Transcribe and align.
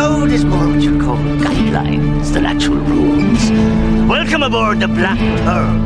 code 0.00 0.32
is 0.32 0.46
more 0.46 0.66
what 0.66 0.80
you 0.80 0.98
call 0.98 1.18
guidelines 1.44 2.32
than 2.32 2.46
actual 2.46 2.76
rules. 2.76 3.50
Welcome 4.08 4.42
aboard 4.42 4.80
the 4.80 4.88
Black 4.88 5.18
Pearl. 5.44 5.76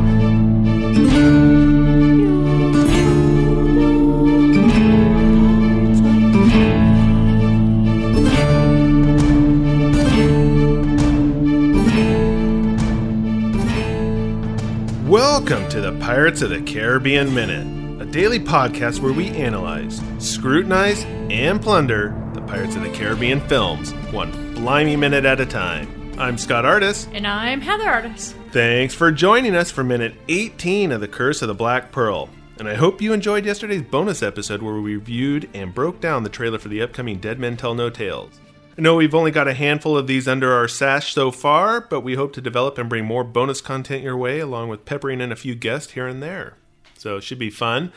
Welcome 15.08 15.68
to 15.70 15.80
the 15.80 15.98
Pirates 15.98 16.40
of 16.40 16.50
the 16.50 16.62
Caribbean 16.62 17.34
Minute, 17.34 17.66
a 18.00 18.04
daily 18.04 18.38
podcast 18.38 19.00
where 19.00 19.12
we 19.12 19.30
analyze, 19.30 20.00
scrutinize, 20.20 21.04
and 21.30 21.60
plunder 21.60 22.23
Pirates 22.46 22.76
of 22.76 22.82
the 22.82 22.90
Caribbean 22.90 23.40
films, 23.48 23.92
one 24.12 24.54
blimey 24.54 24.96
minute 24.96 25.24
at 25.24 25.40
a 25.40 25.46
time. 25.46 26.12
I'm 26.18 26.36
Scott 26.36 26.64
Artis. 26.64 27.08
And 27.12 27.26
I'm 27.26 27.60
Heather 27.60 27.88
Artis. 27.88 28.34
Thanks 28.50 28.94
for 28.94 29.10
joining 29.10 29.56
us 29.56 29.70
for 29.70 29.82
minute 29.82 30.14
18 30.28 30.92
of 30.92 31.00
The 31.00 31.08
Curse 31.08 31.42
of 31.42 31.48
the 31.48 31.54
Black 31.54 31.90
Pearl. 31.90 32.28
And 32.58 32.68
I 32.68 32.74
hope 32.74 33.00
you 33.00 33.12
enjoyed 33.12 33.46
yesterday's 33.46 33.82
bonus 33.82 34.22
episode 34.22 34.62
where 34.62 34.74
we 34.74 34.94
reviewed 34.94 35.48
and 35.54 35.74
broke 35.74 36.00
down 36.00 36.22
the 36.22 36.28
trailer 36.28 36.58
for 36.58 36.68
the 36.68 36.82
upcoming 36.82 37.18
Dead 37.18 37.38
Men 37.38 37.56
Tell 37.56 37.74
No 37.74 37.90
Tales. 37.90 38.38
I 38.76 38.82
know 38.82 38.96
we've 38.96 39.14
only 39.14 39.30
got 39.30 39.48
a 39.48 39.54
handful 39.54 39.96
of 39.96 40.06
these 40.06 40.28
under 40.28 40.52
our 40.52 40.68
sash 40.68 41.14
so 41.14 41.30
far, 41.30 41.80
but 41.80 42.00
we 42.00 42.14
hope 42.14 42.32
to 42.34 42.40
develop 42.40 42.76
and 42.78 42.88
bring 42.88 43.04
more 43.04 43.24
bonus 43.24 43.60
content 43.60 44.02
your 44.02 44.16
way, 44.16 44.38
along 44.38 44.68
with 44.68 44.84
peppering 44.84 45.20
in 45.20 45.32
a 45.32 45.36
few 45.36 45.54
guests 45.54 45.92
here 45.92 46.06
and 46.06 46.22
there. 46.22 46.56
So 46.98 47.16
it 47.16 47.22
should 47.22 47.38
be 47.38 47.50
fun. 47.50 47.92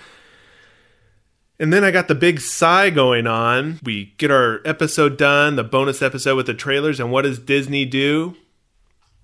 And 1.59 1.73
then 1.73 1.83
I 1.83 1.91
got 1.91 2.07
the 2.07 2.15
big 2.15 2.39
sigh 2.39 2.91
going 2.91 3.25
on. 3.25 3.79
We 3.83 4.13
get 4.17 4.29
our 4.29 4.61
episode 4.63 5.17
done, 5.17 5.55
the 5.55 5.63
bonus 5.63 6.01
episode 6.01 6.35
with 6.35 6.45
the 6.45 6.53
trailers, 6.53 6.99
and 6.99 7.11
what 7.11 7.23
does 7.23 7.39
Disney 7.39 7.83
do? 7.83 8.35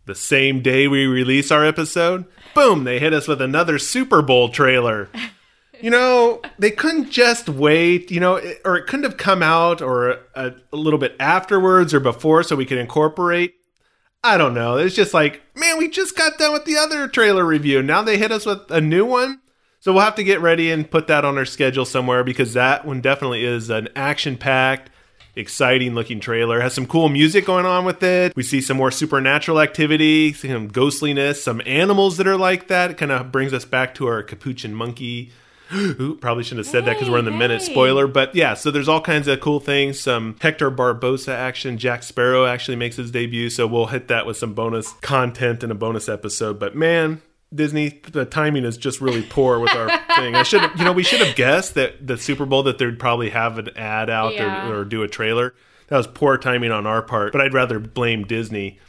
The 0.06 0.16
same 0.16 0.62
day 0.62 0.88
we 0.88 1.06
release 1.06 1.52
our 1.52 1.64
episode, 1.64 2.26
boom, 2.54 2.84
they 2.84 3.00
hit 3.00 3.14
us 3.14 3.28
with 3.28 3.42
another 3.42 3.80
Super 3.80 4.22
Bowl 4.22 4.50
trailer. 4.50 5.10
You 5.80 5.92
know, 5.92 6.42
they 6.60 6.72
couldn't 6.72 7.10
just 7.10 7.48
wait, 7.48 8.12
you 8.12 8.20
know, 8.20 8.42
or 8.66 8.78
it 8.78 8.88
couldn't 8.88 9.04
have 9.04 9.18
come 9.18 9.44
out 9.44 9.82
or 9.82 10.10
a, 10.36 10.54
a 10.72 10.76
little 10.76 11.00
bit 11.00 11.16
afterwards 11.20 11.94
or 11.94 12.00
before 12.00 12.44
so 12.44 12.56
we 12.56 12.66
could 12.66 12.78
incorporate. 12.78 13.56
I 14.24 14.38
don't 14.38 14.54
know. 14.54 14.78
It's 14.78 14.96
just 14.96 15.14
like, 15.14 15.42
man, 15.56 15.78
we 15.78 15.90
just 15.90 16.18
got 16.18 16.38
done 16.38 16.54
with 16.54 16.66
the 16.66 16.78
other 16.78 17.08
trailer 17.08 17.46
review. 17.46 17.82
Now 17.82 18.02
they 18.02 18.18
hit 18.18 18.32
us 18.32 18.46
with 18.46 18.72
a 18.72 18.80
new 18.82 19.06
one. 19.06 19.42
So 19.84 19.92
we'll 19.92 20.04
have 20.04 20.16
to 20.16 20.24
get 20.24 20.40
ready 20.40 20.72
and 20.72 20.90
put 20.90 21.08
that 21.08 21.26
on 21.26 21.38
our 21.38 21.44
schedule 21.44 21.84
somewhere 21.84 22.24
because 22.24 22.54
that 22.54 22.86
one 22.86 23.02
definitely 23.02 23.44
is 23.44 23.70
an 23.70 23.90
action 23.98 24.38
packed, 24.38 24.90
exciting 25.36 25.94
looking 25.94 26.22
trailer. 26.22 26.62
Has 26.62 26.74
some 26.74 26.88
cool 26.88 27.10
music 27.10 27.46
going 27.46 27.66
on 27.66 27.84
with 27.84 28.02
it. 28.02 28.34
We 28.34 28.44
see 28.44 28.62
some 28.62 28.78
more 28.78 28.92
supernatural 28.92 29.60
activity, 29.60 30.32
some 30.32 30.70
ghostliness, 30.70 31.44
some 31.44 31.62
animals 31.66 32.16
that 32.16 32.28
are 32.28 32.38
like 32.38 32.70
that. 32.70 32.92
It 32.92 32.98
kind 32.98 33.12
of 33.12 33.30
brings 33.30 33.52
us 33.52 33.66
back 33.66 33.94
to 33.96 34.08
our 34.08 34.24
capuchin 34.24 34.74
monkey. 34.74 35.34
Ooh, 35.74 36.16
probably 36.16 36.46
shouldn't 36.46 36.66
have 36.66 36.72
said 36.72 36.86
that 36.86 36.94
because 36.94 37.10
we're 37.10 37.20
in 37.20 37.26
the 37.26 37.32
minute 37.32 37.60
Hey, 37.60 37.68
hey. 37.68 37.74
spoiler. 37.74 38.08
But 38.08 38.34
yeah, 38.34 38.54
so 38.54 38.72
there's 38.72 38.88
all 38.88 39.02
kinds 39.02 39.28
of 39.28 39.42
cool 39.42 39.60
things. 39.60 40.00
Some 40.00 40.38
Hector 40.40 40.72
Barbossa 40.72 41.34
action. 41.34 41.78
Jack 41.78 42.04
Sparrow 42.04 42.46
actually 42.46 42.78
makes 42.78 42.96
his 42.96 43.12
debut. 43.12 43.50
So 43.50 43.68
we'll 43.68 43.88
hit 43.88 44.08
that 44.08 44.26
with 44.26 44.38
some 44.38 44.54
bonus 44.54 44.94
content 45.02 45.62
in 45.62 45.72
a 45.72 45.76
bonus 45.76 46.08
episode. 46.08 46.58
But 46.58 46.74
man, 46.74 47.22
Disney, 47.54 48.02
the 48.12 48.26
timing 48.26 48.66
is 48.66 48.78
just 48.78 49.02
really 49.02 49.22
poor 49.22 49.60
with 49.60 49.74
our 49.74 49.88
thing. 50.16 50.36
I 50.36 50.44
should 50.44 50.62
have, 50.62 50.78
you 50.78 50.84
know, 50.86 50.92
we 50.94 51.04
should 51.04 51.20
have 51.22 51.36
guessed 51.36 51.74
that 51.76 52.06
the 52.06 52.18
Super 52.18 52.46
Bowl 52.46 52.64
that 52.64 52.78
they'd 52.78 52.98
probably 53.00 53.30
have 53.30 53.58
an 53.58 53.70
ad 53.78 54.10
out 54.10 54.34
Yeah. 54.34 54.70
or, 54.70 54.80
or 54.82 54.86
do 54.86 55.04
a 55.04 55.08
trailer. 55.08 55.54
That 55.88 55.98
was 55.98 56.08
poor 56.08 56.38
timing 56.38 56.72
on 56.72 56.88
our 56.88 57.02
part. 57.02 57.32
But 57.32 57.42
I'd 57.42 57.54
rather 57.54 57.80
blame 57.80 58.24
Disney. 58.24 58.80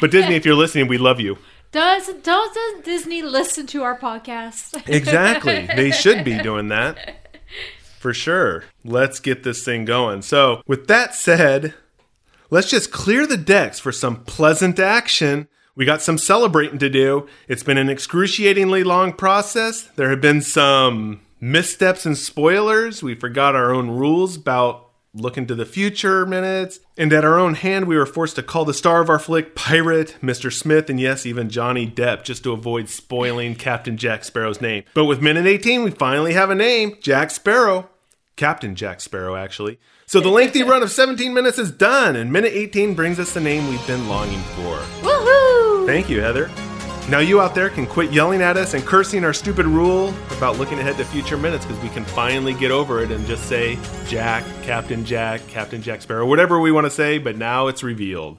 But 0.00 0.10
Disney, 0.10 0.34
if 0.34 0.44
you're 0.44 0.54
listening, 0.54 0.86
we 0.88 0.98
love 0.98 1.20
you. 1.20 1.38
Does 1.72 2.08
doesn't 2.22 2.84
Disney 2.84 3.22
listen 3.22 3.66
to 3.68 3.82
our 3.82 3.96
podcast? 3.98 4.86
Exactly. 4.88 5.66
They 5.74 5.90
should 5.92 6.24
be 6.24 6.38
doing 6.38 6.68
that. 6.68 7.36
For 7.98 8.12
sure. 8.12 8.64
Let's 8.84 9.20
get 9.20 9.42
this 9.44 9.64
thing 9.64 9.84
going. 9.84 10.22
So, 10.22 10.62
with 10.66 10.86
that 10.88 11.14
said, 11.14 11.74
let's 12.50 12.68
just 12.70 12.90
clear 12.90 13.26
the 13.26 13.36
decks 13.36 13.78
for 13.78 13.92
some 13.92 14.24
pleasant 14.24 14.78
action. 14.78 15.48
We 15.80 15.86
got 15.86 16.02
some 16.02 16.18
celebrating 16.18 16.78
to 16.80 16.90
do. 16.90 17.26
It's 17.48 17.62
been 17.62 17.78
an 17.78 17.88
excruciatingly 17.88 18.84
long 18.84 19.14
process. 19.14 19.84
There 19.96 20.10
have 20.10 20.20
been 20.20 20.42
some 20.42 21.22
missteps 21.40 22.04
and 22.04 22.18
spoilers. 22.18 23.02
We 23.02 23.14
forgot 23.14 23.56
our 23.56 23.72
own 23.72 23.88
rules 23.88 24.36
about 24.36 24.90
looking 25.14 25.46
to 25.46 25.54
the 25.54 25.64
future 25.64 26.26
minutes. 26.26 26.80
And 26.98 27.14
at 27.14 27.24
our 27.24 27.38
own 27.38 27.54
hand, 27.54 27.86
we 27.86 27.96
were 27.96 28.04
forced 28.04 28.36
to 28.36 28.42
call 28.42 28.66
the 28.66 28.74
star 28.74 29.00
of 29.00 29.08
our 29.08 29.18
flick 29.18 29.54
Pirate, 29.54 30.18
Mr. 30.22 30.52
Smith, 30.52 30.90
and 30.90 31.00
yes, 31.00 31.24
even 31.24 31.48
Johnny 31.48 31.90
Depp, 31.90 32.24
just 32.24 32.44
to 32.44 32.52
avoid 32.52 32.90
spoiling 32.90 33.54
Captain 33.54 33.96
Jack 33.96 34.24
Sparrow's 34.24 34.60
name. 34.60 34.84
But 34.92 35.06
with 35.06 35.22
minute 35.22 35.46
18, 35.46 35.82
we 35.82 35.92
finally 35.92 36.34
have 36.34 36.50
a 36.50 36.54
name 36.54 36.98
Jack 37.00 37.30
Sparrow. 37.30 37.88
Captain 38.36 38.74
Jack 38.74 39.00
Sparrow, 39.00 39.34
actually. 39.34 39.78
So 40.04 40.20
the 40.20 40.28
lengthy 40.28 40.62
run 40.62 40.82
of 40.82 40.90
17 40.90 41.32
minutes 41.32 41.58
is 41.58 41.70
done, 41.70 42.16
and 42.16 42.32
minute 42.32 42.52
18 42.52 42.94
brings 42.94 43.18
us 43.18 43.32
the 43.32 43.40
name 43.40 43.68
we've 43.68 43.86
been 43.86 44.08
longing 44.08 44.40
for. 44.40 44.78
Thank 45.90 46.08
you, 46.08 46.20
Heather. 46.20 46.48
Now 47.08 47.18
you 47.18 47.40
out 47.40 47.52
there 47.52 47.68
can 47.68 47.84
quit 47.84 48.12
yelling 48.12 48.42
at 48.42 48.56
us 48.56 48.74
and 48.74 48.86
cursing 48.86 49.24
our 49.24 49.32
stupid 49.32 49.66
rule 49.66 50.14
about 50.30 50.56
looking 50.56 50.78
ahead 50.78 50.96
to 50.98 51.04
future 51.04 51.36
minutes 51.36 51.66
because 51.66 51.82
we 51.82 51.88
can 51.88 52.04
finally 52.04 52.54
get 52.54 52.70
over 52.70 53.02
it 53.02 53.10
and 53.10 53.26
just 53.26 53.46
say 53.48 53.76
Jack, 54.06 54.44
Captain 54.62 55.04
Jack, 55.04 55.44
Captain 55.48 55.82
Jack 55.82 56.00
Sparrow, 56.00 56.28
whatever 56.28 56.60
we 56.60 56.70
want 56.70 56.84
to 56.84 56.92
say, 56.92 57.18
but 57.18 57.36
now 57.36 57.66
it's 57.66 57.82
revealed. 57.82 58.38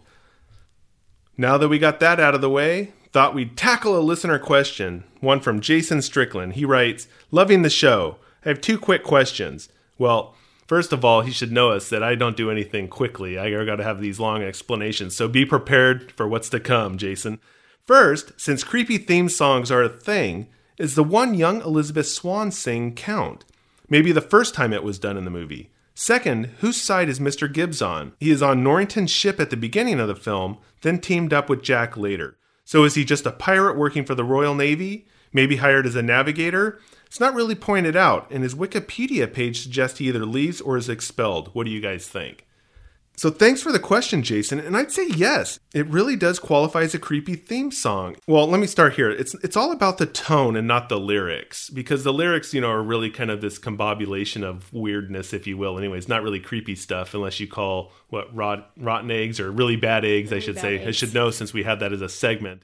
Now 1.35 1.57
that 1.57 1.67
we 1.67 1.77
got 1.77 1.99
that 1.99 2.21
out 2.21 2.35
of 2.35 2.39
the 2.39 2.49
way, 2.49 2.93
thought 3.11 3.35
we'd 3.35 3.57
tackle 3.57 3.97
a 3.97 3.99
listener 3.99 4.39
question. 4.39 5.03
One 5.19 5.41
from 5.41 5.59
Jason 5.59 6.01
Strickland. 6.01 6.53
He 6.53 6.63
writes, 6.63 7.09
Loving 7.31 7.63
the 7.63 7.69
show. 7.69 8.15
I 8.45 8.47
have 8.47 8.61
two 8.61 8.79
quick 8.79 9.03
questions. 9.03 9.67
Well, 9.97 10.35
first 10.71 10.93
of 10.93 11.03
all, 11.03 11.19
he 11.19 11.33
should 11.33 11.51
know 11.51 11.69
us 11.69 11.89
that 11.89 12.01
I 12.01 12.15
don't 12.15 12.37
do 12.37 12.49
anything 12.49 12.87
quickly. 12.87 13.37
I 13.37 13.65
got 13.65 13.75
to 13.75 13.83
have 13.83 13.99
these 13.99 14.21
long 14.21 14.41
explanations. 14.41 15.13
So 15.13 15.27
be 15.27 15.45
prepared 15.45 16.13
for 16.13 16.29
what's 16.29 16.47
to 16.47 16.61
come, 16.61 16.97
Jason. 16.97 17.41
First, 17.85 18.31
since 18.39 18.63
creepy 18.63 18.97
theme 18.97 19.27
songs 19.27 19.69
are 19.69 19.83
a 19.83 19.89
thing, 19.89 20.47
is 20.77 20.95
the 20.95 21.03
one 21.03 21.33
young 21.33 21.59
Elizabeth 21.61 22.07
Swann 22.07 22.51
sing 22.51 22.95
count? 22.95 23.43
Maybe 23.89 24.13
the 24.13 24.21
first 24.21 24.53
time 24.53 24.71
it 24.71 24.81
was 24.81 24.97
done 24.97 25.17
in 25.17 25.25
the 25.25 25.29
movie. 25.29 25.71
Second, 25.93 26.45
whose 26.59 26.81
side 26.81 27.09
is 27.09 27.19
Mr. 27.19 27.51
Gibbs 27.51 27.81
on? 27.81 28.13
He 28.21 28.31
is 28.31 28.41
on 28.41 28.63
Norrington's 28.63 29.11
ship 29.11 29.41
at 29.41 29.49
the 29.49 29.57
beginning 29.57 29.99
of 29.99 30.07
the 30.07 30.15
film, 30.15 30.57
then 30.83 30.99
teamed 30.99 31.33
up 31.33 31.49
with 31.49 31.63
Jack 31.63 31.97
later. 31.97 32.37
So 32.63 32.85
is 32.85 32.95
he 32.95 33.03
just 33.03 33.25
a 33.25 33.33
pirate 33.33 33.77
working 33.77 34.05
for 34.05 34.15
the 34.15 34.23
Royal 34.23 34.55
Navy? 34.55 35.05
Maybe 35.33 35.57
hired 35.57 35.85
as 35.85 35.97
a 35.97 36.01
navigator? 36.01 36.79
It's 37.11 37.19
not 37.19 37.35
really 37.35 37.55
pointed 37.55 37.97
out, 37.97 38.31
and 38.31 38.41
his 38.41 38.55
Wikipedia 38.55 39.31
page 39.33 39.61
suggests 39.61 39.97
he 39.97 40.07
either 40.07 40.25
leaves 40.25 40.61
or 40.61 40.77
is 40.77 40.87
expelled. 40.87 41.49
What 41.51 41.65
do 41.65 41.69
you 41.69 41.81
guys 41.81 42.07
think? 42.07 42.47
So 43.17 43.29
thanks 43.29 43.61
for 43.61 43.73
the 43.73 43.79
question, 43.79 44.23
Jason, 44.23 44.61
and 44.61 44.77
I'd 44.77 44.93
say 44.93 45.09
yes. 45.09 45.59
It 45.73 45.87
really 45.87 46.15
does 46.15 46.39
qualify 46.39 46.83
as 46.83 46.95
a 46.95 46.99
creepy 46.99 47.35
theme 47.35 47.69
song. 47.69 48.15
Well, 48.27 48.47
let 48.47 48.61
me 48.61 48.65
start 48.65 48.93
here. 48.93 49.11
It's 49.11 49.33
it's 49.43 49.57
all 49.57 49.73
about 49.73 49.97
the 49.97 50.05
tone 50.05 50.55
and 50.55 50.65
not 50.69 50.87
the 50.87 51.01
lyrics 51.01 51.69
because 51.69 52.05
the 52.05 52.13
lyrics, 52.13 52.53
you 52.53 52.61
know, 52.61 52.71
are 52.71 52.81
really 52.81 53.09
kind 53.09 53.29
of 53.29 53.41
this 53.41 53.59
combobulation 53.59 54.45
of 54.45 54.71
weirdness, 54.71 55.33
if 55.33 55.45
you 55.45 55.57
will. 55.57 55.77
Anyway, 55.77 55.97
it's 55.97 56.07
not 56.07 56.23
really 56.23 56.39
creepy 56.39 56.77
stuff 56.77 57.13
unless 57.13 57.41
you 57.41 57.47
call 57.47 57.91
what 58.07 58.33
rot, 58.33 58.71
rotten 58.77 59.11
eggs 59.11 59.37
or 59.37 59.51
really 59.51 59.75
bad 59.75 60.05
eggs. 60.05 60.31
I 60.31 60.39
should 60.39 60.57
say. 60.57 60.87
I 60.87 60.91
should 60.91 61.13
know 61.13 61.29
since 61.29 61.51
we 61.51 61.63
had 61.63 61.81
that 61.81 61.91
as 61.91 62.01
a 62.01 62.07
segment. 62.07 62.63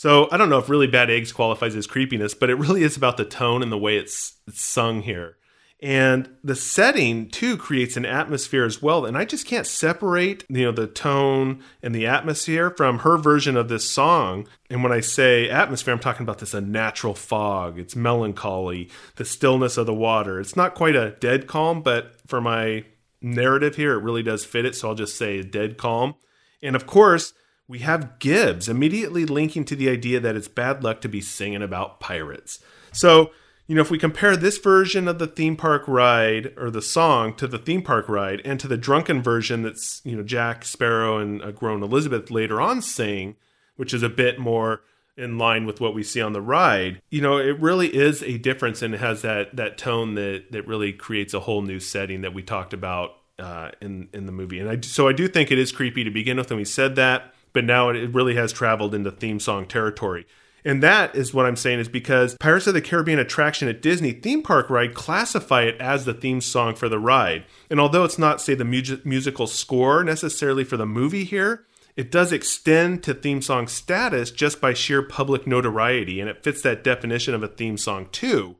So 0.00 0.28
I 0.32 0.38
don't 0.38 0.48
know 0.48 0.56
if 0.56 0.70
really 0.70 0.86
bad 0.86 1.10
eggs 1.10 1.30
qualifies 1.30 1.76
as 1.76 1.86
creepiness, 1.86 2.32
but 2.32 2.48
it 2.48 2.54
really 2.54 2.84
is 2.84 2.96
about 2.96 3.18
the 3.18 3.24
tone 3.26 3.62
and 3.62 3.70
the 3.70 3.76
way 3.76 3.98
it's, 3.98 4.38
it's 4.48 4.62
sung 4.62 5.02
here. 5.02 5.36
And 5.82 6.26
the 6.42 6.56
setting 6.56 7.28
too 7.28 7.58
creates 7.58 7.98
an 7.98 8.06
atmosphere 8.06 8.64
as 8.64 8.80
well. 8.80 9.04
And 9.04 9.14
I 9.14 9.26
just 9.26 9.46
can't 9.46 9.66
separate, 9.66 10.46
you 10.48 10.64
know, 10.64 10.72
the 10.72 10.86
tone 10.86 11.62
and 11.82 11.94
the 11.94 12.06
atmosphere 12.06 12.70
from 12.70 13.00
her 13.00 13.18
version 13.18 13.58
of 13.58 13.68
this 13.68 13.90
song. 13.90 14.48
And 14.70 14.82
when 14.82 14.90
I 14.90 15.00
say 15.00 15.50
atmosphere, 15.50 15.92
I'm 15.92 16.00
talking 16.00 16.22
about 16.22 16.38
this 16.38 16.54
unnatural 16.54 17.12
fog. 17.12 17.78
It's 17.78 17.94
melancholy, 17.94 18.88
the 19.16 19.26
stillness 19.26 19.76
of 19.76 19.84
the 19.84 19.92
water. 19.92 20.40
It's 20.40 20.56
not 20.56 20.74
quite 20.74 20.96
a 20.96 21.10
dead 21.20 21.46
calm, 21.46 21.82
but 21.82 22.14
for 22.26 22.40
my 22.40 22.86
narrative 23.20 23.76
here, 23.76 23.98
it 23.98 24.02
really 24.02 24.22
does 24.22 24.46
fit 24.46 24.64
it. 24.64 24.74
So 24.74 24.88
I'll 24.88 24.94
just 24.94 25.18
say 25.18 25.42
dead 25.42 25.76
calm. 25.76 26.14
And 26.62 26.74
of 26.74 26.86
course, 26.86 27.34
we 27.70 27.78
have 27.78 28.18
Gibbs 28.18 28.68
immediately 28.68 29.24
linking 29.24 29.64
to 29.66 29.76
the 29.76 29.88
idea 29.88 30.18
that 30.18 30.34
it's 30.34 30.48
bad 30.48 30.82
luck 30.82 31.00
to 31.02 31.08
be 31.08 31.20
singing 31.20 31.62
about 31.62 32.00
pirates. 32.00 32.58
So, 32.92 33.30
you 33.68 33.76
know, 33.76 33.80
if 33.80 33.92
we 33.92 33.98
compare 33.98 34.36
this 34.36 34.58
version 34.58 35.06
of 35.06 35.20
the 35.20 35.28
theme 35.28 35.54
park 35.54 35.84
ride 35.86 36.52
or 36.56 36.68
the 36.68 36.82
song 36.82 37.32
to 37.36 37.46
the 37.46 37.58
theme 37.58 37.82
park 37.82 38.08
ride 38.08 38.42
and 38.44 38.58
to 38.58 38.66
the 38.66 38.76
drunken 38.76 39.22
version 39.22 39.62
that's, 39.62 40.02
you 40.04 40.16
know, 40.16 40.24
Jack 40.24 40.64
Sparrow 40.64 41.18
and 41.18 41.40
a 41.42 41.52
grown 41.52 41.80
Elizabeth 41.80 42.28
later 42.28 42.60
on 42.60 42.82
sing, 42.82 43.36
which 43.76 43.94
is 43.94 44.02
a 44.02 44.08
bit 44.08 44.40
more 44.40 44.80
in 45.16 45.38
line 45.38 45.64
with 45.64 45.80
what 45.80 45.94
we 45.94 46.02
see 46.02 46.20
on 46.20 46.32
the 46.32 46.42
ride, 46.42 47.00
you 47.08 47.20
know, 47.20 47.38
it 47.38 47.60
really 47.60 47.94
is 47.94 48.20
a 48.24 48.36
difference 48.38 48.82
and 48.82 48.94
it 48.94 49.00
has 49.00 49.22
that 49.22 49.54
that 49.54 49.78
tone 49.78 50.16
that 50.16 50.50
that 50.50 50.66
really 50.66 50.92
creates 50.92 51.34
a 51.34 51.40
whole 51.40 51.62
new 51.62 51.78
setting 51.78 52.22
that 52.22 52.34
we 52.34 52.42
talked 52.42 52.72
about 52.72 53.12
uh, 53.38 53.70
in 53.80 54.08
in 54.12 54.26
the 54.26 54.32
movie. 54.32 54.58
And 54.58 54.68
I 54.68 54.80
so 54.80 55.06
I 55.06 55.12
do 55.12 55.28
think 55.28 55.52
it 55.52 55.58
is 55.58 55.70
creepy 55.70 56.02
to 56.02 56.10
begin 56.10 56.36
with, 56.36 56.50
and 56.50 56.58
we 56.58 56.64
said 56.64 56.96
that, 56.96 57.32
but 57.52 57.64
now 57.64 57.88
it, 57.88 58.14
really 58.14 58.34
has 58.34 58.52
traveled 58.52 58.94
into 58.94 59.10
theme 59.10 59.40
song 59.40 59.66
territory. 59.66 60.26
And 60.64 60.82
that 60.82 61.14
is 61.14 61.32
what 61.32 61.46
I'm 61.46 61.56
saying 61.56 61.78
is 61.78 61.88
because 61.88 62.36
Pirates 62.38 62.66
of 62.66 62.74
the 62.74 62.82
Caribbean 62.82 63.18
attraction 63.18 63.68
at 63.68 63.80
Disney 63.80 64.12
theme 64.12 64.42
park 64.42 64.68
ride 64.68 64.94
classify 64.94 65.62
it 65.62 65.80
as 65.80 66.04
the 66.04 66.12
theme 66.12 66.40
song 66.40 66.74
for 66.74 66.88
the 66.88 66.98
ride. 66.98 67.44
And 67.70 67.80
although 67.80 68.04
it's 68.04 68.18
not, 68.18 68.40
say, 68.40 68.54
the 68.54 68.64
mu- 68.64 69.00
musical 69.04 69.46
score 69.46 70.04
necessarily 70.04 70.64
for 70.64 70.76
the 70.76 70.86
movie 70.86 71.24
here, 71.24 71.64
it 71.96 72.10
does 72.10 72.32
extend 72.32 73.02
to 73.04 73.14
theme 73.14 73.42
song 73.42 73.68
status 73.68 74.30
just 74.30 74.60
by 74.60 74.74
sheer 74.74 75.02
public 75.02 75.46
notoriety, 75.46 76.20
and 76.20 76.28
it 76.28 76.42
fits 76.42 76.62
that 76.62 76.84
definition 76.84 77.34
of 77.34 77.42
a 77.42 77.48
theme 77.48 77.76
song 77.76 78.08
too. 78.12 78.56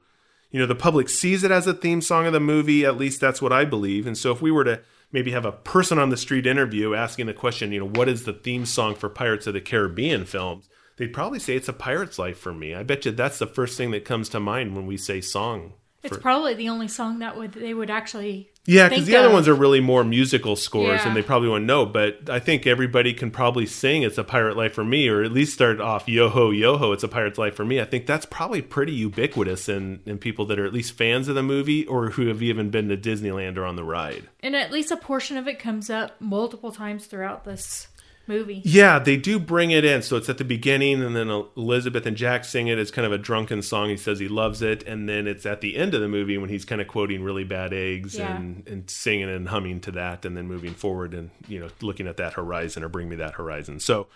You 0.51 0.59
know, 0.59 0.67
the 0.67 0.75
public 0.75 1.09
sees 1.09 1.45
it 1.45 1.51
as 1.51 1.67
a 1.67 1.75
theme 1.75 2.01
song 2.01 2.27
of 2.27 2.33
the 2.33 2.41
movie, 2.41 2.85
at 2.85 2.97
least 2.97 3.21
that's 3.21 3.41
what 3.41 3.53
I 3.53 3.65
believe. 3.65 4.07
And 4.07 4.19
so 4.19 4.33
if 4.33 4.43
we 4.43 4.51
were 4.51 4.65
to 4.65 4.81
maybe 5.13 5.33
have 5.33 5.45
a 5.45 5.53
person 5.53 5.99
on 5.99 6.11
the 6.11 6.17
street 6.17 6.47
interview 6.47 6.95
asking 6.95 7.27
the 7.27 7.35
question, 7.35 7.73
you 7.73 7.81
know, 7.81 7.89
what 7.89 8.09
is 8.09 8.25
the 8.25 8.33
theme 8.33 8.67
song 8.67 8.95
for 8.95 9.09
Pirates 9.09 9.47
of 9.47 9.55
the 9.55 9.61
Caribbean 9.61 10.25
films? 10.25 10.69
They'd 10.97 11.13
probably 11.13 11.39
say 11.39 11.57
it's 11.57 11.69
a 11.69 11.73
pirate's 11.73 12.19
life 12.19 12.39
for 12.39 12.53
me. 12.53 12.75
I 12.75 12.83
bet 12.83 13.07
you 13.07 13.13
that's 13.13 13.39
the 13.39 13.47
first 13.47 13.79
thing 13.79 13.91
that 13.93 14.05
comes 14.05 14.29
to 14.31 14.41
mind 14.41 14.77
when 14.77 14.87
we 14.87 14.97
say 14.97 15.21
song. 15.21 15.73
It's 16.03 16.17
for- 16.17 16.21
probably 16.23 16.55
the 16.55 16.69
only 16.69 16.89
song 16.89 17.19
that 17.19 17.37
would 17.37 17.53
they 17.53 17.75
would 17.75 17.91
actually. 17.91 18.49
Yeah, 18.67 18.89
because 18.91 19.07
the 19.07 19.17
other 19.17 19.31
ones 19.31 19.49
are 19.49 19.55
really 19.55 19.81
more 19.81 20.05
musical 20.05 20.55
scores, 20.55 21.01
Yeah. 21.01 21.09
and 21.09 21.17
they 21.17 21.23
probably 21.23 21.49
wouldn't 21.49 21.67
know. 21.67 21.87
But 21.87 22.29
I 22.29 22.39
think 22.39 22.67
everybody 22.67 23.15
can 23.15 23.31
probably 23.31 23.65
sing 23.67 24.03
"It's 24.03 24.19
a 24.19 24.23
Pirate 24.25 24.57
Life 24.57 24.75
for 24.75 24.85
Me," 24.85 25.09
or 25.09 25.23
at 25.23 25.33
least 25.33 25.55
start 25.55 25.81
off 25.81 26.09
"Yo 26.09 26.29
ho, 26.29 26.51
yo 26.51 26.77
ho, 26.77 26.93
it's 26.93 27.03
a 27.03 27.09
pirate's 27.09 27.39
life 27.39 27.55
for 27.55 27.65
me." 27.65 27.81
I 27.81 27.85
think 27.85 28.07
that's 28.07 28.27
probably 28.27 28.61
pretty 28.63 28.93
ubiquitous 28.93 29.69
in 29.69 30.01
in 30.07 30.19
people 30.19 30.45
that 30.47 30.59
are 30.59 30.67
at 30.67 30.73
least 30.75 30.93
fans 30.93 31.27
of 31.29 31.35
the 31.35 31.43
movie 31.43 31.87
or 31.87 32.11
who 32.11 32.27
have 32.29 32.43
even 32.43 32.71
been 32.71 32.89
to 32.91 32.97
Disneyland 32.97 33.57
or 33.57 33.65
on 33.65 33.77
the 33.77 33.85
ride. 33.85 34.25
And 34.43 34.55
at 34.55 34.71
least 34.71 34.91
a 34.91 34.97
portion 34.97 35.37
of 35.37 35.49
it 35.49 35.59
comes 35.59 35.91
up 35.91 36.21
multiple 36.21 36.71
times 36.71 37.07
throughout 37.07 37.45
this 37.45 37.89
movie. 38.31 38.63
Yeah, 38.65 38.99
they 38.99 39.17
do 39.19 39.39
bring 39.39 39.71
it 39.71 39.85
in. 39.85 40.01
So 40.03 40.17
it's 40.17 40.29
at 40.31 40.39
the 40.39 40.45
beginning, 40.45 41.03
and 41.03 41.15
then 41.15 41.29
Elizabeth 41.57 42.07
and 42.07 42.17
Jack 42.17 42.45
sing 42.47 42.69
it. 42.69 42.79
It's 42.79 42.91
kind 42.91 43.05
of 43.05 43.13
a 43.13 43.19
drunken 43.19 43.61
song. 43.61 43.91
He 43.91 43.97
says 43.99 44.19
he 44.19 44.29
loves 44.29 44.63
it, 44.63 44.83
and 44.85 45.07
then 45.09 45.27
it's 45.27 45.45
at 45.45 45.61
the 45.61 45.77
end 45.77 45.93
of 45.95 46.01
the 46.01 46.09
movie 46.09 46.39
when 46.39 46.49
he's 46.49 46.65
kind 46.65 46.81
of 46.81 46.89
quoting 46.89 47.23
really 47.23 47.45
bad 47.45 47.73
eggs 47.75 48.17
Yeah. 48.17 48.35
and, 48.37 48.67
and 48.67 48.89
singing 48.89 49.29
and 49.29 49.49
humming 49.49 49.81
to 49.83 49.91
that, 49.93 50.25
and 50.25 50.37
then 50.37 50.47
moving 50.47 50.73
forward 50.75 51.13
and 51.13 51.31
you 51.49 51.61
know 51.61 51.69
looking 51.83 52.07
at 52.07 52.17
that 52.17 52.33
horizon 52.35 52.83
or 52.83 52.89
bring 52.89 53.09
me 53.09 53.17
that 53.17 53.35
horizon. 53.35 53.81
So 53.81 54.07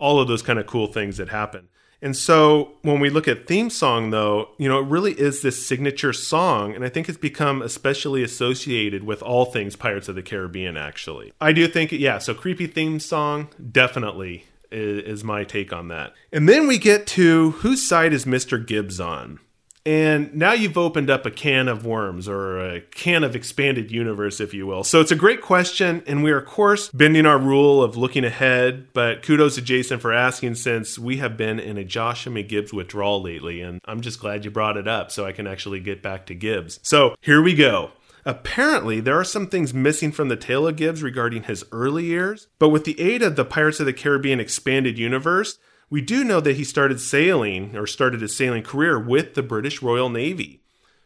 all 0.00 0.18
of 0.18 0.26
those 0.26 0.42
kind 0.42 0.58
of 0.58 0.66
cool 0.66 0.88
things 0.88 1.18
that 1.18 1.28
happen. 1.28 1.68
And 2.02 2.16
so 2.16 2.72
when 2.82 2.98
we 2.98 3.10
look 3.10 3.28
at 3.28 3.46
theme 3.46 3.68
song, 3.68 4.10
though, 4.10 4.48
you 4.58 4.68
know, 4.68 4.80
it 4.80 4.86
really 4.86 5.12
is 5.12 5.42
this 5.42 5.64
signature 5.66 6.14
song. 6.14 6.74
And 6.74 6.82
I 6.82 6.88
think 6.88 7.08
it's 7.08 7.18
become 7.18 7.60
especially 7.60 8.22
associated 8.22 9.04
with 9.04 9.22
all 9.22 9.44
things 9.44 9.76
Pirates 9.76 10.08
of 10.08 10.14
the 10.14 10.22
Caribbean, 10.22 10.76
actually. 10.78 11.32
I 11.40 11.52
do 11.52 11.68
think, 11.68 11.92
yeah, 11.92 12.18
so 12.18 12.32
creepy 12.32 12.66
theme 12.66 13.00
song, 13.00 13.48
definitely 13.70 14.46
is, 14.72 15.04
is 15.04 15.24
my 15.24 15.44
take 15.44 15.72
on 15.72 15.88
that. 15.88 16.14
And 16.32 16.48
then 16.48 16.66
we 16.66 16.78
get 16.78 17.06
to 17.08 17.50
whose 17.50 17.86
side 17.86 18.14
is 18.14 18.24
Mr. 18.24 18.64
Gibbs 18.64 18.98
on? 18.98 19.38
And 19.86 20.34
now 20.34 20.52
you've 20.52 20.76
opened 20.76 21.08
up 21.08 21.24
a 21.24 21.30
can 21.30 21.66
of 21.66 21.86
worms 21.86 22.28
or 22.28 22.60
a 22.60 22.80
can 22.80 23.24
of 23.24 23.34
expanded 23.34 23.90
universe, 23.90 24.38
if 24.38 24.52
you 24.52 24.66
will. 24.66 24.84
So 24.84 25.00
it's 25.00 25.10
a 25.10 25.16
great 25.16 25.40
question. 25.40 26.02
And 26.06 26.22
we 26.22 26.30
are, 26.32 26.38
of 26.38 26.46
course, 26.46 26.90
bending 26.90 27.24
our 27.24 27.38
rule 27.38 27.82
of 27.82 27.96
looking 27.96 28.24
ahead. 28.24 28.88
But 28.92 29.22
kudos 29.22 29.54
to 29.54 29.62
Jason 29.62 29.98
for 29.98 30.12
asking 30.12 30.56
since 30.56 30.98
we 30.98 31.16
have 31.16 31.36
been 31.36 31.58
in 31.58 31.78
a 31.78 31.84
Joshua 31.84 32.42
Gibbs 32.42 32.72
withdrawal 32.72 33.22
lately. 33.22 33.62
And 33.62 33.80
I'm 33.86 34.02
just 34.02 34.20
glad 34.20 34.44
you 34.44 34.50
brought 34.50 34.76
it 34.76 34.86
up 34.86 35.10
so 35.10 35.24
I 35.24 35.32
can 35.32 35.46
actually 35.46 35.80
get 35.80 36.02
back 36.02 36.26
to 36.26 36.34
Gibbs. 36.34 36.78
So 36.82 37.14
here 37.22 37.40
we 37.40 37.54
go. 37.54 37.92
Apparently, 38.26 39.00
there 39.00 39.18
are 39.18 39.24
some 39.24 39.46
things 39.46 39.72
missing 39.72 40.12
from 40.12 40.28
the 40.28 40.36
tale 40.36 40.68
of 40.68 40.76
Gibbs 40.76 41.02
regarding 41.02 41.44
his 41.44 41.64
early 41.72 42.04
years, 42.04 42.48
but 42.58 42.68
with 42.68 42.84
the 42.84 43.00
aid 43.00 43.22
of 43.22 43.34
the 43.34 43.46
Pirates 43.46 43.80
of 43.80 43.86
the 43.86 43.94
Caribbean 43.94 44.40
expanded 44.40 44.98
universe, 44.98 45.58
we 45.90 46.00
do 46.00 46.24
know 46.24 46.40
that 46.40 46.56
he 46.56 46.64
started 46.64 47.00
sailing 47.00 47.76
or 47.76 47.86
started 47.86 48.20
his 48.20 48.36
sailing 48.36 48.62
career 48.62 48.98
with 48.98 49.34
the 49.34 49.42
British 49.42 49.82
Royal 49.82 50.08
Navy. 50.08 50.62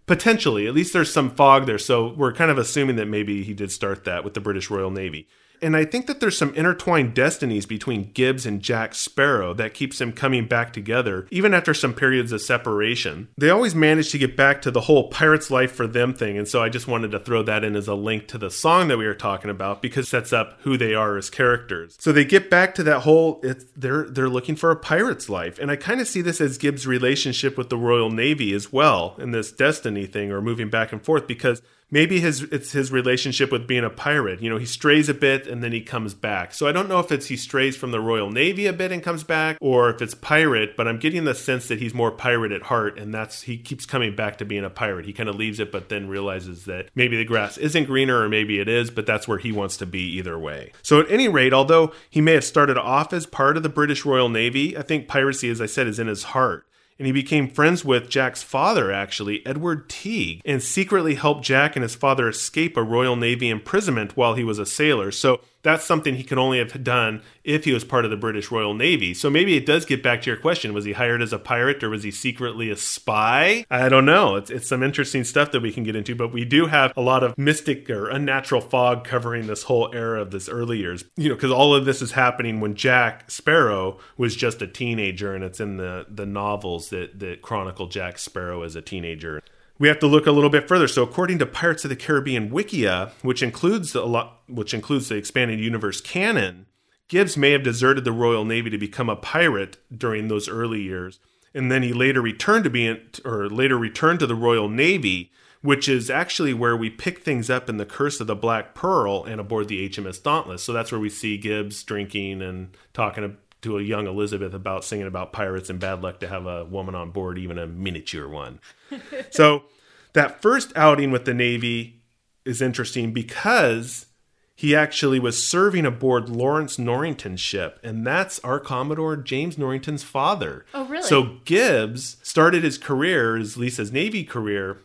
Potentially, 0.07 0.67
at 0.67 0.75
least 0.75 0.93
there's 0.93 1.13
some 1.13 1.31
fog 1.31 1.65
there, 1.65 1.79
so 1.79 2.13
we're 2.13 2.35
kind 2.35 2.51
of 2.51 2.59
assuming 2.59 2.97
that 2.97 3.09
maybe 3.09 3.43
he 3.43 3.55
did 3.55 3.73
start 3.73 4.05
that 4.05 4.23
with 4.23 4.35
the 4.35 4.41
British 4.41 4.69
Royal 4.69 4.91
Navy. 4.91 5.27
And 5.65 5.75
I 5.75 5.87
think 5.87 6.07
that 6.07 6.21
there's 6.21 6.37
some 6.37 6.55
intertwined 6.55 7.15
destinies 7.15 7.65
between 7.65 8.13
Gibbs 8.13 8.45
and 8.45 8.61
Jack 8.61 8.95
Sparrow 8.95 9.55
that 9.55 9.73
keeps 9.73 9.99
them 9.99 10.13
coming 10.13 10.47
back 10.47 10.75
together, 10.75 11.27
even 11.31 11.55
after 11.55 11.73
some 11.73 11.95
periods 11.95 12.33
of 12.33 12.43
separation. 12.43 13.29
They 13.39 13.49
always 13.49 13.75
manage 13.75 14.11
to 14.13 14.19
get 14.19 14.37
back 14.37 14.61
to 14.63 14.71
the 14.71 14.83
whole 14.83 15.09
pirate's 15.09 15.51
life 15.51 15.73
for 15.73 15.87
them 15.87 16.13
thing, 16.13 16.37
and 16.37 16.47
so 16.47 16.63
I 16.63 16.69
just 16.69 16.87
wanted 16.87 17.13
to 17.13 17.19
throw 17.19 17.43
that 17.45 17.65
in 17.65 17.77
as 17.77 17.89
a 17.89 17.95
link 17.95 18.29
to 18.29 18.39
the 18.39 18.51
song 18.51 18.89
that 18.89 18.99
we 18.99 19.07
were 19.07 19.15
talking 19.15 19.51
about 19.51 19.81
because 19.81 20.07
it 20.07 20.11
sets 20.11 20.35
up 20.35 20.59
who 20.61 20.77
they 20.77 20.95
are 20.95 21.17
as 21.17 21.31
characters. 21.31 21.97
So 21.99 22.13
they 22.13 22.27
get 22.27 22.51
back 22.51 22.75
to 22.75 22.83
that 22.83 23.01
whole 23.01 23.41
it's 23.43 23.65
they're 23.75 24.05
they're 24.05 24.29
looking 24.29 24.57
for 24.57 24.71
a 24.71 24.77
pirate's 24.77 25.31
life. 25.31 25.59
And 25.59 25.71
I 25.71 25.77
kind 25.77 26.01
of 26.01 26.07
see 26.07 26.21
this 26.21 26.43
as 26.43 26.59
Gibbs' 26.59 26.87
relationship 26.87 27.57
with 27.57 27.71
the 27.71 27.79
Royal 27.79 28.11
Navy 28.11 28.53
as 28.53 28.71
well 28.71 29.17
in 29.19 29.31
this 29.31 29.51
destiny 29.51 30.05
thing 30.05 30.31
or 30.31 30.43
moving 30.43 30.69
back 30.69 30.93
and 30.93 31.03
forth 31.03 31.27
because 31.27 31.63
maybe 31.91 32.21
his 32.21 32.43
it's 32.43 32.73
his 32.73 32.91
relationship 32.91 33.53
with 33.53 33.67
being 33.67 33.85
a 33.85 33.91
pirate. 33.91 34.43
You 34.43 34.51
know, 34.51 34.59
he 34.59 34.67
strays 34.67 35.09
a 35.09 35.15
bit 35.15 35.47
and 35.47 35.63
then 35.63 35.73
he 35.73 35.81
comes 35.81 36.15
back. 36.15 36.53
So 36.55 36.67
I 36.67 36.73
don't 36.73 36.89
know 36.89 36.99
if 36.99 37.13
it's 37.13 37.27
he 37.27 37.37
strays 37.37 37.77
from 37.77 37.91
the 37.91 38.01
Royal 38.01 38.31
Navy 38.31 38.67
a 38.67 38.73
bit 38.73 38.93
and 38.93 39.03
comes 39.03 39.25
back, 39.25 39.59
or 39.61 39.91
if 39.91 40.03
it's 40.03 40.15
pirate. 40.15 40.77
But 40.77 40.89
I'm 40.89 40.99
getting 40.99 41.25
the 41.25 41.35
sense 41.35 41.69
that 41.69 41.79
he's 41.79 41.95
more 41.95 42.11
pirate 42.11 42.53
at 42.53 42.63
heart, 42.63 42.99
and 42.99 43.15
that's 43.15 43.43
he 43.43 43.57
keeps 43.57 43.87
coming 43.87 44.17
back 44.17 44.39
to 44.39 44.45
being 44.45 44.65
a 44.65 44.71
pirate. 44.71 45.07
He 45.07 45.13
kind 45.13 45.29
of 45.29 45.37
leaves 45.37 45.61
it, 45.61 45.71
but 45.71 45.89
then 45.89 46.09
realizes 46.09 46.65
that 46.65 46.91
maybe 46.95 47.17
the 47.17 47.25
grass 47.25 47.59
isn't 47.59 47.85
greener, 47.85 48.21
or 48.21 48.29
maybe 48.29 48.59
it 48.61 48.69
is, 48.69 48.91
but 48.91 49.07
that's 49.07 49.29
where 49.29 49.39
he 49.39 49.53
wants 49.53 49.77
to 49.79 49.87
be 49.87 50.01
either 50.01 50.39
way. 50.39 50.73
So 50.83 51.01
at 51.01 51.11
any 51.11 51.29
rate, 51.29 51.53
although 51.53 51.93
he 52.11 52.21
may 52.21 52.33
have 52.33 52.45
started 52.45 52.79
off 52.79 53.13
as 53.13 53.27
part 53.27 53.57
of 53.57 53.63
the 53.63 53.69
British 53.69 54.05
Royal 54.05 54.29
Navy, 54.29 54.77
I 54.77 54.83
think 54.83 55.09
piracy, 55.09 55.51
as 55.51 55.61
I 55.61 55.67
said, 55.67 55.87
is 55.87 55.99
in 55.99 56.07
his 56.07 56.25
heart 56.25 56.67
and 56.99 57.07
he 57.07 57.13
became 57.13 57.49
friends 57.49 57.85
with 57.85 58.09
Jack's 58.09 58.43
father, 58.43 58.93
actually, 58.93 59.45
Edward 59.47 59.89
Teague, 59.89 60.41
and 60.45 60.63
secretly 60.63 61.15
helped 61.15 61.45
Jack 61.45 61.77
and 61.77 61.83
his 61.83 61.95
father 61.95 62.29
escape 62.29 62.77
a 62.77 62.83
Royal 62.83 63.17
Navy 63.17 63.51
imprisonment 63.51 64.17
while 64.17 64.35
he 64.35 64.45
was 64.45 64.59
a 64.59 64.67
sailor. 64.67 65.11
So 65.11 65.41
that's 65.65 65.85
something 65.85 66.15
he 66.15 66.23
could 66.23 66.39
only 66.39 66.59
have 66.59 66.85
done 66.85 67.23
if 67.43 67.65
he 67.65 67.73
was 67.73 67.85
part 67.85 68.05
of 68.05 68.11
the 68.11 68.17
British 68.17 68.51
Royal 68.51 68.75
Navy. 68.75 69.15
So 69.15 69.29
maybe 69.29 69.57
it 69.57 69.67
does 69.67 69.85
get 69.85 70.03
back 70.03 70.23
to 70.23 70.31
your 70.31 70.37
question. 70.37 70.73
Was 70.75 70.85
he 70.85 70.93
hired 70.93 71.23
as 71.23 71.33
a 71.33 71.39
pirate 71.39 71.83
or 71.83 71.91
was 71.91 72.05
he 72.05 72.11
secretly 72.11 72.71
a 72.71 72.77
spy? 72.77 73.67
I 73.71 73.89
don't 73.89 74.05
know. 74.05 74.37
It's, 74.37 74.51
it's 74.51 74.69
some 74.69 74.83
interesting 74.83 75.25
stuff 75.25 75.51
that 75.53 75.61
we 75.61 75.73
can 75.73 75.83
get 75.83 75.97
into, 75.97 76.15
but 76.15 76.33
we 76.33 76.45
do 76.45 76.67
have 76.67 76.93
a 76.97 77.01
lot 77.01 77.25
of 77.25 77.37
mystic 77.37 77.89
or 77.91 78.09
unnatural 78.09 78.61
fog 78.61 79.05
covering 79.05 79.47
this 79.47 79.65
whole 79.65 79.91
era 79.93 80.21
of 80.21 80.31
this 80.31 80.49
early 80.49 80.79
years. 80.79 81.05
You 81.17 81.31
know, 81.31 81.35
because 81.35 81.51
all 81.51 81.75
of 81.75 81.87
this 81.87 82.03
is 82.03 82.13
happening 82.13 82.61
when 82.61 82.75
Jack 82.75 83.31
Sparrow 83.31 83.99
was 84.19 84.37
just 84.37 84.61
a 84.61 84.67
teenager, 84.67 85.35
and 85.35 85.43
it's 85.43 85.61
in 85.61 85.79
the, 85.79 86.07
the 86.11 86.27
novels 86.27 86.91
that, 86.91 87.19
that 87.21 87.41
chronicle 87.41 87.87
Jack 87.87 88.19
Sparrow 88.19 88.63
as 88.63 88.77
a 88.77 88.83
teenager 88.83 89.43
we 89.79 89.89
have 89.89 89.99
to 90.01 90.07
look 90.07 90.27
a 90.27 90.33
little 90.33 90.51
bit 90.51 90.69
further. 90.69 90.89
So, 90.89 91.03
according 91.03 91.39
to 91.39 91.47
Pirates 91.47 91.85
of 91.85 91.91
the 91.91 91.97
Caribbean 91.97 92.51
Wikia, 92.51 93.11
which 93.23 93.43
includes 93.43 93.95
a 93.95 94.05
lot, 94.05 94.43
which 94.49 94.75
includes 94.75 95.09
the 95.09 95.17
expanded 95.17 95.59
universe 95.59 96.01
canon, 96.01 96.67
Gibbs 97.09 97.37
may 97.37 97.51
have 97.51 97.63
deserted 97.63 98.05
the 98.05 98.13
Royal 98.13 98.45
Navy 98.45 98.71
to 98.71 98.79
become 98.79 99.09
a 99.09 99.17
pirate 99.17 99.77
during 99.97 100.29
those 100.29 100.49
early 100.49 100.83
years, 100.83 101.19
and 101.53 101.71
then 101.71 101.83
he 101.83 101.93
later 101.93 102.23
returned 102.23 102.65
to 102.65 102.71
being, 102.71 102.99
or 103.25 103.49
later 103.49 103.77
returned 103.77 104.21
to 104.21 104.27
the 104.27 104.35
Royal 104.35 104.69
Navy, 104.69 105.31
which 105.61 105.89
is 105.89 106.11
actually 106.11 106.53
where 106.53 106.77
we 106.77 106.91
pick 106.91 107.21
things 107.21 107.49
up 107.49 107.69
in 107.69 107.79
the 107.79 107.87
Curse 107.87 108.21
of 108.21 108.27
the 108.27 108.35
Black 108.35 108.75
Pearl 108.75 109.25
and 109.25 109.41
aboard 109.41 109.69
the 109.69 109.89
HMS 109.89 110.23
Dauntless. 110.23 110.63
So 110.63 110.73
that's 110.73 110.93
where 110.93 111.01
we 111.01 111.09
see 111.09 111.39
Gibbs 111.39 111.83
drinking 111.83 112.43
and 112.43 112.77
talking 112.93 113.25
to 113.65 113.79
a 113.79 113.83
young 113.83 114.07
Elizabeth 114.07 114.55
about 114.55 114.85
singing 114.85 115.07
about 115.07 115.33
pirates 115.33 115.69
and 115.69 115.81
bad 115.81 116.03
luck 116.03 116.21
to 116.21 116.29
have 116.29 116.47
a 116.47 116.65
woman 116.65 116.95
on 116.95 117.11
board, 117.11 117.39
even 117.39 117.59
a 117.59 117.67
miniature 117.67 118.29
one. 118.29 118.61
so 119.31 119.65
that 120.13 120.41
first 120.41 120.73
outing 120.77 121.11
with 121.11 121.25
the 121.25 121.35
Navy 121.35 122.03
is 122.45 122.63
interesting 122.63 123.13
because 123.13 124.07
he 124.55 124.77
actually 124.77 125.19
was 125.19 125.45
serving 125.45 125.85
aboard 125.85 126.29
Lawrence 126.29 126.79
Norrington's 126.79 127.41
ship, 127.41 127.81
and 127.83 128.07
that's 128.07 128.39
our 128.41 128.61
Commodore 128.61 129.17
James 129.17 129.59
Norrington's 129.59 130.05
father. 130.05 130.65
Oh, 130.73 130.85
really? 130.87 131.07
So 131.07 131.39
Gibbs 131.45 132.19
started 132.23 132.63
his 132.63 132.79
career, 132.79 133.37
at 133.37 133.57
Lisa's 133.57 133.91
Navy 133.91 134.23
career, 134.23 134.79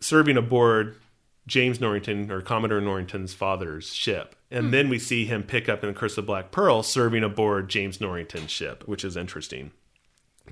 serving 0.00 0.36
aboard 0.36 0.96
James 1.46 1.80
Norrington 1.80 2.30
or 2.30 2.40
Commodore 2.40 2.80
Norrington's 2.80 3.34
father's 3.34 3.92
ship. 3.92 4.36
And 4.54 4.66
hmm. 4.66 4.70
then 4.70 4.88
we 4.88 4.98
see 4.98 5.26
him 5.26 5.42
pick 5.42 5.68
up 5.68 5.82
in 5.82 5.92
the 5.92 5.98
Curse 5.98 6.16
of 6.16 6.26
Black 6.26 6.52
Pearl 6.52 6.82
serving 6.82 7.24
aboard 7.24 7.68
James 7.68 8.00
Norrington's 8.00 8.50
ship, 8.50 8.84
which 8.86 9.04
is 9.04 9.16
interesting. 9.16 9.72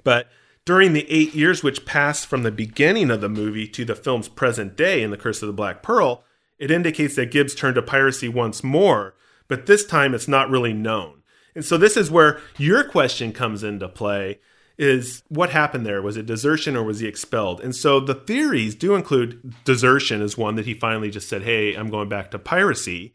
But 0.02 0.28
during 0.64 0.92
the 0.92 1.10
eight 1.10 1.34
years 1.34 1.62
which 1.62 1.86
passed 1.86 2.26
from 2.26 2.42
the 2.42 2.50
beginning 2.50 3.10
of 3.10 3.20
the 3.20 3.28
movie 3.28 3.68
to 3.68 3.84
the 3.84 3.94
film's 3.94 4.28
present 4.28 4.76
day 4.76 5.02
in 5.02 5.10
The 5.10 5.16
Curse 5.16 5.42
of 5.42 5.46
the 5.46 5.52
Black 5.52 5.82
Pearl, 5.82 6.24
it 6.58 6.70
indicates 6.70 7.14
that 7.16 7.30
Gibbs 7.30 7.54
turned 7.54 7.76
to 7.76 7.82
piracy 7.82 8.28
once 8.28 8.62
more, 8.62 9.14
but 9.48 9.66
this 9.66 9.84
time 9.84 10.14
it's 10.14 10.28
not 10.28 10.50
really 10.50 10.72
known. 10.72 11.22
And 11.54 11.64
so 11.64 11.76
this 11.76 11.96
is 11.96 12.10
where 12.10 12.40
your 12.56 12.84
question 12.84 13.32
comes 13.32 13.62
into 13.62 13.88
play. 13.88 14.40
is 14.78 15.22
what 15.28 15.50
happened 15.50 15.84
there? 15.84 16.00
Was 16.00 16.16
it 16.16 16.26
desertion 16.26 16.76
or 16.76 16.82
was 16.82 17.00
he 17.00 17.06
expelled? 17.06 17.60
And 17.60 17.76
so 17.76 18.00
the 18.00 18.14
theories 18.14 18.74
do 18.74 18.94
include 18.94 19.54
desertion 19.64 20.22
as 20.22 20.38
one 20.38 20.56
that 20.56 20.66
he 20.66 20.74
finally 20.74 21.10
just 21.10 21.28
said, 21.28 21.42
Hey, 21.42 21.74
I'm 21.74 21.90
going 21.90 22.08
back 22.08 22.30
to 22.30 22.38
piracy. 22.38 23.14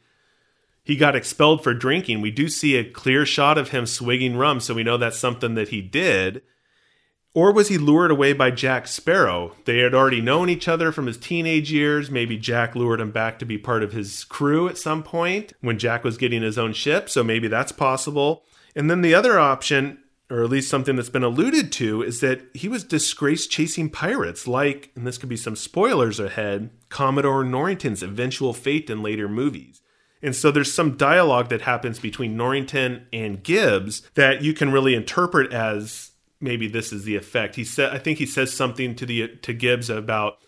He 0.87 0.95
got 0.95 1.17
expelled 1.17 1.63
for 1.63 1.73
drinking. 1.73 2.21
We 2.21 2.31
do 2.31 2.47
see 2.47 2.77
a 2.77 2.89
clear 2.89 3.25
shot 3.25 3.57
of 3.57 3.71
him 3.71 3.85
swigging 3.85 4.37
rum, 4.37 4.61
so 4.61 4.73
we 4.73 4.85
know 4.85 4.95
that's 4.95 5.19
something 5.19 5.55
that 5.55 5.67
he 5.67 5.81
did. 5.81 6.43
Or 7.33 7.51
was 7.51 7.67
he 7.67 7.77
lured 7.77 8.09
away 8.09 8.31
by 8.31 8.51
Jack 8.51 8.87
Sparrow? 8.87 9.53
They 9.65 9.79
had 9.79 9.93
already 9.93 10.21
known 10.21 10.49
each 10.49 10.69
other 10.69 10.93
from 10.93 11.07
his 11.07 11.17
teenage 11.17 11.73
years. 11.73 12.09
Maybe 12.09 12.37
Jack 12.37 12.73
lured 12.73 13.01
him 13.01 13.11
back 13.11 13.37
to 13.39 13.45
be 13.45 13.57
part 13.57 13.83
of 13.83 13.91
his 13.91 14.23
crew 14.23 14.69
at 14.69 14.77
some 14.77 15.03
point 15.03 15.51
when 15.59 15.77
Jack 15.77 16.05
was 16.05 16.15
getting 16.15 16.41
his 16.41 16.57
own 16.57 16.71
ship, 16.71 17.09
so 17.09 17.21
maybe 17.21 17.49
that's 17.49 17.73
possible. 17.73 18.45
And 18.73 18.89
then 18.89 19.01
the 19.01 19.13
other 19.13 19.37
option 19.37 19.97
or 20.29 20.41
at 20.43 20.49
least 20.49 20.69
something 20.69 20.95
that's 20.95 21.09
been 21.09 21.23
alluded 21.23 21.71
to, 21.71 22.01
is 22.01 22.19
that 22.19 22.41
he 22.53 22.67
was 22.67 22.83
disgraced 22.83 23.49
chasing 23.49 23.89
pirates, 23.89 24.45
like, 24.45 24.91
and 24.93 25.07
this 25.07 25.17
could 25.17 25.29
be 25.29 25.37
some 25.37 25.55
spoilers 25.55 26.19
ahead, 26.19 26.69
Commodore 26.89 27.45
Norrington's 27.45 28.03
eventual 28.03 28.53
fate 28.53 28.89
in 28.89 29.01
later 29.01 29.29
movies. 29.29 29.81
And 30.21 30.35
so 30.35 30.51
there's 30.51 30.73
some 30.73 30.97
dialogue 30.97 31.49
that 31.49 31.61
happens 31.61 31.99
between 31.99 32.35
Norrington 32.35 33.07
and 33.13 33.43
Gibbs 33.43 34.01
that 34.15 34.41
you 34.41 34.53
can 34.53 34.71
really 34.71 34.95
interpret 34.95 35.53
as 35.53 36.11
maybe 36.39 36.67
this 36.67 36.91
is 36.91 37.03
the 37.03 37.15
effect. 37.15 37.55
He 37.55 37.63
said 37.63 37.93
I 37.93 37.97
think 37.97 38.17
he 38.19 38.25
says 38.25 38.53
something 38.53 38.95
to 38.95 39.05
the 39.05 39.27
to 39.27 39.53
Gibbs 39.53 39.89
about 39.89 40.39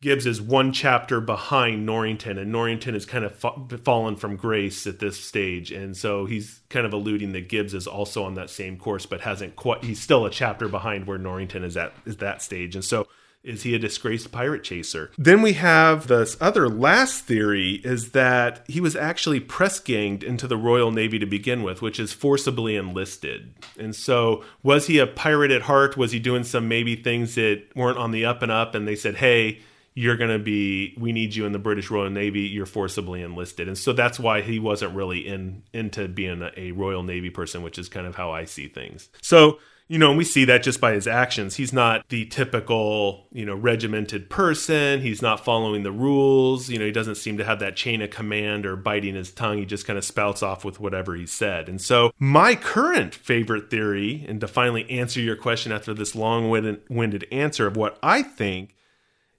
Gibbs 0.00 0.26
is 0.26 0.40
one 0.40 0.72
chapter 0.72 1.20
behind 1.20 1.84
Norrington, 1.84 2.38
and 2.38 2.52
Norrington 2.52 2.94
has 2.94 3.04
kind 3.04 3.24
of 3.24 3.34
fa- 3.34 3.78
fallen 3.82 4.14
from 4.14 4.36
grace 4.36 4.86
at 4.86 5.00
this 5.00 5.18
stage, 5.20 5.72
and 5.72 5.96
so 5.96 6.24
he's 6.24 6.60
kind 6.68 6.86
of 6.86 6.92
alluding 6.92 7.32
that 7.32 7.48
Gibbs 7.48 7.74
is 7.74 7.88
also 7.88 8.22
on 8.22 8.34
that 8.34 8.48
same 8.48 8.78
course, 8.78 9.06
but 9.06 9.22
hasn't 9.22 9.56
quite. 9.56 9.82
He's 9.82 10.00
still 10.00 10.24
a 10.24 10.30
chapter 10.30 10.68
behind 10.68 11.08
where 11.08 11.18
Norrington 11.18 11.64
is 11.64 11.76
at 11.76 11.92
is 12.06 12.18
that 12.18 12.42
stage, 12.42 12.76
and 12.76 12.84
so 12.84 13.08
is 13.48 13.62
he 13.62 13.74
a 13.74 13.78
disgraced 13.78 14.30
pirate 14.30 14.62
chaser? 14.62 15.10
Then 15.16 15.42
we 15.42 15.54
have 15.54 16.06
this 16.06 16.36
other 16.40 16.68
last 16.68 17.24
theory 17.24 17.80
is 17.84 18.12
that 18.12 18.64
he 18.68 18.80
was 18.80 18.94
actually 18.94 19.40
press 19.40 19.80
ganged 19.80 20.22
into 20.22 20.46
the 20.46 20.56
Royal 20.56 20.90
Navy 20.90 21.18
to 21.18 21.26
begin 21.26 21.62
with, 21.62 21.80
which 21.80 21.98
is 21.98 22.12
forcibly 22.12 22.76
enlisted. 22.76 23.54
And 23.78 23.96
so, 23.96 24.44
was 24.62 24.86
he 24.86 24.98
a 24.98 25.06
pirate 25.06 25.50
at 25.50 25.62
heart? 25.62 25.96
Was 25.96 26.12
he 26.12 26.18
doing 26.18 26.44
some 26.44 26.68
maybe 26.68 26.94
things 26.94 27.34
that 27.36 27.64
weren't 27.74 27.98
on 27.98 28.10
the 28.10 28.24
up 28.24 28.42
and 28.42 28.52
up? 28.52 28.74
And 28.74 28.86
they 28.86 28.96
said, 28.96 29.16
hey, 29.16 29.60
you're 29.94 30.16
going 30.16 30.30
to 30.30 30.38
be 30.38 30.94
we 30.96 31.10
need 31.10 31.34
you 31.34 31.44
in 31.44 31.50
the 31.50 31.58
British 31.58 31.90
Royal 31.90 32.08
Navy 32.08 32.42
you're 32.42 32.66
forcibly 32.66 33.20
enlisted 33.20 33.66
and 33.66 33.76
so 33.76 33.92
that's 33.92 34.20
why 34.20 34.42
he 34.42 34.60
wasn't 34.60 34.94
really 34.94 35.26
in 35.26 35.64
into 35.72 36.06
being 36.06 36.40
a, 36.40 36.52
a 36.56 36.70
Royal 36.70 37.02
Navy 37.02 37.30
person 37.30 37.62
which 37.62 37.80
is 37.80 37.88
kind 37.88 38.06
of 38.06 38.14
how 38.14 38.30
I 38.30 38.44
see 38.44 38.68
things 38.68 39.08
so 39.22 39.58
you 39.88 39.98
know, 39.98 40.10
and 40.10 40.18
we 40.18 40.24
see 40.24 40.44
that 40.44 40.62
just 40.62 40.82
by 40.82 40.92
his 40.92 41.06
actions. 41.06 41.56
He's 41.56 41.72
not 41.72 42.06
the 42.10 42.26
typical, 42.26 43.26
you 43.32 43.46
know, 43.46 43.54
regimented 43.54 44.28
person. 44.28 45.00
He's 45.00 45.22
not 45.22 45.42
following 45.42 45.82
the 45.82 45.92
rules. 45.92 46.68
You 46.68 46.78
know, 46.78 46.84
he 46.84 46.92
doesn't 46.92 47.14
seem 47.14 47.38
to 47.38 47.44
have 47.44 47.58
that 47.60 47.74
chain 47.74 48.02
of 48.02 48.10
command 48.10 48.66
or 48.66 48.76
biting 48.76 49.14
his 49.14 49.32
tongue. 49.32 49.56
He 49.56 49.64
just 49.64 49.86
kind 49.86 49.98
of 49.98 50.04
spouts 50.04 50.42
off 50.42 50.62
with 50.62 50.78
whatever 50.78 51.14
he 51.14 51.24
said. 51.24 51.70
And 51.70 51.80
so, 51.80 52.12
my 52.18 52.54
current 52.54 53.14
favorite 53.14 53.70
theory, 53.70 54.26
and 54.28 54.42
to 54.42 54.46
finally 54.46 54.88
answer 54.90 55.20
your 55.20 55.36
question 55.36 55.72
after 55.72 55.94
this 55.94 56.14
long 56.14 56.50
winded 56.50 57.26
answer 57.32 57.66
of 57.66 57.76
what 57.76 57.98
I 58.02 58.22
think, 58.22 58.74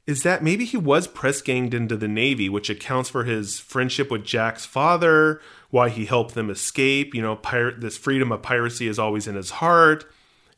is 0.08 0.24
that 0.24 0.42
maybe 0.42 0.66
he 0.66 0.78
was 0.78 1.06
press 1.08 1.40
ganged 1.40 1.76
into 1.76 1.96
the 1.96 2.08
Navy, 2.08 2.50
which 2.50 2.72
accounts 2.72 3.12
for 3.12 3.26
his 3.26 3.60
friendship 3.60 4.10
with 4.10 4.26
Jack's 4.26 4.66
father, 4.66 5.40
why 5.70 5.90
he 5.90 6.08
helped 6.08 6.34
them 6.34 6.50
escape. 6.50 7.14
You 7.14 7.22
know, 7.22 7.36
pirate, 7.36 7.82
this 7.82 8.00
freedom 8.00 8.32
of 8.32 8.42
piracy 8.42 8.88
is 8.88 8.98
always 8.98 9.28
in 9.28 9.36
his 9.36 9.52
heart. 9.52 10.12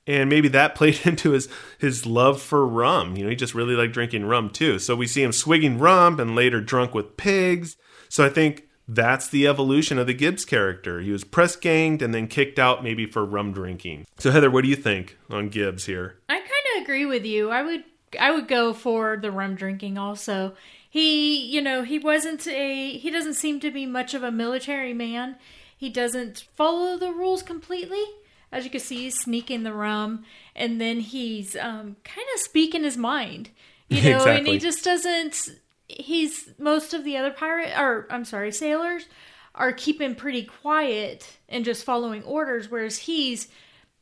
And 0.08 0.29
maybe 0.29 0.48
that 0.50 0.75
played 0.75 1.00
into 1.05 1.31
his 1.31 1.48
his 1.79 2.05
love 2.05 2.41
for 2.41 2.65
rum. 2.65 3.15
You 3.15 3.24
know, 3.24 3.29
he 3.29 3.36
just 3.36 3.55
really 3.55 3.75
liked 3.75 3.93
drinking 3.93 4.25
rum 4.25 4.50
too. 4.50 4.79
So 4.79 4.96
we 4.96 5.08
see 5.08 5.24
him 5.24 5.31
swigging 5.31 5.77
rum 5.77 6.20
and 6.20 6.36
later 6.36 6.62
drunk 6.62 6.93
with 6.93 7.17
pigs. 7.17 7.77
So 8.10 8.25
I 8.25 8.29
think 8.29 8.67
that's 8.88 9.29
the 9.29 9.48
evolution 9.48 9.98
of 9.98 10.08
the 10.08 10.13
Gibbs 10.13 10.43
character. 10.43 11.00
He 11.00 11.12
was 11.12 11.24
press 11.24 11.55
ganged 11.55 12.01
and 12.01 12.13
then 12.13 12.27
kicked 12.27 12.60
out 12.60 12.84
maybe 12.84 13.05
for 13.05 13.24
rum 13.24 13.53
drinking. 13.53 14.05
So 14.17 14.31
Heather, 14.31 14.51
what 14.51 14.63
do 14.63 14.70
you 14.70 14.75
think 14.75 15.17
on 15.29 15.50
Gibbs 15.50 15.86
here? 15.86 16.17
I 16.27 16.39
kind 16.39 16.50
of 16.75 16.84
agree 16.84 17.05
with 17.05 17.25
you. 17.25 17.50
I 17.50 17.62
would 17.62 17.84
I 18.20 18.31
would 18.31 18.48
go 18.48 18.74
for 18.74 19.17
the 19.17 19.31
rum 19.31 19.55
drinking 19.55 19.98
also. 19.98 20.53
He, 20.89 21.46
you 21.46 21.62
know, 21.62 21.84
he 21.84 22.00
wasn't 22.00 22.46
a 22.48 22.98
he 22.98 23.10
doesn't 23.10 23.36
seem 23.36 23.60
to 23.62 23.72
be 23.72 23.86
much 23.86 24.13
of 24.13 24.24
a 24.24 24.31
military 24.31 24.93
man. 24.93 25.38
He 25.77 25.89
doesn't 25.89 26.46
follow 26.55 26.98
the 26.98 27.12
rules 27.12 27.41
completely. 27.41 28.03
As 28.51 28.63
you 28.65 28.70
can 28.70 28.79
see, 28.79 29.03
he's 29.03 29.20
sneaking 29.20 29.63
the 29.63 29.74
rum 29.74 30.25
and 30.55 30.79
then 30.81 31.00
he's 31.00 31.55
um, 31.55 31.96
kind 32.03 32.27
of 32.34 32.39
speaking 32.41 32.84
his 32.84 32.98
mind. 32.98 33.50
You 33.89 34.01
know, 34.12 34.17
exactly. 34.17 34.38
and 34.38 34.48
he 34.48 34.60
just 34.60 34.84
doesn't 34.84 35.50
he's 35.88 36.50
most 36.58 36.93
of 36.93 37.03
the 37.03 37.17
other 37.17 37.31
pirate 37.31 37.74
or 37.77 38.08
I'm 38.10 38.25
sorry, 38.25 38.51
sailors 38.51 39.08
are 39.53 39.74
keeping 39.74 40.15
pretty 40.15 40.43
quiet 40.43 41.38
and 41.50 41.65
just 41.65 41.84
following 41.84 42.24
orders 42.24 42.70
whereas 42.72 42.98
he's 43.00 43.48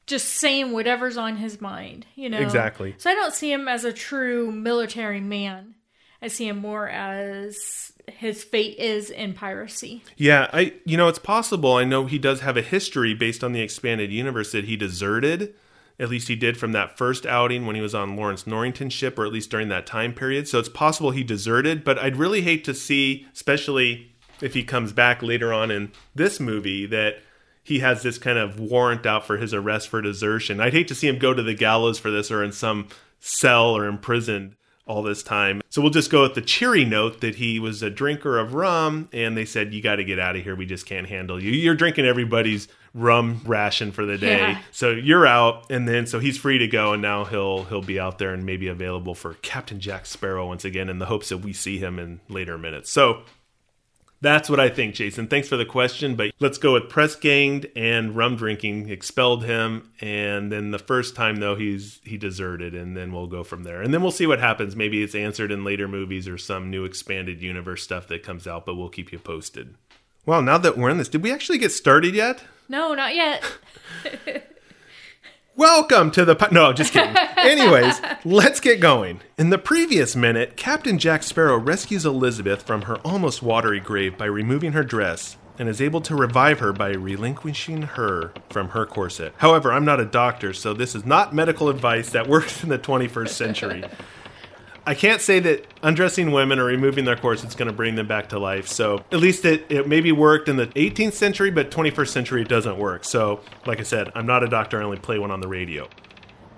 just 0.06 0.28
saying 0.28 0.72
whatever's 0.72 1.18
on 1.18 1.38
his 1.38 1.62
mind, 1.62 2.08
you 2.16 2.30
know. 2.30 2.40
Exactly. 2.40 2.96
So 2.98 3.12
I 3.12 3.16
don't 3.16 3.34
see 3.34 3.52
him 3.52 3.68
as 3.68 3.86
a 3.86 3.94
true 3.94 4.52
military 4.52 5.22
man. 5.22 5.76
I 6.22 6.28
see 6.28 6.48
him 6.48 6.58
more 6.58 6.90
as 6.90 7.94
his 8.16 8.44
fate 8.44 8.78
is 8.78 9.10
in 9.10 9.34
piracy. 9.34 10.04
Yeah, 10.18 10.50
I 10.54 10.74
you 10.86 10.98
know 10.98 11.08
it's 11.08 11.20
possible. 11.20 11.76
I 11.76 11.84
know 11.84 12.06
he 12.06 12.20
does 12.20 12.42
have 12.42 12.58
a 12.58 12.62
history 12.62 13.14
based 13.14 13.44
on 13.44 13.54
the 13.54 13.62
expanded 13.62 14.12
universe 14.12 14.52
that 14.52 14.66
he 14.66 14.76
deserted. 14.76 15.54
At 16.00 16.10
least 16.10 16.30
he 16.30 16.36
did 16.36 16.58
from 16.58 16.72
that 16.72 16.98
first 16.98 17.26
outing 17.26 17.66
when 17.66 17.76
he 17.76 17.82
was 17.82 17.94
on 17.94 18.16
Lawrence 18.16 18.48
Norrington's 18.48 18.94
ship, 18.94 19.20
or 19.20 19.26
at 19.26 19.34
least 19.34 19.50
during 19.50 19.68
that 19.68 19.86
time 19.86 20.14
period. 20.14 20.48
So 20.48 20.58
it's 20.58 20.70
possible 20.70 21.12
he 21.12 21.24
deserted, 21.24 21.84
but 21.84 22.00
I'd 22.00 22.16
really 22.16 22.42
hate 22.42 22.64
to 22.66 22.74
see, 22.74 23.28
especially 23.34 24.12
if 24.42 24.54
he 24.54 24.64
comes 24.64 24.94
back 24.94 25.22
later 25.22 25.52
on 25.52 25.70
in 25.72 25.92
this 26.16 26.40
movie, 26.40 26.86
that 26.86 27.18
he 27.64 27.80
has 27.80 28.02
this 28.02 28.18
kind 28.18 28.38
of 28.38 28.60
warrant 28.60 29.06
out 29.06 29.28
for 29.28 29.38
his 29.38 29.54
arrest 29.54 29.90
for 29.90 30.02
desertion. 30.02 30.62
I'd 30.62 30.74
hate 30.74 30.88
to 30.88 30.96
see 30.96 31.08
him 31.08 31.20
go 31.20 31.34
to 31.34 31.44
the 31.44 31.54
gallows 31.54 32.00
for 32.00 32.10
this 32.10 32.32
or 32.32 32.44
in 32.44 32.54
some 32.54 32.88
cell 33.20 33.76
or 33.76 33.86
imprisoned 33.86 34.56
all 34.90 35.04
this 35.04 35.22
time. 35.22 35.62
So 35.70 35.82
we'll 35.82 35.92
just 35.92 36.10
go 36.10 36.24
with 36.24 36.34
the 36.34 36.42
cheery 36.42 36.84
note 36.84 37.22
that 37.22 37.36
he 37.36 37.60
was 37.60 37.84
a 37.84 37.92
drinker 37.92 38.40
of 38.40 38.56
rum 38.56 39.08
and 39.14 39.38
they 39.38 39.46
said, 39.46 39.72
You 39.72 39.82
got 39.82 39.98
to 39.98 40.04
get 40.04 40.20
out 40.20 40.36
of 40.36 40.44
here. 40.44 40.56
We 40.56 40.66
just 40.66 40.88
can't 40.88 41.08
handle 41.08 41.42
you. 41.42 41.52
You're 41.52 41.76
drinking 41.76 42.06
everybody's 42.06 42.68
rum 42.96 43.42
ration 43.46 43.92
for 43.92 44.04
the 44.04 44.18
day. 44.18 44.40
Yeah. 44.40 44.62
So 44.72 44.90
you're 44.90 45.28
out 45.28 45.70
and 45.70 45.88
then 45.88 46.08
so 46.08 46.20
he's 46.20 46.40
free 46.40 46.58
to 46.58 46.68
go 46.68 46.94
and 46.94 47.04
now 47.04 47.24
he'll 47.24 47.66
he'll 47.66 47.84
be 47.84 48.00
out 48.00 48.18
there 48.18 48.34
and 48.34 48.46
maybe 48.46 48.68
available 48.68 49.14
for 49.14 49.36
Captain 49.36 49.80
Jack 49.80 50.08
Sparrow 50.08 50.48
once 50.48 50.66
again 50.66 50.90
in 50.90 50.98
the 50.98 51.06
hopes 51.06 51.30
that 51.30 51.38
we 51.38 51.54
see 51.54 51.78
him 51.78 52.00
in 52.00 52.20
later 52.28 52.58
minutes. 52.58 52.90
So 52.90 53.22
that's 54.22 54.50
what 54.50 54.60
I 54.60 54.70
think, 54.70 54.96
Jason. 54.96 55.28
Thanks 55.28 55.48
for 55.48 55.58
the 55.58 55.66
question, 55.66 56.16
but 56.16 56.32
let's 56.40 56.58
go 56.58 56.74
with 56.74 56.90
press 56.90 57.16
ganged 57.16 57.68
and 57.76 58.16
rum 58.16 58.36
drinking 58.36 58.90
expelled 58.90 59.46
him, 59.46 59.92
and 60.02 60.52
then 60.52 60.72
the 60.72 60.80
first 60.80 61.16
time 61.16 61.38
though 61.38 61.56
he's 61.56 62.02
he 62.04 62.18
deserted, 62.18 62.76
and 62.76 62.98
then 62.98 63.14
we'll 63.14 63.28
go 63.28 63.44
from 63.44 63.64
there, 63.64 63.82
and 63.82 63.94
then 63.94 64.02
we'll 64.02 64.12
see 64.12 64.28
what 64.28 64.40
happens. 64.40 64.76
Maybe 64.76 65.02
it's 65.02 65.16
answered 65.16 65.52
in 65.52 65.64
later 65.64 65.88
movies 65.88 66.28
or 66.28 66.38
some 66.38 66.70
new 66.70 66.84
expanded 66.86 67.42
universe 67.42 67.84
stuff 67.84 68.08
that 68.08 68.24
comes 68.24 68.48
out, 68.48 68.66
but 68.66 68.76
we'll 68.76 68.90
keep 68.90 69.12
you 69.12 69.20
posted. 69.20 69.76
Well, 70.26 70.42
now 70.42 70.58
that 70.58 70.78
we're 70.78 70.90
in 70.90 70.98
this, 70.98 71.08
did 71.08 71.24
we 71.24 71.32
actually 71.32 71.58
get 71.58 71.72
started 71.72 72.14
yet? 72.14 72.44
No, 72.68 72.94
not 72.94 73.16
yet. 73.16 73.44
Welcome 75.60 76.12
to 76.12 76.24
the. 76.24 76.38
Po- 76.38 76.48
no, 76.54 76.72
just 76.72 76.94
kidding. 76.94 77.14
Anyways, 77.38 78.00
let's 78.24 78.62
get 78.62 78.80
going. 78.80 79.20
In 79.38 79.50
the 79.50 79.58
previous 79.58 80.16
minute, 80.16 80.56
Captain 80.56 80.98
Jack 80.98 81.22
Sparrow 81.22 81.58
rescues 81.58 82.06
Elizabeth 82.06 82.64
from 82.64 82.84
her 82.84 82.96
almost 83.00 83.44
watery 83.44 83.82
grave 83.82 84.18
by 84.18 84.24
removing 84.24 84.72
her 84.72 84.86
dress 84.86 85.36
and 85.58 85.68
is 85.68 85.82
able 85.82 86.00
to 86.00 86.16
revive 86.16 86.60
her 86.60 86.72
by 86.72 86.92
relinquishing 86.92 87.82
her 87.82 88.32
from 88.50 88.70
her 88.70 88.86
corset. 88.86 89.34
However, 89.40 89.74
I'm 89.74 89.84
not 89.84 90.00
a 90.00 90.06
doctor, 90.06 90.54
so 90.54 90.74
this 90.74 90.96
is 90.96 91.06
not 91.06 91.36
medical 91.36 91.68
advice 91.68 92.12
that 92.12 92.30
works 92.30 92.64
in 92.64 92.70
the 92.70 92.80
21st 92.80 93.28
century. 93.28 93.84
I 94.86 94.94
can't 94.96 95.22
say 95.22 95.40
that 95.40 95.68
undressing 95.84 96.32
women 96.32 96.60
or 96.60 96.66
removing 96.66 97.06
their 97.06 97.16
corsets 97.16 97.54
is 97.54 97.56
going 97.56 97.68
to 97.68 97.74
bring 97.74 97.96
them 97.96 98.08
back 98.08 98.30
to 98.30 98.40
life. 98.40 98.68
So 98.68 99.04
at 99.12 99.20
least 99.20 99.46
it, 99.46 99.66
it 99.70 99.88
maybe 99.88 100.12
worked 100.12 100.50
in 100.50 100.58
the 100.58 100.68
18th 100.68 101.14
century, 101.14 101.52
but 101.52 101.72
21st 101.72 102.08
century 102.08 102.42
it 102.42 102.48
doesn't 102.48 102.78
work. 102.78 103.04
So, 103.04 103.42
like 103.66 103.80
I 103.80 103.84
said, 103.84 104.12
I'm 104.16 104.26
not 104.26 104.44
a 104.44 104.48
doctor. 104.48 104.80
I 104.80 104.84
only 104.84 104.98
play 104.98 105.20
one 105.20 105.32
on 105.32 105.42
the 105.42 105.48
radio. 105.48 105.88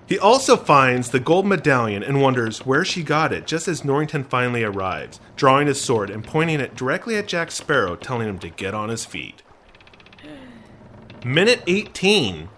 He 0.07 0.19
also 0.19 0.57
finds 0.57 1.11
the 1.11 1.21
gold 1.21 1.45
medallion 1.45 2.03
and 2.03 2.21
wonders 2.21 2.65
where 2.65 2.83
she 2.83 3.01
got 3.01 3.31
it 3.31 3.47
just 3.47 3.69
as 3.69 3.85
Norrington 3.85 4.25
finally 4.25 4.61
arrives, 4.61 5.21
drawing 5.37 5.67
his 5.67 5.79
sword 5.79 6.09
and 6.09 6.21
pointing 6.21 6.59
it 6.59 6.75
directly 6.75 7.15
at 7.15 7.29
Jack 7.29 7.49
Sparrow, 7.49 7.95
telling 7.95 8.27
him 8.27 8.37
to 8.39 8.49
get 8.49 8.73
on 8.73 8.89
his 8.89 9.05
feet. 9.05 9.41
Minute 11.23 11.63
18 11.65 12.49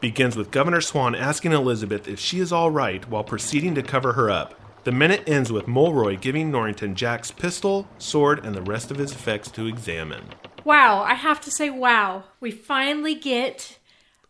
begins 0.00 0.36
with 0.36 0.50
Governor 0.50 0.82
Swann 0.82 1.14
asking 1.14 1.52
Elizabeth 1.52 2.06
if 2.06 2.18
she 2.20 2.38
is 2.38 2.52
all 2.52 2.70
right 2.70 3.08
while 3.08 3.24
proceeding 3.24 3.74
to 3.76 3.82
cover 3.82 4.12
her 4.12 4.30
up. 4.30 4.59
The 4.82 4.92
minute 4.92 5.24
ends 5.26 5.52
with 5.52 5.68
Mullroy 5.68 6.16
giving 6.16 6.50
Norrington 6.50 6.94
Jack's 6.94 7.30
pistol, 7.30 7.86
sword, 7.98 8.46
and 8.46 8.54
the 8.54 8.62
rest 8.62 8.90
of 8.90 8.96
his 8.96 9.12
effects 9.12 9.50
to 9.52 9.66
examine. 9.66 10.24
Wow, 10.64 11.02
I 11.02 11.14
have 11.14 11.40
to 11.42 11.50
say, 11.50 11.68
wow. 11.68 12.24
We 12.40 12.50
finally 12.50 13.14
get 13.14 13.78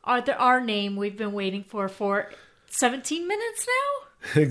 our, 0.02 0.21
the, 0.21 0.37
our 0.37 0.61
name 0.61 0.97
we've 0.97 1.16
been 1.16 1.33
waiting 1.33 1.62
for 1.62 1.88
for 1.88 2.30
17 2.69 3.28
minutes 3.28 3.66
now? 3.66 4.42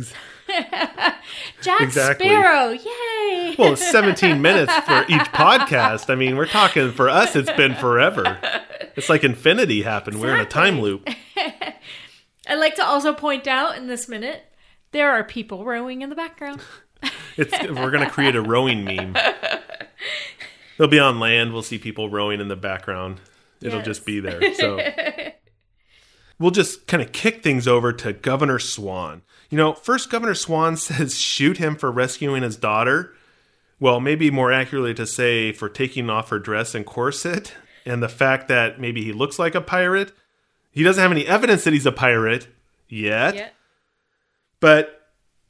Jack 1.61 1.81
Exactly. 1.81 2.27
Sparrow, 2.27 2.69
yay! 2.69 3.55
well, 3.57 3.73
it's 3.73 3.91
17 3.91 4.41
minutes 4.41 4.73
for 4.73 5.03
each 5.09 5.27
podcast. 5.33 6.09
I 6.09 6.15
mean, 6.15 6.37
we're 6.37 6.47
talking 6.47 6.93
for 6.93 7.09
us, 7.09 7.35
it's 7.35 7.51
been 7.51 7.75
forever. 7.75 8.39
It's 8.95 9.09
like 9.09 9.23
infinity 9.23 9.81
happened. 9.83 10.19
We're 10.21 10.33
in 10.35 10.41
a 10.41 10.45
time 10.45 10.79
loop. 10.79 11.07
I'd 12.47 12.55
like 12.55 12.75
to 12.75 12.85
also 12.85 13.13
point 13.13 13.47
out 13.47 13.77
in 13.77 13.87
this 13.87 14.07
minute 14.07 14.43
there 14.91 15.11
are 15.11 15.23
people 15.23 15.65
rowing 15.65 16.01
in 16.01 16.09
the 16.09 16.15
background. 16.15 16.61
It's 17.37 17.53
we're 17.69 17.91
gonna 17.91 18.09
create 18.09 18.35
a 18.35 18.41
rowing 18.41 18.83
meme. 18.83 19.15
They'll 20.77 20.89
be 20.89 20.99
on 20.99 21.19
land. 21.21 21.53
We'll 21.53 21.61
see 21.61 21.77
people 21.77 22.09
rowing 22.09 22.41
in 22.41 22.49
the 22.49 22.57
background. 22.57 23.21
It'll 23.61 23.77
Yes. 23.79 23.85
just 23.85 24.05
be 24.05 24.19
there. 24.19 24.53
So 24.55 24.77
we'll 26.39 26.51
just 26.51 26.87
kind 26.87 27.01
of 27.01 27.13
kick 27.13 27.41
things 27.41 27.65
over 27.67 27.93
to 27.93 28.11
Governor 28.11 28.59
Swann. 28.59 29.21
You 29.49 29.57
know, 29.57 29.71
first 29.73 30.09
Governor 30.09 30.35
Swann 30.35 30.75
says 30.77 31.17
shoot 31.17 31.57
him 31.57 31.77
for 31.77 31.89
rescuing 31.91 32.43
his 32.43 32.57
daughter. 32.57 33.13
Well, 33.79 34.01
maybe 34.01 34.29
more 34.29 34.51
accurately 34.51 34.93
to 34.95 35.05
say 35.07 35.53
for 35.53 35.69
taking 35.69 36.09
off 36.09 36.29
her 36.31 36.39
dress 36.39 36.75
and 36.75 36.85
corset, 36.85 37.53
and 37.85 38.03
the 38.03 38.09
fact 38.09 38.49
that 38.49 38.81
maybe 38.81 39.01
he 39.03 39.13
looks 39.13 39.39
like 39.39 39.55
a 39.55 39.61
pirate. 39.61 40.11
He 40.71 40.83
doesn't 40.83 41.01
have 41.01 41.11
any 41.11 41.25
evidence 41.25 41.63
that 41.63 41.71
he's 41.73 41.85
a 41.85 41.91
pirate 41.93 42.47
yet. 42.89 43.35
Yeah. 43.35 43.49
But 44.59 45.01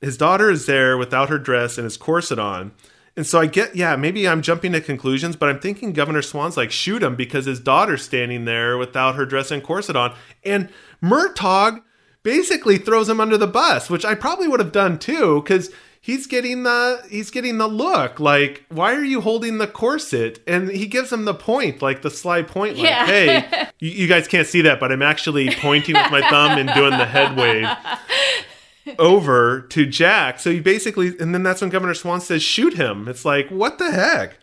his 0.01 0.17
daughter 0.17 0.49
is 0.49 0.65
there 0.65 0.97
without 0.97 1.29
her 1.29 1.37
dress 1.39 1.77
and 1.77 1.85
his 1.85 1.97
corset 1.97 2.39
on. 2.39 2.71
And 3.17 3.27
so 3.27 3.39
I 3.41 3.47
get, 3.47 3.75
yeah, 3.75 3.95
maybe 3.97 4.27
I'm 4.27 4.41
jumping 4.41 4.71
to 4.71 4.79
conclusions, 4.81 5.35
but 5.35 5.49
I'm 5.49 5.59
thinking 5.59 5.91
Governor 5.91 6.21
Swann's 6.21 6.55
like, 6.55 6.71
shoot 6.71 7.03
him 7.03 7.15
because 7.17 7.45
his 7.45 7.59
daughter's 7.59 8.03
standing 8.03 8.45
there 8.45 8.77
without 8.77 9.15
her 9.15 9.25
dress 9.25 9.51
and 9.51 9.61
corset 9.61 9.97
on. 9.97 10.15
And 10.45 10.69
Murtogg 11.03 11.81
basically 12.23 12.77
throws 12.77 13.09
him 13.09 13.19
under 13.19 13.37
the 13.37 13.47
bus, 13.47 13.89
which 13.89 14.05
I 14.05 14.15
probably 14.15 14.47
would 14.47 14.61
have 14.61 14.71
done 14.71 14.99
too, 14.99 15.41
because 15.41 15.69
he's 16.01 16.27
getting 16.27 16.63
the 16.63 17.03
he's 17.09 17.29
getting 17.29 17.57
the 17.57 17.67
look 17.67 18.21
like 18.21 18.63
why 18.69 18.93
are 18.95 19.03
you 19.03 19.19
holding 19.19 19.57
the 19.57 19.67
corset 19.67 20.39
and 20.47 20.69
he 20.71 20.87
gives 20.87 21.11
him 21.11 21.25
the 21.25 21.33
point 21.33 21.81
like 21.81 22.01
the 22.03 22.09
sly 22.09 22.41
point 22.41 22.77
like 22.77 22.85
Yeah. 22.85 23.05
hey 23.05 23.67
you, 23.79 23.89
you 23.89 24.07
guys 24.07 24.25
can't 24.25 24.47
see 24.47 24.61
that 24.61 24.79
but 24.79 24.93
i'm 24.93 25.01
actually 25.01 25.53
pointing 25.55 25.95
with 25.95 26.09
my 26.09 26.21
thumb 26.29 26.57
and 26.57 26.69
doing 26.73 26.91
the 26.91 27.05
head 27.05 27.35
wave 27.35 27.67
over 28.99 29.61
to 29.61 29.85
Jack. 29.85 30.39
So 30.39 30.51
he 30.51 30.59
basically, 30.59 31.17
and 31.19 31.33
then 31.33 31.43
that's 31.43 31.61
when 31.61 31.69
Governor 31.69 31.93
Swann 31.93 32.21
says, 32.21 32.41
shoot 32.41 32.73
him. 32.73 33.07
It's 33.07 33.25
like, 33.25 33.49
what 33.49 33.77
the 33.77 33.91
heck? 33.91 34.37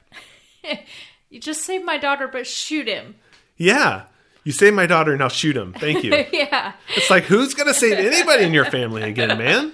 You 1.28 1.40
just 1.40 1.62
saved 1.62 1.84
my 1.84 1.98
daughter, 1.98 2.28
but 2.28 2.46
shoot 2.46 2.86
him. 2.86 3.16
Yeah. 3.56 4.04
You 4.44 4.52
saved 4.52 4.76
my 4.76 4.86
daughter, 4.86 5.10
and 5.10 5.18
now 5.18 5.28
shoot 5.28 5.56
him. 5.56 5.72
Thank 5.72 6.04
you. 6.04 6.12
yeah. 6.32 6.72
It's 6.96 7.10
like, 7.10 7.24
who's 7.24 7.52
going 7.52 7.66
to 7.66 7.74
save 7.74 7.98
anybody 7.98 8.44
in 8.44 8.54
your 8.54 8.64
family 8.64 9.02
again, 9.02 9.36
man? 9.36 9.72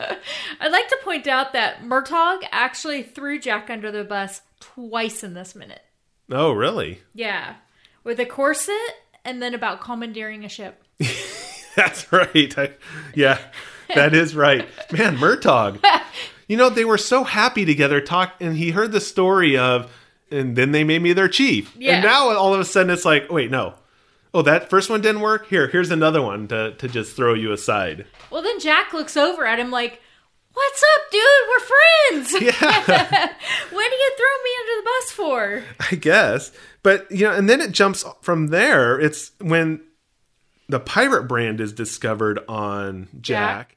I'd 0.61 0.73
like 0.73 0.89
to 0.89 0.99
point 1.05 1.29
out 1.29 1.53
that 1.53 1.83
Murtogg 1.83 2.45
actually 2.51 3.03
threw 3.03 3.39
Jack 3.39 3.69
under 3.69 3.93
the 3.93 4.03
bus 4.03 4.41
twice 4.61 5.23
in 5.23 5.35
this 5.35 5.55
minute. 5.55 5.83
Oh, 6.31 6.53
really? 6.53 7.03
Yeah. 7.15 7.57
With 8.03 8.19
a 8.19 8.27
corset 8.27 8.75
and 9.25 9.43
then 9.43 9.53
about 9.55 9.83
commandeering 9.83 10.45
a 10.45 10.49
ship. 10.49 10.83
That's 11.77 12.11
right. 12.13 12.59
I, 12.59 12.73
yeah, 13.15 13.39
that 13.95 14.15
is 14.15 14.35
right. 14.35 14.69
Man, 14.93 15.17
Murtogg. 15.17 15.85
You 16.49 16.59
know, 16.59 16.69
they 16.69 16.85
were 16.85 16.99
so 16.99 17.25
happy 17.25 17.65
together, 17.65 18.01
talk, 18.03 18.35
and 18.39 18.55
he 18.55 18.73
heard 18.73 18.93
the 18.93 19.01
story 19.01 19.57
of, 19.57 19.91
and 20.31 20.55
then 20.55 20.73
they 20.73 20.85
made 20.85 21.01
me 21.01 21.15
their 21.15 21.29
chief. 21.29 21.75
Yeah. 21.79 21.95
And 21.95 22.03
now 22.05 22.37
all 22.37 22.53
of 22.53 22.61
a 22.61 22.65
sudden 22.65 22.91
it's 22.91 23.07
like, 23.07 23.31
wait, 23.31 23.51
no. 23.51 23.75
Oh, 24.35 24.43
that 24.43 24.69
first 24.69 24.91
one 24.91 25.01
didn't 25.01 25.23
work? 25.23 25.47
Here, 25.47 25.69
here's 25.69 25.91
another 25.91 26.21
one 26.21 26.49
to, 26.49 26.75
to 26.75 26.89
just 26.89 27.17
throw 27.17 27.33
you 27.33 27.53
aside. 27.53 28.05
Well, 28.31 28.43
then 28.43 28.61
Jack 28.61 28.93
looks 28.93 29.17
over 29.17 29.47
at 29.47 29.59
him 29.61 29.71
like, 29.71 30.03
What's 30.53 30.83
up, 30.83 31.11
dude? 31.11 31.23
We're 31.49 31.61
friends. 31.61 32.33
Yeah. 32.43 33.29
what 33.71 33.91
do 33.91 33.97
you 33.97 34.13
throw 34.17 34.43
me 34.45 34.51
under 34.61 34.77
the 34.77 34.85
bus 34.85 35.11
for? 35.13 35.65
I 35.91 35.95
guess. 35.95 36.53
But 36.83 37.11
you 37.11 37.27
know, 37.27 37.33
and 37.33 37.49
then 37.49 37.61
it 37.61 37.73
jumps 37.73 38.05
from 38.21 38.49
there. 38.49 39.01
It's 39.01 39.33
when 39.41 39.81
the 40.69 40.81
pirate 40.81 41.25
brand 41.25 41.61
is 41.61 41.73
discovered 41.73 42.41
on 42.49 43.09
Jack. 43.21 43.71
Jack. 43.71 43.77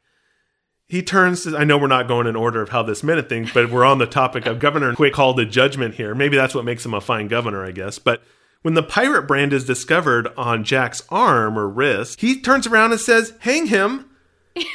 He 0.88 1.02
turns 1.02 1.44
to, 1.44 1.58
I 1.58 1.64
know 1.64 1.78
we're 1.78 1.88
not 1.88 2.08
going 2.08 2.28
in 2.28 2.36
order 2.36 2.62
of 2.62 2.70
how 2.70 2.84
this 2.84 3.04
minute 3.04 3.28
thing, 3.28 3.50
but 3.54 3.72
we're 3.72 3.86
on 3.86 3.98
the 3.98 4.06
topic 4.06 4.46
of 4.46 4.60
Governor 4.60 4.94
Quick 4.94 5.14
call 5.14 5.34
to 5.34 5.46
judgment 5.46 5.96
here. 5.96 6.14
Maybe 6.14 6.38
that's 6.38 6.54
what 6.54 6.64
makes 6.66 6.86
him 6.86 6.94
a 6.94 7.02
fine 7.02 7.28
governor, 7.28 7.66
I 7.66 7.72
guess. 7.72 7.98
But 7.98 8.22
when 8.62 8.76
the 8.76 8.84
pirate 8.84 9.24
brand 9.24 9.52
is 9.52 9.66
discovered 9.66 10.28
on 10.38 10.64
Jack's 10.64 11.04
arm 11.10 11.58
or 11.58 11.68
wrist, 11.68 12.22
he 12.22 12.40
turns 12.40 12.68
around 12.68 12.92
and 12.92 13.02
says, 13.02 13.34
Hang 13.40 13.66
him. 13.68 14.10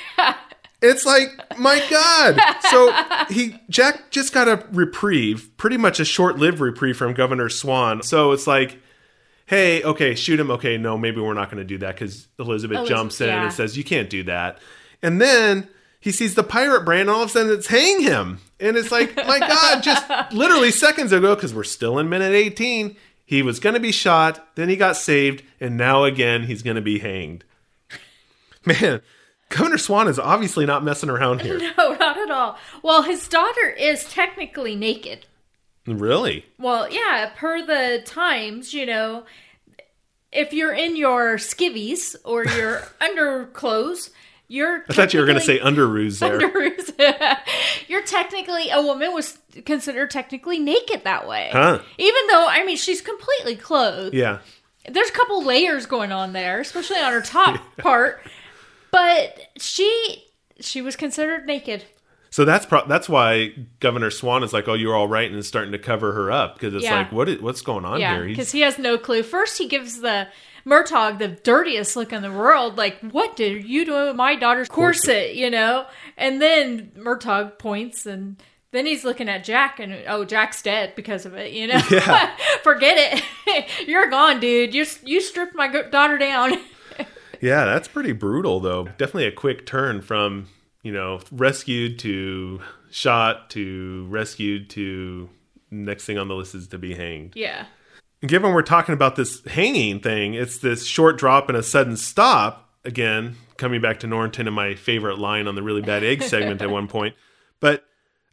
It's 0.83 1.05
like, 1.05 1.59
my 1.59 1.83
God. 1.91 2.41
So 2.71 2.93
he 3.29 3.55
Jack 3.69 4.11
just 4.11 4.33
got 4.33 4.49
a 4.49 4.65
reprieve, 4.73 5.51
pretty 5.57 5.77
much 5.77 6.01
a 6.01 6.05
short-lived 6.05 6.59
reprieve 6.59 6.97
from 6.97 7.13
Governor 7.13 7.49
Swann. 7.49 8.03
So 8.03 8.33
it's 8.33 8.47
like, 8.47 8.79
hey, 9.45 9.83
okay, 9.83 10.15
shoot 10.15 10.41
him. 10.41 10.51
Okay, 10.51 10.79
no, 10.79 10.97
maybe 10.97 11.21
we're 11.21 11.35
not 11.35 11.51
going 11.51 11.59
to 11.59 11.65
do 11.65 11.79
that 11.79 11.97
because 11.97 12.29
Elizabeth, 12.39 12.79
Eliz- 12.79 12.89
jumps 12.89 13.21
in 13.21 13.29
yeah. 13.29 13.45
and 13.45 13.53
says, 13.53 13.77
you 13.77 13.85
can't 13.85 14.09
do 14.09 14.23
that. 14.25 14.59
And 15.03 15.21
then 15.21 15.69
he 16.01 16.11
sees 16.13 16.35
the 16.35 16.43
pirate 16.43 16.85
brand, 16.85 17.03
and 17.03 17.11
all 17.11 17.23
of 17.23 17.29
a 17.29 17.33
sudden 17.33 17.53
it's 17.53 17.67
hang 17.67 18.01
him. 18.01 18.39
And 18.59 18.77
it's 18.77 18.91
like, 18.91 19.15
my 19.17 19.39
God, 19.39 19.83
just 19.83 20.09
literally 20.33 20.71
seconds 20.71 21.13
ago, 21.13 21.35
because 21.35 21.55
we're 21.55 21.65
still 21.65 21.99
in 21.99 22.09
minute 22.09 22.33
18, 22.33 22.97
he 23.25 23.43
was 23.43 23.61
going 23.61 23.75
to 23.75 23.81
be 23.81 23.93
shot, 23.93 24.57
then 24.57 24.69
he 24.69 24.77
got 24.77 24.97
saved, 24.97 25.45
and 25.61 25.77
now 25.77 26.05
again 26.05 26.45
he's 26.45 26.63
going 26.63 26.77
to 26.77 26.83
be 26.83 26.99
hanged. 26.99 27.45
Man, 28.65 29.01
Governor 29.51 29.79
Swann 29.79 30.09
is 30.09 30.19
obviously 30.19 30.67
not 30.67 30.83
messing 30.83 31.11
around 31.11 31.41
here. 31.43 31.59
No, 31.59 31.95
not 31.95 32.17
at 32.17 32.31
all. 32.31 32.57
Well, 32.83 33.03
his 33.03 33.29
daughter 33.29 33.69
is 33.69 34.05
technically 34.05 34.75
naked. 34.75 35.27
Really? 35.87 36.47
Well, 36.59 36.91
yeah, 36.91 37.33
per 37.37 37.65
the 37.65 38.03
times, 38.05 38.73
you 38.73 38.87
know, 38.87 39.25
if 40.33 40.53
you're 40.53 40.73
in 40.73 40.97
your 40.97 41.37
skivvies 41.37 42.17
or 42.25 42.45
your 42.45 42.83
underclothes, 43.01 44.11
you're. 44.51 44.85
I 44.89 44.93
thought 44.93 45.15
you 45.15 45.21
were 45.21 45.27
going 45.27 45.39
to 45.39 45.45
say 45.45 45.59
underoos 45.61 46.19
there. 46.19 46.39
underoos. 46.41 47.39
you're 47.89 48.03
technically 48.03 48.69
a 48.71 48.83
woman 48.83 49.15
was 49.15 49.39
considered 49.65 50.11
technically 50.11 50.59
naked 50.59 51.05
that 51.05 51.27
way. 51.29 51.51
Huh. 51.53 51.79
Even 51.97 52.21
though, 52.29 52.47
I 52.49 52.65
mean, 52.67 52.77
she's 52.77 53.01
completely 53.01 53.55
clothed. 53.57 54.13
Yeah. 54.15 54.41
There's 54.89 55.09
a 55.09 55.13
couple 55.13 55.45
layers 55.45 55.87
going 55.87 56.11
on 56.11 56.33
there, 56.33 56.61
especially 56.61 56.99
on 56.99 57.13
her 57.13 57.23
top 57.23 57.61
part. 57.79 58.21
But 58.91 59.39
she 59.57 60.25
she 60.59 60.83
was 60.83 60.97
considered 60.97 61.47
naked. 61.47 61.85
So 62.33 62.45
that's 62.45 62.65
pro- 62.67 62.87
that's 62.87 63.09
why 63.09 63.53
Governor 63.81 64.11
Swann 64.11 64.43
is 64.43 64.53
like, 64.53 64.69
"Oh, 64.69 64.75
you're 64.75 64.95
all 64.97 65.09
right," 65.09 65.29
and 65.29 65.39
is 65.39 65.47
starting 65.49 65.73
to 65.73 65.79
cover 65.79 66.13
her 66.13 66.31
up 66.31 66.55
because 66.55 66.75
it's 66.75 66.85
Yeah. 66.85 66.97
like, 66.99 67.13
what 67.13 67.29
is, 67.29 67.41
what's 67.41 67.61
going 67.63 67.85
on 67.85 68.01
Yeah, 68.01 68.17
here? 68.17 68.27
Because 68.27 68.53
he 68.53 68.61
has 68.61 68.79
no 68.79 68.99
clue. 68.99 69.23
First, 69.23 69.59
he 69.59 69.67
gives 69.69 70.01
the 70.01 70.29
Murtogg 70.67 71.19
the 71.19 71.29
dirtiest 71.29 71.97
look 71.97 72.13
in 72.13 72.23
the 72.23 72.31
world. 72.31 72.77
Like, 72.77 73.01
what 73.01 73.37
did 73.37 73.65
you 73.65 73.85
do 73.85 73.93
with 73.93 74.17
my 74.17 74.37
daughter's 74.37 74.69
corset? 74.69 75.35
You 75.35 75.51
know? 75.51 75.87
And 76.17 76.41
then 76.41 76.93
Murtogg 76.97 77.59
points, 77.59 78.07
and 78.07 78.43
then 78.73 78.87
he's 78.87 79.05
looking 79.05 79.29
at 79.29 79.45
Jack, 79.45 79.81
and 79.81 80.05
oh, 80.07 80.25
Jack's 80.25 80.63
dead 80.63 80.95
because 80.97 81.27
of 81.27 81.35
it. 81.35 81.53
You 81.53 81.69
know? 81.69 81.81
Yeah. 81.91 82.37
Forget 82.63 83.23
it. 83.47 83.65
You're 83.89 84.09
gone, 84.09 84.41
dude. 84.41 84.75
You 84.75 84.87
you 85.05 85.21
stripped 85.21 85.55
my 85.55 85.69
daughter 85.69 86.19
down. 86.19 86.59
yeah, 87.41 87.65
that's 87.65 87.89
pretty 87.89 88.13
brutal, 88.13 88.61
though. 88.61 88.85
Definitely 88.85 89.27
a 89.27 89.33
quick 89.33 89.67
turn 89.67 90.03
from 90.03 90.47
you 90.83 90.93
know 90.93 91.21
rescued 91.31 91.99
to 92.01 92.61
shot 92.91 93.51
to 93.51 94.07
rescued 94.09 94.71
to 94.71 95.29
next 95.71 96.05
thing 96.05 96.19
on 96.19 96.29
the 96.29 96.35
list 96.35 96.55
is 96.55 96.69
to 96.69 96.79
be 96.79 96.95
hanged. 96.95 97.35
yeah. 97.37 97.67
Given 98.27 98.53
we're 98.53 98.63
talking 98.63 98.93
about 98.93 99.17
this 99.17 99.43
hanging 99.47 100.01
thing, 100.01 100.35
it's 100.35 100.59
this 100.59 100.87
short 100.87 101.17
drop 101.19 101.49
and 101.49 101.57
a 101.57 101.63
sudden 101.63 101.97
stop. 101.97 102.69
Again, 102.85 103.37
coming 103.57 103.81
back 103.81 104.01
to 104.01 104.07
Norrington 104.07 104.47
and 104.47 104.57
my 104.57 104.75
favorite 104.75 105.19
line 105.19 105.47
on 105.47 105.55
the 105.55 105.63
really 105.63 105.83
bad 105.83 106.03
egg 106.05 106.23
segment 106.23 106.63
at 106.63 106.71
one 106.71 106.89
point. 106.89 107.15
But 107.61 107.85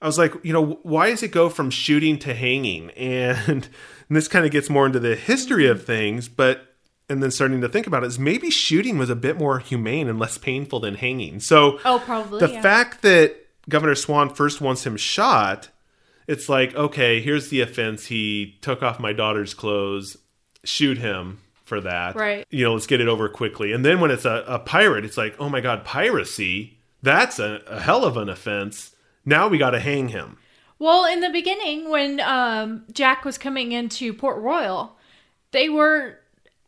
I 0.02 0.06
was 0.06 0.18
like, 0.18 0.34
you 0.44 0.54
know, 0.54 0.80
why 0.84 1.10
does 1.10 1.24
it 1.24 1.32
go 1.32 1.50
from 1.50 1.70
shooting 1.70 2.18
to 2.20 2.34
hanging? 2.34 2.92
And, 2.92 3.38
and 4.10 4.16
this 4.16 4.28
kind 4.28 4.46
of 4.46 4.52
gets 4.52 4.70
more 4.70 4.86
into 4.86 5.00
the 5.00 5.16
history 5.16 5.68
of 5.68 5.86
things, 5.86 6.28
but 6.30 6.62
and 7.10 7.24
then 7.24 7.32
starting 7.32 7.62
to 7.62 7.70
think 7.70 7.88
about 7.88 8.04
it 8.04 8.08
is 8.08 8.20
maybe 8.20 8.50
shooting 8.50 8.98
was 8.98 9.10
a 9.10 9.16
bit 9.16 9.38
more 9.38 9.60
humane 9.60 10.10
and 10.10 10.20
less 10.20 10.38
painful 10.38 10.82
than 10.82 10.96
hanging. 10.96 11.40
So 11.40 11.80
Oh, 11.86 12.02
probably. 12.06 12.40
the 12.40 12.52
yeah. 12.52 12.62
fact 12.62 13.02
that 13.04 13.36
Governor 13.70 13.96
Swann 13.96 14.30
first 14.30 14.60
wants 14.60 14.86
him 14.86 14.98
shot, 14.98 15.70
it's 16.28 16.50
like, 16.50 16.76
okay, 16.76 17.22
here's 17.22 17.50
the 17.50 17.62
offense. 17.62 18.08
He 18.08 18.58
took 18.62 18.84
off 18.84 19.00
my 19.00 19.14
daughter's 19.14 19.54
clothes, 19.54 20.18
shoot 20.64 20.98
him 20.98 21.40
for 21.64 21.82
that. 21.82 22.16
Right. 22.16 22.46
You 22.50 22.66
know, 22.66 22.74
let's 22.74 22.88
get 22.88 23.02
it 23.02 23.08
over 23.08 23.30
quickly. 23.30 23.72
And 23.72 23.84
then 23.84 24.00
when 24.00 24.12
it's 24.12 24.26
a, 24.26 24.44
a 24.48 24.60
pirate, 24.60 25.06
it's 25.06 25.18
like, 25.18 25.36
oh 25.40 25.50
my 25.50 25.62
God, 25.62 25.84
piracy. 25.84 26.78
That's 27.02 27.40
a, 27.40 27.62
a 27.68 27.80
hell 27.80 28.06
of 28.06 28.18
an 28.18 28.30
offense. 28.30 28.96
Now 29.26 29.48
we 29.48 29.58
got 29.58 29.72
to 29.72 29.80
hang 29.80 30.10
him. 30.10 30.38
Well, 30.80 31.06
in 31.06 31.22
the 31.22 31.30
beginning, 31.30 31.90
when 31.90 32.20
um, 32.20 32.86
Jack 32.92 33.26
was 33.26 33.38
coming 33.38 33.72
into 33.72 34.14
Port 34.14 34.38
Royal, 34.38 34.96
they 35.52 35.70
were 35.70 36.20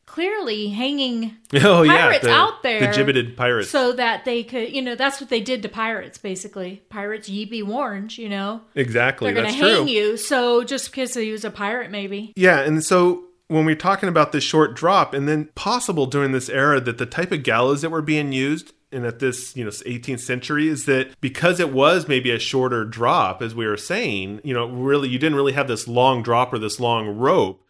clearly 0.10 0.70
hanging 0.70 1.36
Oh 1.54 1.84
yeah, 1.84 2.08
pirates 2.08 2.24
the, 2.26 2.32
out 2.32 2.64
there 2.64 2.80
the 2.80 2.88
gibbeted 2.88 3.38
pirates. 3.38 3.70
so 3.70 3.94
that 3.94 4.26
they 4.26 4.44
could, 4.44 4.72
you 4.74 4.82
know, 4.82 4.96
that's 4.96 5.22
what 5.22 5.30
they 5.30 5.40
did 5.40 5.62
to 5.62 5.70
pirates, 5.70 6.18
basically. 6.18 6.82
Pirates, 6.90 7.30
ye 7.30 7.46
be 7.46 7.62
warned, 7.62 8.18
you 8.18 8.28
know. 8.28 8.62
exactly, 8.76 9.32
They're 9.32 9.42
going 9.42 9.54
to 9.54 9.58
hang 9.58 9.86
true. 9.86 9.88
you. 9.88 10.18
So 10.18 10.64
just 10.64 10.90
because 10.90 11.14
he 11.14 11.32
was 11.32 11.46
a 11.46 11.52
pirate, 11.52 11.92
maybe. 11.92 12.34
Yeah, 12.36 12.60
and 12.62 12.84
so 12.84 13.26
when 13.48 13.66
we're 13.66 13.76
talking 13.76 14.10
about 14.10 14.32
this 14.32 14.44
short 14.44 14.76
drop, 14.76 15.14
and 15.14 15.28
then 15.28 15.46
possible 15.56 16.08
during 16.08 16.32
this 16.32 16.50
era 16.50 16.82
that 16.82 16.98
the 16.98 17.06
type 17.06 17.32
of 17.32 17.44
gallows 17.44 17.82
that 17.84 17.92
were 17.92 18.02
being 18.02 18.32
used 18.32 18.74
and 18.92 19.06
at 19.06 19.20
this 19.20 19.56
you 19.56 19.64
know 19.64 19.70
18th 19.70 20.22
century 20.22 20.68
is 20.68 20.86
that 20.86 21.20
because 21.22 21.60
it 21.60 21.72
was 21.72 22.08
maybe 22.08 22.32
a 22.32 22.40
shorter 22.40 22.84
drop 22.84 23.40
as 23.44 23.54
we 23.54 23.68
were 23.68 23.78
saying 23.78 24.42
you 24.44 24.52
know 24.52 24.68
really 24.68 25.08
you 25.08 25.20
didn't 25.20 25.36
really 25.36 25.54
have 25.54 25.68
this 25.68 25.88
long 25.88 26.24
drop 26.24 26.52
or 26.52 26.58
this 26.58 26.80
long 26.80 27.08
rope 27.08 27.64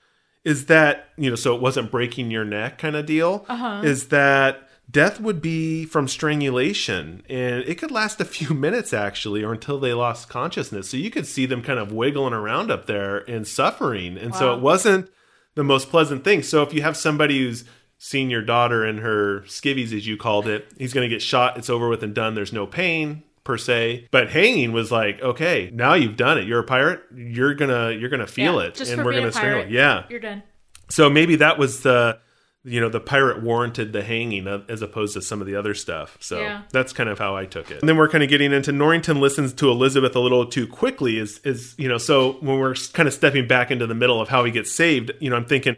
is 0.46 0.66
that 0.68 1.10
you 1.18 1.30
know 1.30 1.36
so 1.36 1.54
it 1.56 1.62
wasn't 1.62 1.92
breaking 1.92 2.32
your 2.32 2.46
neck 2.46 2.78
kind 2.78 2.96
of 2.96 3.06
deal 3.06 3.46
Uh-huh. 3.50 3.82
is 3.84 4.08
that 4.08 4.68
death 4.90 5.20
would 5.20 5.42
be 5.42 5.86
from 5.86 6.08
strangulation 6.08 7.22
and 7.30 7.64
it 7.66 7.76
could 7.78 7.92
last 7.92 8.20
a 8.22 8.26
few 8.26 8.54
minutes 8.56 8.94
actually 8.94 9.44
or 9.44 9.54
until 9.54 9.80
they 9.80 9.94
lost 9.94 10.30
consciousness. 10.30 10.90
So 10.90 10.98
you 10.98 11.12
could 11.12 11.28
see 11.28 11.46
them 11.46 11.62
kind 11.62 11.78
of 11.80 11.92
wiggling 11.92 12.34
around 12.34 12.72
up 12.72 12.86
there 12.88 13.18
and 13.30 13.48
suffering. 13.48 14.18
And 14.18 14.34
so 14.34 14.54
it 14.54 14.62
wasn't 14.62 15.10
the 15.56 15.64
most 15.64 15.90
pleasant 15.90 16.24
thing. 16.24 16.42
So 16.44 16.64
if 16.64 16.74
you 16.74 16.82
have 16.82 16.98
somebody 16.98 17.40
who's 17.40 17.66
seen 17.98 18.30
your 18.30 18.42
daughter 18.42 18.86
in 18.86 19.00
her 19.00 19.42
skivvies 19.42 19.96
as 19.96 20.08
you 20.08 20.16
called 20.16 20.48
it 20.48 20.72
he's 20.78 20.94
going 20.94 21.04
to 21.08 21.14
get 21.14 21.22
shot 21.22 21.58
it's 21.58 21.70
over 21.70 21.90
with 21.90 22.02
and 22.02 22.16
done 22.16 22.34
there's 22.34 22.54
no 22.54 22.66
pain 22.66 23.24
per 23.44 23.58
se 23.58 24.08
but 24.12 24.30
hanging 24.30 24.72
was 24.72 24.92
like 24.92 25.22
okay 25.22 25.70
now 25.74 25.94
you've 25.94 26.18
done 26.18 26.38
it. 26.38 26.48
You're 26.48 26.60
a 26.60 26.64
pirate. 26.64 27.02
You're 27.16 27.54
gonna 27.54 27.92
you're 27.92 28.10
gonna 28.10 28.28
feel 28.28 28.62
Yeah, 28.62 28.68
it 28.68 28.76
Just 28.76 28.92
and 28.92 29.04
we're 29.06 29.14
gonna 29.14 29.32
strangle 29.32 29.72
yeah. 29.72 30.04
You're 30.10 30.20
done. 30.20 30.44
so 30.90 31.10
maybe 31.10 31.36
that 31.38 31.58
was 31.58 31.82
the 31.84 32.20
you 32.66 32.82
know 32.82 32.90
the 32.90 33.00
pirate 33.00 33.42
warranted 33.42 33.94
the 33.94 34.04
hanging 34.04 34.46
uh, 34.46 34.62
as 34.68 34.82
opposed 34.82 35.14
to 35.14 35.22
some 35.22 35.40
of 35.40 35.48
the 35.48 35.56
other 35.56 35.74
stuff. 35.74 36.18
So 36.20 36.42
Yeah. 36.42 36.64
that's 36.74 36.92
kind 36.92 37.10
of 37.10 37.18
how 37.18 37.36
i 37.36 37.46
took 37.46 37.72
it. 37.72 37.80
And 37.80 37.88
then 37.88 37.96
we're 37.96 38.10
kind 38.10 38.24
of 38.24 38.30
getting 38.30 38.52
into 38.52 38.72
norrington 38.74 39.20
listens 39.22 39.54
to 39.54 39.70
elizabeth 39.70 40.16
a 40.16 40.20
little 40.20 40.46
too 40.46 40.68
quickly 40.68 41.18
is 41.18 41.40
is 41.46 41.74
you 41.78 41.88
know 41.88 41.98
so 41.98 42.34
when 42.42 42.60
we're 42.60 42.76
kind 42.94 43.08
of 43.08 43.14
stepping 43.14 43.48
back 43.48 43.72
into 43.72 43.88
the 43.88 43.96
middle 43.96 44.20
of 44.22 44.28
how 44.28 44.44
he 44.44 44.52
gets 44.52 44.72
saved 44.74 45.12
you 45.22 45.30
know 45.30 45.38
i'm 45.38 45.46
thinking 45.46 45.78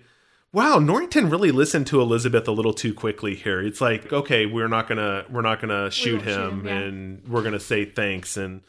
wow 0.54 0.80
norrington 0.80 1.30
really 1.30 1.52
listened 1.52 1.88
to 1.88 2.02
elizabeth 2.02 2.48
a 2.48 2.52
little 2.52 2.74
too 2.74 2.94
quickly 2.94 3.36
here 3.36 3.62
it's 3.62 3.82
like 3.82 4.12
okay 4.12 4.46
we're 4.46 4.68
not 4.68 4.88
gonna 4.88 5.26
we're 5.30 5.42
not 5.42 5.60
gonna 5.60 5.90
shoot 5.92 6.22
shoot 6.22 6.22
him 6.24 6.60
him, 6.62 6.68
yeah. 6.68 6.78
and 6.78 7.28
we're 7.28 7.44
gonna 7.44 7.60
say 7.60 7.86
thanks 7.86 8.38
and 8.38 8.62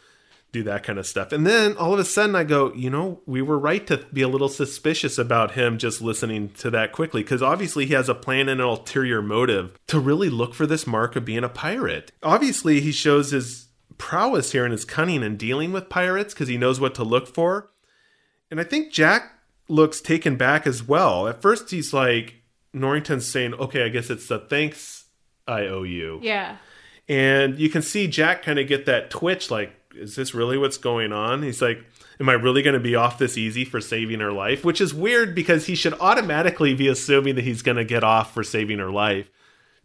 do 0.52 0.62
that 0.64 0.82
kind 0.82 0.98
of 0.98 1.06
stuff. 1.06 1.32
And 1.32 1.46
then 1.46 1.76
all 1.76 1.94
of 1.94 1.98
a 1.98 2.04
sudden 2.04 2.36
I 2.36 2.44
go, 2.44 2.72
you 2.74 2.90
know, 2.90 3.20
we 3.26 3.40
were 3.40 3.58
right 3.58 3.84
to 3.86 4.06
be 4.12 4.20
a 4.20 4.28
little 4.28 4.50
suspicious 4.50 5.18
about 5.18 5.52
him 5.52 5.78
just 5.78 6.02
listening 6.02 6.50
to 6.58 6.70
that 6.70 6.92
quickly 6.92 7.22
because 7.22 7.42
obviously 7.42 7.86
he 7.86 7.94
has 7.94 8.08
a 8.08 8.14
plan 8.14 8.48
and 8.48 8.60
an 8.60 8.66
ulterior 8.66 9.22
motive 9.22 9.78
to 9.86 9.98
really 9.98 10.28
look 10.28 10.54
for 10.54 10.66
this 10.66 10.86
mark 10.86 11.16
of 11.16 11.24
being 11.24 11.42
a 11.42 11.48
pirate. 11.48 12.12
Obviously 12.22 12.80
he 12.80 12.92
shows 12.92 13.30
his 13.30 13.68
prowess 13.96 14.52
here 14.52 14.64
and 14.64 14.72
his 14.72 14.84
cunning 14.84 15.22
in 15.22 15.36
dealing 15.36 15.72
with 15.72 15.88
pirates 15.88 16.34
because 16.34 16.48
he 16.48 16.58
knows 16.58 16.78
what 16.78 16.94
to 16.94 17.02
look 17.02 17.26
for. 17.26 17.70
And 18.50 18.60
I 18.60 18.64
think 18.64 18.92
Jack 18.92 19.32
looks 19.72 20.00
taken 20.00 20.36
back 20.36 20.66
as 20.66 20.82
well. 20.82 21.26
At 21.26 21.42
first 21.42 21.70
he's 21.70 21.92
like 21.92 22.42
Norrington's 22.72 23.26
saying, 23.26 23.54
"Okay, 23.54 23.84
I 23.84 23.88
guess 23.88 24.10
it's 24.10 24.28
the 24.28 24.38
thanks 24.38 25.06
I 25.48 25.66
owe 25.66 25.82
you." 25.82 26.20
Yeah. 26.22 26.56
And 27.08 27.58
you 27.58 27.68
can 27.68 27.82
see 27.82 28.06
Jack 28.06 28.42
kind 28.42 28.58
of 28.58 28.68
get 28.68 28.86
that 28.86 29.10
twitch 29.10 29.50
like, 29.50 29.72
is 29.94 30.16
this 30.16 30.34
really 30.34 30.56
what's 30.56 30.78
going 30.78 31.12
on? 31.12 31.42
He's 31.42 31.60
like, 31.60 31.84
am 32.20 32.28
I 32.28 32.34
really 32.34 32.62
going 32.62 32.74
to 32.74 32.80
be 32.80 32.94
off 32.94 33.18
this 33.18 33.36
easy 33.36 33.64
for 33.64 33.80
saving 33.80 34.20
her 34.20 34.32
life? 34.32 34.64
Which 34.64 34.80
is 34.80 34.94
weird 34.94 35.34
because 35.34 35.66
he 35.66 35.74
should 35.74 35.94
automatically 36.00 36.74
be 36.74 36.88
assuming 36.88 37.34
that 37.34 37.44
he's 37.44 37.62
going 37.62 37.76
to 37.76 37.84
get 37.84 38.04
off 38.04 38.32
for 38.32 38.44
saving 38.44 38.78
her 38.78 38.90
life. 38.90 39.28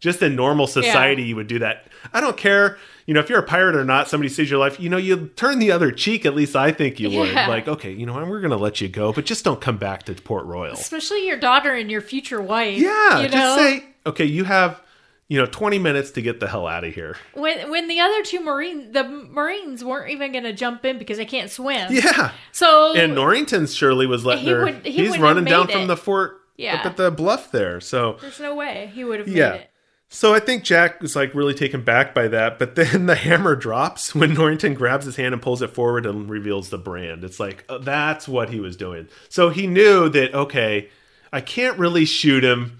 Just 0.00 0.22
in 0.22 0.36
normal 0.36 0.66
society, 0.68 1.24
you 1.24 1.34
would 1.36 1.48
do 1.48 1.58
that. 1.58 1.88
I 2.12 2.20
don't 2.20 2.36
care, 2.36 2.78
you 3.06 3.14
know, 3.14 3.20
if 3.20 3.28
you're 3.28 3.40
a 3.40 3.42
pirate 3.46 3.74
or 3.74 3.84
not, 3.84 4.08
somebody 4.08 4.28
saves 4.28 4.48
your 4.48 4.60
life, 4.60 4.78
you 4.78 4.88
know, 4.88 4.96
you 4.96 5.26
turn 5.34 5.58
the 5.58 5.72
other 5.72 5.90
cheek, 5.90 6.24
at 6.24 6.36
least 6.36 6.54
I 6.54 6.70
think 6.70 7.00
you 7.00 7.10
would. 7.10 7.32
Yeah. 7.32 7.48
Like, 7.48 7.66
okay, 7.66 7.90
you 7.90 8.06
know 8.06 8.12
what, 8.14 8.28
we're 8.28 8.40
going 8.40 8.52
to 8.52 8.56
let 8.56 8.80
you 8.80 8.88
go, 8.88 9.12
but 9.12 9.24
just 9.26 9.44
don't 9.44 9.60
come 9.60 9.76
back 9.76 10.04
to 10.04 10.14
Port 10.14 10.46
Royal. 10.46 10.74
Especially 10.74 11.26
your 11.26 11.36
daughter 11.36 11.74
and 11.74 11.90
your 11.90 12.00
future 12.00 12.40
wife. 12.40 12.78
Yeah, 12.78 13.22
You 13.22 13.28
just 13.28 13.34
know? 13.34 13.56
say, 13.56 13.84
okay, 14.06 14.24
you 14.24 14.44
have, 14.44 14.80
you 15.26 15.36
know, 15.40 15.46
20 15.46 15.80
minutes 15.80 16.12
to 16.12 16.22
get 16.22 16.38
the 16.38 16.46
hell 16.46 16.68
out 16.68 16.84
of 16.84 16.94
here. 16.94 17.16
when 17.34 17.68
when 17.68 17.88
the 17.88 17.98
other 17.98 18.22
two 18.22 18.38
marines 18.40 18.92
the 18.94 19.02
marines 19.04 19.84
weren't 19.84 20.10
even 20.12 20.30
going 20.30 20.44
to 20.44 20.52
jump 20.52 20.84
in 20.84 20.96
because 20.98 21.16
they 21.18 21.24
can't 21.26 21.50
swim. 21.50 21.92
Yeah. 21.92 22.30
So 22.52 22.94
And 22.94 23.16
Norrington 23.16 23.66
surely 23.66 24.06
was 24.06 24.24
letting 24.24 24.44
He 24.44 24.50
her. 24.50 24.64
would- 24.64 24.86
he 24.86 24.92
he's 24.92 25.18
running 25.18 25.44
down 25.44 25.66
made 25.66 25.72
from 25.72 25.86
the 25.88 25.96
fort 25.96 26.40
Yeah. 26.56 26.76
up 26.76 26.86
at 26.86 26.96
the 26.96 27.10
bluff 27.10 27.50
there. 27.50 27.80
So, 27.80 28.16
there's 28.20 28.40
no 28.40 28.54
way 28.54 28.90
he 28.94 29.04
would 29.04 29.18
have 29.18 29.28
Yeah. 29.28 29.62
So 30.10 30.32
I 30.32 30.40
think 30.40 30.64
Jack 30.64 31.02
was 31.02 31.14
like 31.14 31.34
really 31.34 31.54
taken 31.54 31.82
back 31.82 32.14
by 32.14 32.28
that. 32.28 32.58
But 32.58 32.74
then 32.74 33.06
the 33.06 33.14
hammer 33.26 33.54
drops 33.54 34.14
when 34.14 34.34
Norrington 34.34 34.74
grabs 34.74 35.04
his 35.04 35.16
hand 35.16 35.34
and 35.34 35.42
pulls 35.42 35.62
it 35.62 35.70
forward 35.70 36.06
and 36.06 36.28
reveals 36.30 36.70
the 36.70 36.78
brand. 36.78 37.24
It's 37.24 37.38
like 37.38 37.64
uh, 37.68 37.78
that's 37.78 38.26
what 38.26 38.50
he 38.50 38.60
was 38.60 38.76
doing. 38.76 39.08
So 39.28 39.50
he 39.50 39.66
knew 39.66 40.08
that 40.08 40.34
okay, 40.34 40.88
I 41.32 41.40
can't 41.40 41.78
really 41.78 42.04
shoot 42.04 42.42
him 42.42 42.78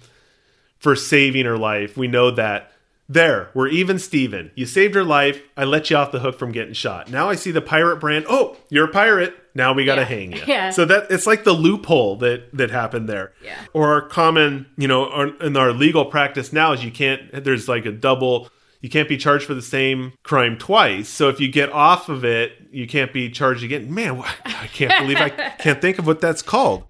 for 0.78 0.96
saving 0.96 1.44
her 1.44 1.58
life. 1.58 1.96
We 1.96 2.08
know 2.08 2.30
that. 2.32 2.72
There, 3.10 3.48
we're 3.54 3.68
even, 3.68 3.98
Steven. 3.98 4.50
You 4.54 4.66
saved 4.66 4.94
her 4.94 5.02
life. 5.04 5.40
I 5.56 5.64
let 5.64 5.88
you 5.88 5.96
off 5.96 6.12
the 6.12 6.18
hook 6.20 6.38
from 6.38 6.52
getting 6.52 6.74
shot. 6.74 7.10
Now 7.10 7.30
I 7.30 7.36
see 7.36 7.50
the 7.50 7.62
pirate 7.62 7.96
brand. 7.96 8.26
Oh, 8.28 8.56
you're 8.68 8.84
a 8.84 8.92
pirate. 8.92 9.34
Now 9.54 9.72
we 9.72 9.86
got 9.86 9.94
to 9.94 10.02
Yeah. 10.02 10.06
hang 10.08 10.32
you. 10.32 10.42
Yeah. 10.46 10.70
So 10.70 10.84
that 10.84 11.06
it's 11.10 11.26
like 11.26 11.44
the 11.44 11.54
loophole 11.54 12.16
that 12.16 12.54
that 12.54 12.70
happened 12.70 13.08
there. 13.08 13.32
Yeah. 13.42 13.58
Or 13.72 13.92
our 13.94 14.02
common, 14.02 14.66
you 14.76 14.86
know, 14.86 15.08
our, 15.10 15.28
in 15.38 15.56
our 15.56 15.72
legal 15.72 16.04
practice 16.04 16.52
now 16.52 16.72
is 16.72 16.84
you 16.84 16.90
can't. 16.90 17.44
There's 17.44 17.66
like 17.66 17.86
a 17.86 17.92
double. 17.92 18.50
You 18.82 18.90
can't 18.90 19.08
be 19.08 19.16
charged 19.16 19.46
for 19.46 19.54
the 19.54 19.62
same 19.62 20.12
crime 20.22 20.56
twice. 20.58 21.08
So 21.08 21.28
if 21.30 21.40
you 21.40 21.50
get 21.50 21.72
off 21.72 22.08
of 22.10 22.24
it, 22.24 22.52
you 22.70 22.86
can't 22.86 23.12
be 23.12 23.30
charged 23.30 23.64
again. 23.64 23.92
Man, 23.92 24.22
I 24.44 24.68
can't 24.68 24.92
believe 25.02 25.16
I 25.16 25.30
can't 25.58 25.80
think 25.80 25.98
of 25.98 26.06
what 26.06 26.20
that's 26.20 26.42
called. 26.42 26.84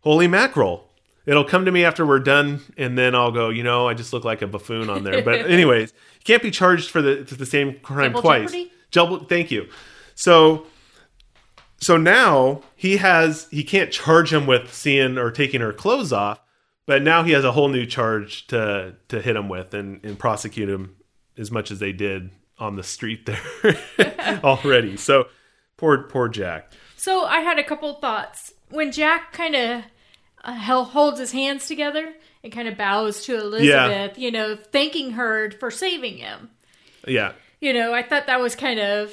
Holy 0.00 0.26
mackerel. 0.28 0.87
It'll 1.28 1.44
come 1.44 1.66
to 1.66 1.70
me 1.70 1.84
after 1.84 2.06
we're 2.06 2.20
done, 2.20 2.60
and 2.78 2.96
then 2.96 3.14
I'll 3.14 3.30
go, 3.30 3.50
you 3.50 3.62
know, 3.62 3.86
I 3.86 3.92
just 3.92 4.14
look 4.14 4.24
like 4.24 4.40
a 4.40 4.46
buffoon 4.46 4.88
on 4.88 5.04
there. 5.04 5.22
But 5.22 5.50
anyways, 5.50 5.92
you 5.92 6.24
can't 6.24 6.42
be 6.42 6.50
charged 6.50 6.88
for 6.88 7.02
the 7.02 7.26
for 7.26 7.34
the 7.34 7.44
same 7.44 7.78
crime 7.80 8.12
Double 8.12 8.22
twice. 8.22 8.50
jeopardy? 8.50 8.72
Double, 8.90 9.18
thank 9.24 9.50
you. 9.50 9.68
So 10.14 10.66
so 11.76 11.98
now 11.98 12.62
he 12.76 12.96
has 12.96 13.46
he 13.50 13.62
can't 13.62 13.92
charge 13.92 14.32
him 14.32 14.46
with 14.46 14.72
seeing 14.72 15.18
or 15.18 15.30
taking 15.30 15.60
her 15.60 15.74
clothes 15.74 16.14
off, 16.14 16.40
but 16.86 17.02
now 17.02 17.22
he 17.22 17.32
has 17.32 17.44
a 17.44 17.52
whole 17.52 17.68
new 17.68 17.84
charge 17.84 18.46
to 18.46 18.94
to 19.08 19.20
hit 19.20 19.36
him 19.36 19.50
with 19.50 19.74
and, 19.74 20.02
and 20.02 20.18
prosecute 20.18 20.70
him 20.70 20.96
as 21.36 21.50
much 21.50 21.70
as 21.70 21.78
they 21.78 21.92
did 21.92 22.30
on 22.58 22.76
the 22.76 22.82
street 22.82 23.26
there 23.26 23.76
already. 24.42 24.96
So 24.96 25.26
poor 25.76 26.04
poor 26.04 26.30
Jack. 26.30 26.72
So 26.96 27.24
I 27.24 27.40
had 27.40 27.58
a 27.58 27.64
couple 27.64 27.92
thoughts 27.94 28.54
when 28.70 28.90
Jack 28.92 29.34
kind 29.34 29.54
of 29.54 29.84
Uh, 30.48 30.84
holds 30.84 31.18
his 31.18 31.32
hands 31.32 31.66
together 31.66 32.12
and 32.42 32.52
kind 32.52 32.68
of 32.68 32.76
bows 32.78 33.24
to 33.24 33.38
Elizabeth. 33.38 34.18
You 34.18 34.30
know, 34.30 34.56
thanking 34.56 35.12
her 35.12 35.50
for 35.52 35.70
saving 35.70 36.18
him. 36.18 36.50
Yeah. 37.06 37.32
You 37.60 37.72
know, 37.72 37.92
I 37.92 38.02
thought 38.02 38.26
that 38.26 38.40
was 38.40 38.54
kind 38.54 38.78
of 38.80 39.12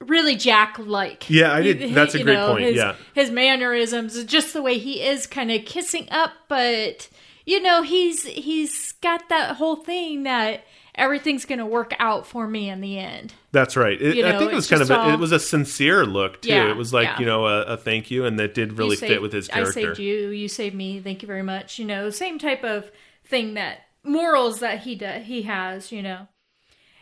really 0.00 0.36
Jack 0.36 0.78
like. 0.78 1.28
Yeah, 1.30 1.52
I 1.52 1.62
did- 1.62 1.94
that's 1.94 2.14
a 2.14 2.22
great 2.22 2.38
point, 2.38 2.64
His, 2.64 2.76
yeah. 2.76 2.96
his 3.14 3.30
mannerisms, 3.30 4.22
just 4.24 4.52
the 4.52 4.62
way 4.62 4.78
he 4.78 5.02
is, 5.02 5.26
kind 5.26 5.50
of 5.50 5.64
kissing 5.64 6.08
up, 6.10 6.32
but 6.48 7.08
you 7.46 7.60
know, 7.60 7.82
he's 7.82 8.24
he's 8.24 8.92
got 9.00 9.28
that 9.28 9.56
whole 9.56 9.76
thing 9.76 10.24
that 10.24 10.64
everything's 11.00 11.46
going 11.46 11.58
to 11.58 11.66
work 11.66 11.94
out 11.98 12.26
for 12.26 12.46
me 12.46 12.68
in 12.68 12.80
the 12.80 12.98
end. 12.98 13.32
That's 13.52 13.76
right. 13.76 14.00
It, 14.00 14.16
You 14.16 14.26
I 14.26 14.38
think 14.38 14.52
it 14.52 14.54
was 14.54 14.68
kind 14.68 14.82
of 14.82 14.90
a, 14.90 14.98
all- 14.98 15.10
it 15.10 15.18
was 15.18 15.32
a 15.32 15.40
sincere 15.40 16.04
look 16.04 16.42
too. 16.42 16.50
Yeah, 16.50 16.70
it 16.70 16.76
was 16.76 16.92
like 16.92 17.06
yeah. 17.06 17.18
you 17.18 17.26
know 17.26 17.46
a, 17.46 17.62
a 17.62 17.76
thank 17.76 18.10
you, 18.10 18.26
and 18.26 18.38
that 18.38 18.54
did 18.54 18.74
really 18.74 18.90
You 18.90 18.96
fit 18.96 19.22
with 19.22 19.32
his 19.32 19.48
I 19.50 19.64
saved 19.64 19.98
you. 19.98 20.28
You 20.28 20.46
saved 20.46 20.76
me. 20.76 21.00
Thank 21.00 21.22
you 21.22 21.26
very 21.26 21.42
much. 21.42 21.78
You 21.78 21.86
know, 21.86 22.10
same 22.10 22.38
type 22.38 22.62
of 22.62 22.92
thing 23.24 23.54
that 23.54 23.80
morals 24.04 24.60
that 24.60 24.80
he 24.80 24.94
does, 24.94 25.24
he 25.24 25.42
has. 25.42 25.90
You 25.90 26.02
know, 26.02 26.28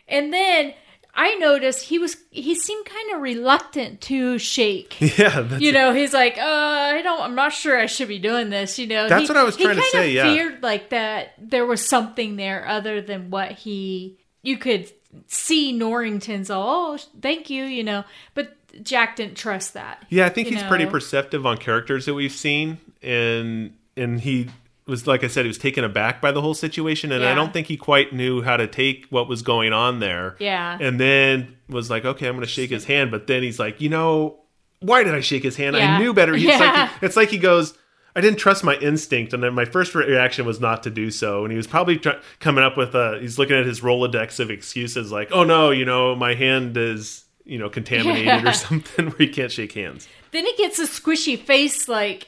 and 0.07 0.33
then 0.33 0.75
I 1.21 1.35
noticed 1.35 1.83
he 1.83 1.99
was 1.99 2.17
he 2.31 2.55
seemed 2.55 2.87
kind 2.87 3.13
of 3.13 3.21
reluctant 3.21 4.01
to 4.03 4.39
shake. 4.39 4.97
Yeah, 5.19 5.41
that's 5.41 5.61
You 5.61 5.73
know, 5.73 5.93
he's 5.93 6.13
like, 6.13 6.39
uh, 6.39 6.43
I 6.43 7.03
don't, 7.03 7.21
I'm 7.21 7.35
not 7.35 7.53
sure 7.53 7.77
I 7.77 7.87
should 7.87 8.07
be 8.07 8.21
doing 8.21 8.51
this. 8.51 8.79
You 8.79 8.87
know, 8.87 9.09
That's 9.09 9.23
He- 9.23 9.29
what 9.29 9.37
I 9.37 9.43
was 9.43 9.57
trying 9.57 9.75
to 9.75 9.81
kind 9.83 9.91
say, 9.91 10.09
Of 10.11 10.15
yeah. 10.15 10.33
feared 10.33 10.63
like 10.63 10.91
that 10.91 11.35
there 11.39 11.67
was 11.67 11.85
something 11.87 12.37
there 12.37 12.67
other 12.69 13.01
than 13.03 13.31
what 13.31 13.51
he. 13.53 14.17
You 14.43 14.59
could 14.59 14.91
see 15.27 15.73
Norrington's. 15.73 16.51
Oh, 16.53 16.97
thank 17.21 17.51
you. 17.51 17.65
You 17.65 17.83
know, 17.83 18.05
but 18.35 18.55
Jack 18.85 19.17
didn't 19.17 19.37
trust 19.37 19.75
that. 19.75 20.07
Yeah, 20.11 20.27
I 20.27 20.29
think 20.29 20.47
he's 20.47 20.63
pretty 20.63 20.87
perceptive 20.87 21.45
on 21.47 21.59
characters 21.59 22.07
that 22.07 22.15
we've 22.15 22.31
seen, 22.31 22.79
and 23.03 23.75
and 23.97 24.21
he 24.21 24.49
was 24.89 25.07
like 25.07 25.23
I 25.23 25.29
said, 25.29 25.45
he 25.45 25.49
was 25.49 25.59
taken 25.59 25.85
aback 25.85 26.21
by 26.21 26.33
the 26.33 26.41
whole 26.41 26.55
situation, 26.55 27.13
and 27.13 27.25
I 27.25 27.35
don't 27.35 27.53
think 27.53 27.67
he 27.69 27.77
quite 27.77 28.13
knew 28.13 28.43
how 28.43 28.57
to 28.57 28.67
take 28.67 29.07
what 29.11 29.29
was 29.29 29.43
going 29.43 29.73
on 29.73 30.01
there. 30.01 30.35
Yeah. 30.41 30.77
and 30.81 30.99
then 30.99 31.57
was 31.69 31.91
like, 31.91 32.05
okay, 32.05 32.27
I'm 32.27 32.35
going 32.35 32.47
to 32.47 32.51
shake 32.53 32.71
his 32.71 32.87
hand, 32.87 33.11
but 33.11 33.27
then 33.27 33.43
he's 33.43 33.59
like, 33.61 33.81
you 33.81 33.89
know, 33.91 34.41
why 34.81 35.05
did 35.05 35.15
I 35.15 35.21
shake 35.21 35.43
his 35.43 35.57
hand? 35.57 35.77
I 35.77 35.99
knew 35.99 36.13
better. 36.15 36.35
It's 36.35 36.45
like 36.45 36.59
Yeah. 36.61 36.89
he, 37.01 37.07
it's 37.07 37.17
like 37.17 37.29
he 37.31 37.39
goes. 37.39 37.75
I 38.17 38.21
didn't 38.21 38.39
trust 38.39 38.65
my 38.65 38.75
instinct, 38.77 39.33
and 39.33 39.43
then 39.45 39.55
my 39.55 39.65
first 39.65 39.95
reaction 39.95 40.45
was 40.45 40.59
not 40.61 40.83
to 40.85 40.91
do 40.91 41.11
so. 41.13 41.45
And 41.45 41.53
he 41.53 41.57
was 41.57 41.69
probably 41.69 41.99
tr- 41.99 42.19
coming 42.41 42.65
up 42.65 42.77
with 42.77 42.95
a. 42.97 43.19
He's 43.21 43.39
looking 43.39 43.55
at 43.57 43.65
his 43.67 43.81
rolodex 43.81 44.41
of 44.41 44.51
excuses, 44.51 45.13
like, 45.13 45.29
"Oh 45.31 45.45
no, 45.45 45.71
you 45.71 45.85
know, 45.85 46.17
my 46.17 46.35
hand 46.35 46.77
is." 46.77 47.25
You 47.45 47.57
know, 47.59 47.71
contaminated 47.71 48.27
Yeah. 48.27 48.47
or 48.51 48.53
something 48.69 49.07
where 49.11 49.23
you 49.23 49.31
can't 49.33 49.51
shake 49.51 49.73
hands. 49.73 50.07
Then 50.33 50.45
he 50.45 50.55
gets 50.57 50.79
a 50.79 50.83
squishy 50.87 51.39
face, 51.39 51.89
like, 51.89 52.27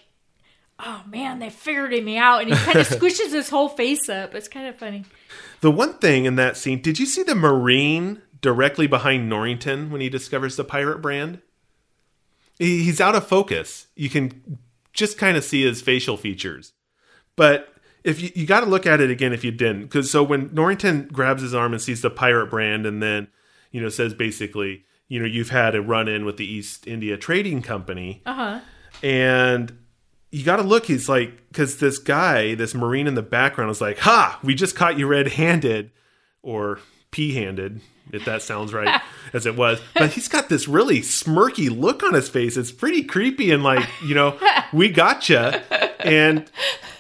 oh 0.84 1.02
man, 1.08 1.38
they 1.38 1.50
figured 1.50 1.92
me 2.04 2.16
out, 2.18 2.42
and 2.42 2.50
he 2.50 2.56
kind 2.56 2.78
of 2.78 2.88
squishes 2.88 3.32
his 3.32 3.48
whole 3.50 3.68
face 3.68 4.08
up. 4.08 4.34
It's 4.34 4.48
kind 4.48 4.66
of 4.66 4.76
funny. 4.76 5.04
The 5.60 5.70
one 5.70 5.94
thing 5.94 6.24
in 6.24 6.36
that 6.36 6.56
scene, 6.56 6.80
did 6.80 6.98
you 6.98 7.06
see 7.06 7.22
the 7.22 7.34
Marine 7.34 8.22
directly 8.40 8.86
behind 8.86 9.28
Norrington 9.28 9.90
when 9.90 10.00
he 10.00 10.08
discovers 10.08 10.56
the 10.56 10.64
pirate 10.64 10.98
brand? 11.02 11.40
He's 12.58 13.00
out 13.00 13.14
of 13.14 13.26
focus. 13.26 13.86
You 13.96 14.10
can 14.10 14.58
just 14.92 15.16
kind 15.18 15.36
of 15.36 15.44
see 15.44 15.62
his 15.64 15.80
facial 15.80 16.16
features. 16.16 16.72
But 17.36 17.72
if 18.04 18.20
you, 18.20 18.30
you 18.34 18.46
got 18.46 18.60
to 18.60 18.66
look 18.66 18.86
at 18.86 19.00
it 19.00 19.10
again 19.10 19.32
if 19.32 19.44
you 19.44 19.50
didn't, 19.50 19.82
because 19.82 20.10
so 20.10 20.22
when 20.22 20.50
Norrington 20.52 21.08
grabs 21.12 21.42
his 21.42 21.54
arm 21.54 21.72
and 21.72 21.80
sees 21.80 22.02
the 22.02 22.10
pirate 22.10 22.48
brand, 22.50 22.84
and 22.86 23.02
then 23.02 23.28
you 23.70 23.80
know 23.80 23.88
says 23.88 24.12
basically, 24.14 24.84
you 25.08 25.20
know, 25.20 25.26
you've 25.26 25.50
had 25.50 25.74
a 25.74 25.80
run 25.82 26.06
in 26.08 26.24
with 26.24 26.36
the 26.36 26.44
East 26.46 26.86
India 26.86 27.16
Trading 27.16 27.62
Company, 27.62 28.22
Uh 28.26 28.34
huh. 28.34 28.60
and 29.02 29.78
you 30.30 30.44
got 30.44 30.56
to 30.56 30.62
look. 30.62 30.86
He's 30.86 31.08
like, 31.08 31.32
because 31.48 31.78
this 31.78 31.98
guy, 31.98 32.54
this 32.54 32.74
Marine 32.74 33.06
in 33.06 33.14
the 33.14 33.22
background, 33.22 33.70
is 33.70 33.80
like, 33.80 33.98
"Ha! 34.00 34.38
We 34.42 34.54
just 34.54 34.76
caught 34.76 34.98
you 34.98 35.06
red-handed, 35.06 35.90
or 36.42 36.78
pea-handed, 37.10 37.80
if 38.12 38.24
that 38.24 38.42
sounds 38.42 38.72
right, 38.72 39.00
as 39.32 39.46
it 39.46 39.56
was." 39.56 39.80
But 39.94 40.12
he's 40.12 40.28
got 40.28 40.48
this 40.48 40.68
really 40.68 41.00
smirky 41.00 41.68
look 41.68 42.02
on 42.02 42.14
his 42.14 42.28
face. 42.28 42.56
It's 42.56 42.72
pretty 42.72 43.02
creepy, 43.02 43.50
and 43.50 43.62
like, 43.64 43.88
you 44.04 44.14
know, 44.14 44.38
we 44.72 44.88
gotcha. 44.88 45.62
And 46.04 46.50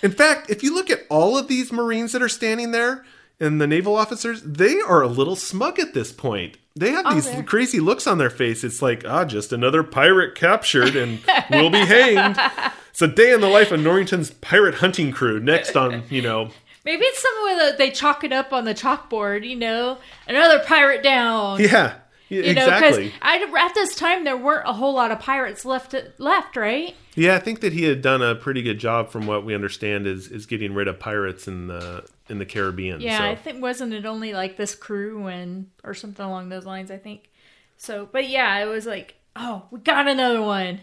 in 0.02 0.10
fact, 0.10 0.50
if 0.50 0.62
you 0.62 0.74
look 0.74 0.90
at 0.90 1.06
all 1.08 1.38
of 1.38 1.46
these 1.48 1.72
Marines 1.72 2.12
that 2.12 2.22
are 2.22 2.28
standing 2.28 2.70
there. 2.72 3.04
And 3.42 3.58
the 3.58 3.66
naval 3.66 3.96
officers, 3.96 4.42
they 4.42 4.80
are 4.82 5.00
a 5.00 5.08
little 5.08 5.34
smug 5.34 5.78
at 5.78 5.94
this 5.94 6.12
point. 6.12 6.58
They 6.76 6.90
have 6.90 7.10
these 7.14 7.24
they're- 7.24 7.42
crazy 7.42 7.80
looks 7.80 8.06
on 8.06 8.18
their 8.18 8.28
face. 8.28 8.62
It's 8.64 8.82
like, 8.82 9.02
ah, 9.08 9.24
just 9.24 9.50
another 9.50 9.82
pirate 9.82 10.34
captured 10.34 10.94
and 10.94 11.20
will 11.50 11.70
be 11.70 11.78
hanged. 11.78 12.36
It's 13.00 13.10
a 13.10 13.14
day 13.14 13.32
in 13.32 13.40
the 13.40 13.48
life 13.48 13.72
of 13.72 13.80
Norrington's 13.80 14.30
pirate 14.30 14.74
hunting 14.74 15.10
crew. 15.10 15.40
Next 15.40 15.74
on, 15.74 16.02
you 16.10 16.20
know, 16.20 16.50
Maybe 16.84 17.02
it's 17.02 17.22
something 17.22 17.56
that 17.56 17.78
they 17.78 17.90
chalk 17.90 18.24
it 18.24 18.32
up 18.32 18.52
on 18.52 18.66
the 18.66 18.74
chalkboard. 18.74 19.48
You 19.48 19.56
know, 19.56 19.96
another 20.28 20.58
pirate 20.60 21.02
down. 21.02 21.60
yeah, 21.60 21.94
You 22.28 22.42
know, 22.52 22.66
because 22.66 22.98
exactly. 22.98 23.12
at 23.22 23.74
this 23.74 23.94
time 23.94 24.24
there 24.24 24.36
weren't 24.36 24.68
a 24.68 24.74
whole 24.74 24.92
lot 24.92 25.10
of 25.12 25.18
pirates 25.18 25.64
left. 25.64 25.94
Left, 26.18 26.56
right? 26.56 26.94
Yeah, 27.14 27.36
I 27.36 27.38
think 27.38 27.60
that 27.60 27.72
he 27.72 27.84
had 27.84 28.02
done 28.02 28.20
a 28.20 28.34
pretty 28.34 28.60
good 28.60 28.78
job, 28.78 29.10
from 29.10 29.26
what 29.26 29.46
we 29.46 29.54
understand, 29.54 30.06
is 30.06 30.28
is 30.28 30.44
getting 30.44 30.74
rid 30.74 30.86
of 30.86 30.98
pirates 30.98 31.48
in 31.48 31.68
the 31.68 32.04
in 32.28 32.38
the 32.38 32.46
Caribbean. 32.46 33.00
Yeah, 33.00 33.16
so. 33.16 33.24
I 33.24 33.34
think 33.34 33.62
wasn't 33.62 33.94
it 33.94 34.04
only 34.04 34.34
like 34.34 34.58
this 34.58 34.74
crew 34.74 35.26
and 35.26 35.70
or 35.84 35.94
something 35.94 36.26
along 36.26 36.50
those 36.50 36.66
lines. 36.66 36.90
I 36.90 36.98
think. 36.98 37.30
So, 37.78 38.10
but 38.12 38.28
yeah, 38.28 38.58
it 38.58 38.66
was 38.66 38.84
like, 38.84 39.14
oh, 39.36 39.62
we 39.70 39.80
got 39.80 40.06
another 40.06 40.42
one. 40.42 40.80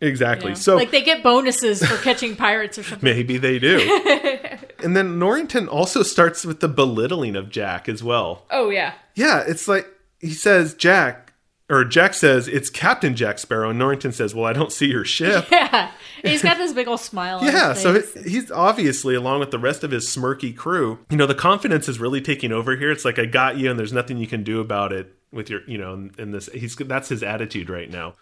You 0.00 0.08
exactly. 0.08 0.50
know? 0.50 0.54
So 0.54 0.76
like 0.76 0.90
they 0.90 1.02
get 1.02 1.22
bonuses 1.22 1.84
for 1.84 1.96
catching 2.02 2.36
pirates 2.36 2.78
or 2.78 2.82
something. 2.82 3.04
maybe 3.08 3.38
they 3.38 3.58
do. 3.58 3.78
and 4.82 4.96
then 4.96 5.18
Norrington 5.18 5.68
also 5.68 6.02
starts 6.02 6.44
with 6.44 6.60
the 6.60 6.68
belittling 6.68 7.36
of 7.36 7.50
Jack 7.50 7.88
as 7.88 8.02
well. 8.02 8.46
Oh 8.50 8.70
yeah, 8.70 8.94
Yeah, 9.14 9.42
it's 9.46 9.66
like 9.68 9.86
he 10.20 10.30
says 10.30 10.74
Jack, 10.74 11.32
or 11.70 11.84
Jack 11.84 12.14
says 12.14 12.48
it's 12.48 12.70
Captain 12.70 13.14
Jack 13.14 13.38
Sparrow, 13.38 13.70
and 13.70 13.78
Norrington 13.78 14.12
says, 14.12 14.34
"Well, 14.34 14.46
I 14.46 14.52
don't 14.52 14.72
see 14.72 14.86
your 14.86 15.04
ship." 15.04 15.46
yeah. 15.52 15.90
And 16.22 16.32
he's 16.32 16.42
got 16.42 16.56
this 16.56 16.72
big 16.72 16.88
old 16.88 16.98
smile. 17.00 17.38
on 17.38 17.44
Yeah, 17.46 17.74
his 17.74 17.82
so 17.82 17.94
it- 17.94 18.26
he's 18.26 18.50
obviously, 18.50 19.14
along 19.14 19.40
with 19.40 19.50
the 19.50 19.58
rest 19.58 19.84
of 19.84 19.90
his 19.90 20.06
smirky 20.08 20.56
crew, 20.56 20.98
you 21.10 21.16
know, 21.16 21.26
the 21.26 21.34
confidence 21.34 21.88
is 21.88 22.00
really 22.00 22.20
taking 22.20 22.50
over 22.52 22.74
here. 22.76 22.90
It's 22.90 23.04
like 23.04 23.18
I 23.18 23.26
got 23.26 23.58
you, 23.58 23.70
and 23.70 23.78
there's 23.78 23.92
nothing 23.92 24.16
you 24.18 24.26
can 24.26 24.42
do 24.42 24.60
about 24.60 24.92
it 24.92 25.14
with 25.30 25.50
your, 25.50 25.60
you 25.68 25.76
know, 25.78 26.08
in 26.18 26.30
this. 26.32 26.48
He's 26.54 26.74
that's 26.74 27.08
his 27.10 27.22
attitude 27.22 27.68
right 27.68 27.90
now. 27.90 28.14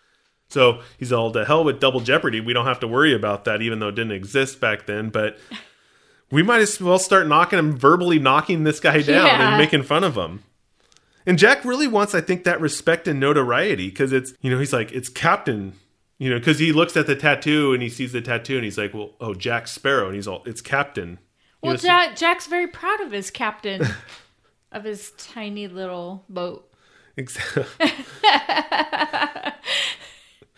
So 0.49 0.81
he's 0.99 1.13
all 1.13 1.31
to 1.33 1.45
hell 1.45 1.65
with 1.65 1.81
double 1.81 2.01
jeopardy. 2.01 2.41
We 2.41 2.53
don't 2.53 2.67
have 2.67 2.81
to 2.81 2.89
worry 2.89 3.15
about 3.15 3.45
that, 3.47 3.63
even 3.63 3.81
though 3.81 3.89
it 3.89 3.95
didn't 3.97 4.13
exist 4.13 4.61
back 4.61 4.87
then. 4.87 5.11
But 5.11 5.39
we 6.31 6.43
might 6.43 6.61
as 6.61 6.81
well 6.81 6.99
start 6.99 7.27
knocking 7.27 7.59
him, 7.59 7.77
verbally 7.77 8.19
knocking 8.19 8.65
this 8.65 8.81
guy 8.81 9.03
down 9.03 9.27
Yeah. 9.27 9.49
and 9.49 9.59
making 9.59 9.83
fun 9.83 10.05
of 10.05 10.17
him. 10.17 10.45
And 11.27 11.39
Jack 11.39 11.65
really 11.65 11.89
wants, 11.89 12.15
I 12.15 12.21
think, 12.21 12.45
that 12.45 12.61
respect 12.61 13.09
and 13.09 13.19
notoriety 13.19 13.89
because 13.89 14.13
it's, 14.13 14.33
you 14.41 14.51
know, 14.51 14.59
he's 14.61 14.73
like, 14.73 14.93
it's 14.93 15.09
Captain, 15.09 15.73
you 16.19 16.31
know, 16.31 16.39
because 16.39 16.61
he 16.61 16.73
looks 16.73 16.97
at 16.97 17.09
the 17.09 17.17
tattoo 17.17 17.75
and 17.75 17.83
he 17.83 17.89
sees 17.89 18.13
the 18.13 18.21
tattoo 18.21 18.55
and 18.55 18.65
he's 18.65 18.79
like, 18.79 18.95
well, 18.95 19.11
oh, 19.21 19.35
Jack 19.35 19.67
Sparrow. 19.67 20.07
And 20.07 20.15
he's 20.15 20.29
all, 20.29 20.43
it's 20.47 20.61
Captain. 20.61 21.11
You 21.11 21.19
well, 21.63 21.73
know, 21.73 21.77
so- 21.79 21.89
Jack, 21.89 22.15
Jack's 22.17 22.47
very 22.47 22.69
proud 22.69 23.01
of 23.01 23.11
his 23.11 23.33
captain 23.33 23.85
of 24.71 24.85
his 24.85 25.11
tiny 25.19 25.67
little 25.67 26.25
boat. 26.29 26.73
Ex- 27.19 27.37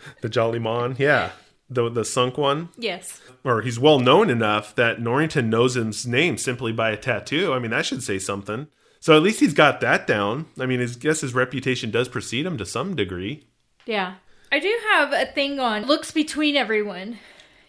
the 0.21 0.29
Jolly 0.29 0.59
Mon, 0.59 0.95
yeah. 0.97 1.31
The, 1.69 1.89
the 1.89 2.03
sunk 2.03 2.37
one. 2.37 2.69
Yes. 2.77 3.21
Or 3.43 3.61
he's 3.61 3.79
well 3.79 3.99
known 3.99 4.29
enough 4.29 4.73
that 4.75 4.99
Norrington 4.99 5.49
knows 5.49 5.75
his 5.75 6.07
name 6.07 6.37
simply 6.37 6.71
by 6.71 6.89
a 6.89 6.97
tattoo. 6.97 7.53
I 7.53 7.59
mean, 7.59 7.71
that 7.71 7.85
should 7.85 8.01
say 8.01 8.17
something. 8.17 8.67
So 8.99 9.15
at 9.15 9.21
least 9.21 9.39
he's 9.39 9.53
got 9.53 9.79
that 9.81 10.07
down. 10.07 10.47
I 10.59 10.65
mean, 10.65 10.81
I 10.81 10.85
guess 10.85 11.21
his 11.21 11.33
reputation 11.33 11.91
does 11.91 12.09
precede 12.09 12.45
him 12.45 12.57
to 12.57 12.65
some 12.65 12.95
degree. 12.95 13.47
Yeah. 13.85 14.15
I 14.51 14.59
do 14.59 14.75
have 14.91 15.13
a 15.13 15.27
thing 15.27 15.59
on 15.59 15.85
looks 15.85 16.11
between 16.11 16.55
everyone. 16.55 17.19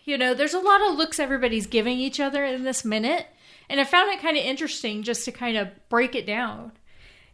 You 0.04 0.16
know, 0.18 0.34
there's 0.34 0.54
a 0.54 0.60
lot 0.60 0.80
of 0.88 0.96
looks 0.96 1.20
everybody's 1.20 1.66
giving 1.66 1.98
each 1.98 2.20
other 2.20 2.44
in 2.44 2.64
this 2.64 2.84
minute. 2.84 3.26
And 3.68 3.80
I 3.80 3.84
found 3.84 4.10
it 4.10 4.20
kind 4.20 4.36
of 4.36 4.42
interesting 4.42 5.02
just 5.02 5.24
to 5.26 5.32
kind 5.32 5.56
of 5.56 5.68
break 5.88 6.14
it 6.14 6.26
down. 6.26 6.72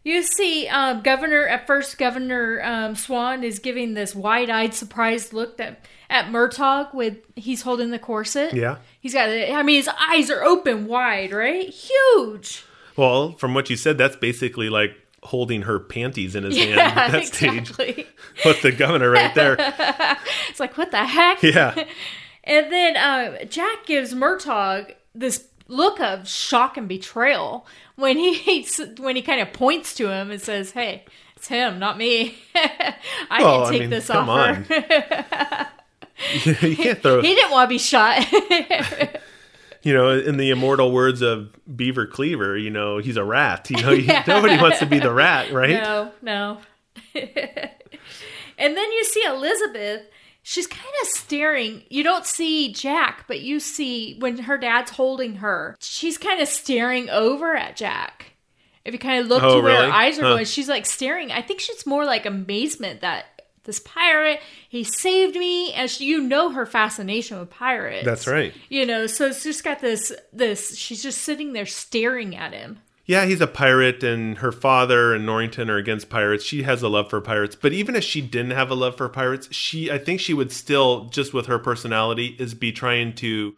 You 0.07 0.23
see, 0.23 0.69
um, 0.69 1.01
Governor, 1.01 1.45
at 1.47 1.67
first, 1.67 1.97
Governor 1.97 2.61
um, 2.63 2.95
Swann 2.95 3.43
is 3.43 3.59
giving 3.59 3.93
this 3.93 4.15
wide 4.15 4.49
eyed, 4.49 4.73
surprised 4.73 5.33
look 5.33 5.57
that, 5.57 5.81
at 6.09 6.27
Murtogg 6.27 6.93
with 6.93 7.17
he's 7.35 7.63
holding 7.63 7.91
the 7.91 7.99
corset. 7.99 8.53
Yeah. 8.53 8.77
He's 9.01 9.13
got, 9.13 9.27
I 9.27 9.63
mean, 9.63 9.75
his 9.75 9.89
eyes 9.89 10.31
are 10.31 10.45
open 10.45 10.87
wide, 10.87 11.33
right? 11.33 11.67
Huge. 11.67 12.63
Well, 12.95 13.33
from 13.33 13.53
what 13.53 13.69
you 13.69 13.75
said, 13.75 13.97
that's 13.97 14.15
basically 14.15 14.69
like 14.69 14.91
holding 15.23 15.63
her 15.63 15.77
panties 15.77 16.35
in 16.35 16.45
his 16.45 16.55
hand 16.57 16.69
Yeah, 16.75 16.93
at 16.95 17.11
that 17.11 17.25
stage 17.25 17.69
exactly. 17.69 18.07
with 18.45 18.61
the 18.61 18.71
governor 18.71 19.11
right 19.11 19.35
there. 19.35 19.57
It's 20.49 20.61
like, 20.61 20.77
what 20.77 20.91
the 20.91 21.05
heck? 21.05 21.43
Yeah. 21.43 21.83
And 22.45 22.71
then 22.71 22.95
uh, 22.95 23.43
Jack 23.43 23.85
gives 23.85 24.13
Murtogg 24.13 24.95
this 25.13 25.49
look 25.67 25.99
of 25.99 26.27
shock 26.27 26.77
and 26.77 26.87
betrayal 26.87 27.67
when 27.95 28.17
he 28.17 28.65
when 28.99 29.15
he 29.15 29.21
kind 29.21 29.41
of 29.41 29.53
points 29.53 29.93
to 29.95 30.09
him 30.11 30.31
and 30.31 30.41
says, 30.41 30.71
"Hey, 30.71 31.05
it's 31.35 31.47
him, 31.47 31.79
not 31.79 31.97
me. 31.97 32.37
I 32.55 33.43
Well, 33.43 33.65
can 33.65 33.67
I 33.67 33.71
take 33.71 33.81
mean, 33.81 33.89
this 33.89 34.07
come 34.07 34.29
offer." 34.29 34.65
you 36.65 36.75
can't 36.75 37.01
throw, 37.01 37.21
he 37.21 37.35
didn't 37.35 37.51
want 37.51 37.69
to 37.69 37.73
be 37.73 37.77
shot. 37.77 38.25
you 39.83 39.93
know, 39.93 40.17
in 40.17 40.37
the 40.37 40.49
immortal 40.49 40.91
words 40.91 41.21
of 41.21 41.49
Beaver 41.75 42.07
Cleaver, 42.07 42.57
you 42.57 42.69
know, 42.69 42.97
he's 42.97 43.17
a 43.17 43.23
rat. 43.23 43.69
You 43.69 43.81
know, 43.81 44.21
nobody 44.27 44.57
wants 44.57 44.79
to 44.79 44.85
be 44.85 44.99
the 44.99 45.13
rat, 45.13 45.51
right? 45.51 45.81
no, 45.81 46.11
no. 46.21 46.57
and 47.13 48.75
then 48.77 48.91
you 48.91 49.03
see 49.03 49.23
Elizabeth. 49.25 50.01
She's 50.49 50.65
kind 50.65 50.93
of 51.01 51.07
staring. 51.09 51.83
You 51.89 52.03
don't 52.03 52.25
see 52.25 52.71
Jack, 52.71 53.25
but 53.27 53.41
you 53.41 53.59
see 53.59 54.15
when 54.19 54.37
her 54.37 54.57
dad's 54.57 54.91
holding 54.91 55.35
her, 55.35 55.75
she's 55.81 56.17
kind 56.17 56.41
of 56.41 56.47
staring 56.47 57.09
over 57.09 57.53
at 57.53 57.75
Jack. 57.75 58.27
If 58.85 58.93
you 58.93 58.99
kind 58.99 59.19
of 59.19 59.27
look 59.27 59.43
Oh, 59.43 59.57
to 59.57 59.61
where 59.61 59.73
really? 59.73 59.87
her 59.87 59.91
eyes 59.91 60.17
are 60.19 60.21
Huh. 60.23 60.29
going, 60.35 60.45
she's 60.45 60.69
like 60.69 60.85
staring. 60.85 61.33
I 61.33 61.41
think 61.41 61.59
she's 61.59 61.85
more 61.85 62.05
like 62.05 62.25
amazement 62.25 63.01
that 63.01 63.25
this 63.65 63.81
pirate, 63.81 64.39
he 64.69 64.85
saved 64.85 65.35
me, 65.35 65.73
and 65.73 65.91
she, 65.91 66.05
you 66.05 66.21
know 66.21 66.51
her 66.51 66.65
fascination 66.65 67.37
with 67.41 67.49
pirates. 67.49 68.05
That's 68.05 68.25
right. 68.25 68.53
You 68.69 68.85
know, 68.85 69.05
so 69.05 69.25
it's 69.25 69.43
just 69.43 69.65
got 69.65 69.81
this, 69.81 70.13
this. 70.31 70.77
She's 70.77 71.03
just 71.03 71.17
sitting 71.23 71.51
there 71.51 71.65
staring 71.65 72.37
at 72.37 72.53
him. 72.53 72.79
Yeah, 73.07 73.25
he's 73.25 73.39
a 73.39 73.47
pirate, 73.47 74.03
and 74.03 74.37
her 74.39 74.51
father 74.51 75.13
and 75.15 75.25
Norrington 75.25 75.69
are 75.69 75.77
against 75.77 76.09
pirates. 76.09 76.43
She 76.43 76.63
has 76.63 76.83
a 76.83 76.89
love 76.89 77.09
for 77.09 77.21
pirates, 77.21 77.55
but 77.55 77.71
even 77.71 77.95
if 77.95 78.03
she 78.03 78.19
didn't 78.21 78.51
have 78.51 78.69
a 78.69 78.75
love 78.75 78.97
for 78.97 79.07
pirates, 79.07 79.47
she 79.53 79.89
I 79.89 79.97
think 79.97 80.19
she 80.19 80.33
would 80.33 80.51
still, 80.51 81.05
just 81.05 81.33
with 81.33 81.45
her 81.45 81.57
personality, 81.57 82.35
is 82.37 82.53
be 82.53 82.71
trying 82.73 83.13
to 83.15 83.55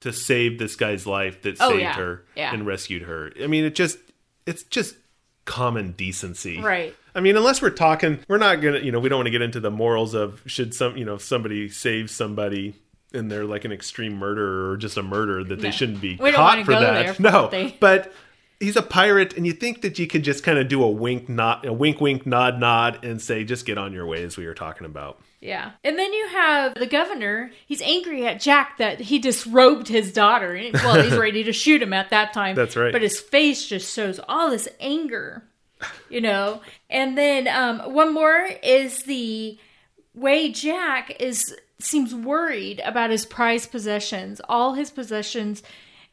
to 0.00 0.12
save 0.12 0.58
this 0.58 0.74
guy's 0.74 1.06
life 1.06 1.42
that 1.42 1.58
Oh, 1.60 1.68
saved 1.70 1.80
yeah. 1.82 1.94
her 1.94 2.24
Yeah. 2.34 2.52
and 2.52 2.66
rescued 2.66 3.02
her. 3.02 3.30
I 3.40 3.46
mean, 3.46 3.64
it 3.64 3.76
just 3.76 3.98
it's 4.46 4.64
just 4.64 4.96
common 5.44 5.92
decency, 5.92 6.60
Right. 6.60 6.94
I 7.14 7.20
mean, 7.20 7.36
unless 7.36 7.60
we're 7.62 7.70
talking, 7.70 8.18
we're 8.28 8.38
not 8.38 8.60
gonna, 8.60 8.78
you 8.80 8.90
know, 8.90 8.98
we 8.98 9.08
don't 9.08 9.18
want 9.18 9.26
to 9.26 9.30
get 9.32 9.42
into 9.42 9.60
the 9.60 9.70
morals 9.70 10.14
of 10.14 10.42
should 10.46 10.74
some, 10.74 10.96
you 10.96 11.04
know, 11.04 11.18
somebody 11.18 11.68
save 11.68 12.10
somebody 12.10 12.74
and 13.14 13.30
they're 13.30 13.44
like 13.44 13.64
an 13.64 13.70
extreme 13.72 14.14
murderer 14.16 14.70
or 14.72 14.76
just 14.76 14.96
a 14.96 15.02
murderer 15.02 15.44
that 15.44 15.60
they 15.60 15.68
No. 15.68 15.72
shouldn't 15.72 16.00
be 16.00 16.16
We 16.20 16.32
caught 16.32 16.64
for 16.64 16.72
that. 16.72 17.20
no, 17.20 17.48
they- 17.48 17.76
but 17.78 18.12
he's 18.62 18.76
a 18.76 18.82
pirate, 18.82 19.36
and 19.36 19.46
you 19.46 19.52
think 19.52 19.82
that 19.82 19.98
you 19.98 20.06
could 20.06 20.22
just 20.22 20.44
kind 20.44 20.58
of 20.58 20.68
do 20.68 20.82
a 20.82 20.90
wink, 20.90 21.28
nod, 21.28 21.66
a 21.66 21.72
wink, 21.72 22.00
wink, 22.00 22.26
nod, 22.26 22.58
nod, 22.58 23.04
and 23.04 23.20
say, 23.20 23.44
"Just 23.44 23.66
get 23.66 23.76
on 23.76 23.92
your 23.92 24.06
way," 24.06 24.22
as 24.22 24.36
we 24.36 24.46
were 24.46 24.54
talking 24.54 24.86
about. 24.86 25.20
Yeah. 25.40 25.72
And 25.82 25.98
then 25.98 26.12
you 26.12 26.28
have 26.28 26.74
the 26.74 26.86
governor. 26.86 27.50
He's 27.66 27.82
angry 27.82 28.24
at 28.26 28.40
Jack 28.40 28.78
that 28.78 29.00
he 29.00 29.18
disrobed 29.18 29.88
his 29.88 30.12
daughter. 30.12 30.58
Well, 30.72 31.02
he's 31.02 31.16
ready 31.18 31.42
to 31.44 31.52
shoot 31.52 31.82
him 31.82 31.92
at 31.92 32.10
that 32.10 32.32
time. 32.32 32.54
That's 32.54 32.76
right. 32.76 32.92
But 32.92 33.02
his 33.02 33.20
face 33.20 33.66
just 33.66 33.92
shows 33.92 34.20
all 34.28 34.50
this 34.50 34.68
anger, 34.78 35.42
you 36.08 36.20
know. 36.20 36.62
And 36.88 37.18
then 37.18 37.48
um, 37.48 37.92
one 37.92 38.14
more 38.14 38.48
is 38.62 39.02
the 39.02 39.58
way 40.14 40.52
Jack 40.52 41.20
is 41.20 41.56
seems 41.80 42.14
worried 42.14 42.80
about 42.84 43.10
his 43.10 43.26
prized 43.26 43.72
possessions, 43.72 44.40
all 44.48 44.74
his 44.74 44.92
possessions. 44.92 45.64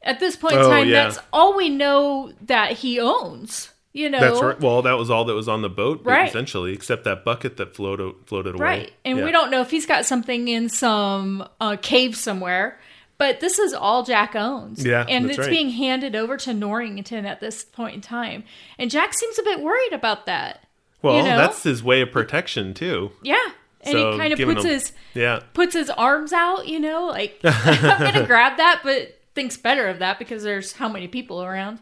At 0.02 0.20
this 0.20 0.36
point 0.36 0.54
in 0.56 0.60
Oh, 0.62 0.70
time, 0.70 0.88
yeah. 0.88 1.04
that's 1.06 1.20
all 1.34 1.56
we 1.56 1.70
know 1.70 2.32
that 2.44 2.74
he 2.74 3.00
owns. 3.00 3.70
You 3.92 4.10
know, 4.10 4.20
That's 4.20 4.40
right. 4.42 4.60
Well, 4.60 4.84
that 4.84 4.94
was 4.98 5.10
all 5.10 5.26
that 5.26 5.34
was 5.34 5.50
on 5.50 5.62
the 5.64 5.70
boat, 5.70 6.02
Right. 6.04 6.30
essentially, 6.30 6.74
except 6.74 7.04
that 7.06 7.26
bucket 7.26 7.58
that 7.58 7.76
floated 7.76 8.14
floated 8.28 8.56
away. 8.56 8.64
Right. 8.64 8.92
And 9.04 9.18
Yeah. 9.18 9.26
we 9.26 9.32
don't 9.32 9.50
know 9.50 9.62
if 9.62 9.72
he's 9.72 9.88
got 9.88 10.06
something 10.06 10.48
in 10.48 10.70
some 10.70 11.48
uh, 11.60 11.76
cave 11.82 12.16
somewhere. 12.16 12.80
But 13.18 13.42
this 13.42 13.60
is 13.60 13.74
all 13.74 14.04
Jack 14.04 14.34
owns. 14.36 14.86
Yeah, 14.86 15.06
And 15.10 15.30
it's 15.30 15.38
right. 15.40 15.50
being 15.50 15.72
handed 15.72 16.16
over 16.16 16.38
to 16.38 16.54
Norrington 16.54 17.26
at 17.26 17.42
this 17.42 17.66
point 17.66 17.96
in 17.96 18.00
time. 18.02 18.46
And 18.78 18.90
Jack 18.90 19.14
seems 19.14 19.38
a 19.38 19.44
bit 19.44 19.60
worried 19.60 19.92
about 19.92 20.26
that. 20.28 20.64
Well, 21.02 21.18
you 21.18 21.24
know? 21.24 21.36
that's 21.38 21.64
his 21.64 21.84
way 21.84 22.00
of 22.00 22.12
protection 22.14 22.74
too. 22.74 23.12
Yeah. 23.22 23.36
And 23.82 23.92
So, 23.92 24.12
he 24.14 24.18
kind 24.20 24.32
of 24.32 24.40
puts 24.40 24.64
him- 24.64 24.72
his 24.72 24.92
Yeah. 25.16 25.40
puts 25.54 25.74
his 25.74 25.90
arms 25.90 26.32
out, 26.32 26.68
you 26.70 26.80
know, 26.80 27.08
like 27.08 27.40
I'm 27.44 28.00
gonna 28.14 28.26
grab 28.26 28.56
that, 28.56 28.82
but 28.84 29.19
thinks 29.40 29.56
better 29.56 29.88
of 29.88 30.00
that 30.00 30.20
because 30.20 30.44
there's 30.44 30.74
how 30.74 30.90
many 30.90 31.08
people 31.08 31.42
around. 31.42 31.80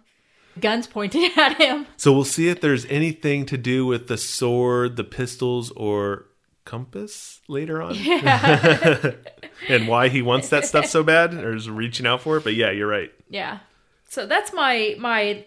Guns 0.59 0.85
pointed 0.85 1.31
at 1.37 1.57
him. 1.57 1.87
So 1.97 2.13
we'll 2.13 2.23
see 2.23 2.49
if 2.49 2.61
there's 2.61 2.85
anything 2.85 3.47
to 3.47 3.57
do 3.57 3.83
with 3.87 4.07
the 4.07 4.17
sword, 4.17 4.95
the 4.95 5.03
pistols, 5.03 5.71
or 5.71 6.25
compass 6.65 7.41
later 7.47 7.81
on, 7.81 7.95
Yeah. 7.95 9.13
and 9.69 9.87
why 9.87 10.09
he 10.09 10.21
wants 10.21 10.49
that 10.49 10.65
stuff 10.65 10.85
so 10.85 11.01
bad, 11.01 11.33
or 11.33 11.55
is 11.55 11.67
reaching 11.67 12.05
out 12.05 12.21
for 12.21 12.37
it. 12.37 12.43
But 12.43 12.53
yeah, 12.53 12.69
you're 12.69 12.87
right. 12.87 13.11
yeah. 13.29 13.59
So 14.09 14.25
that's 14.27 14.53
my 14.53 14.95
my 14.99 15.43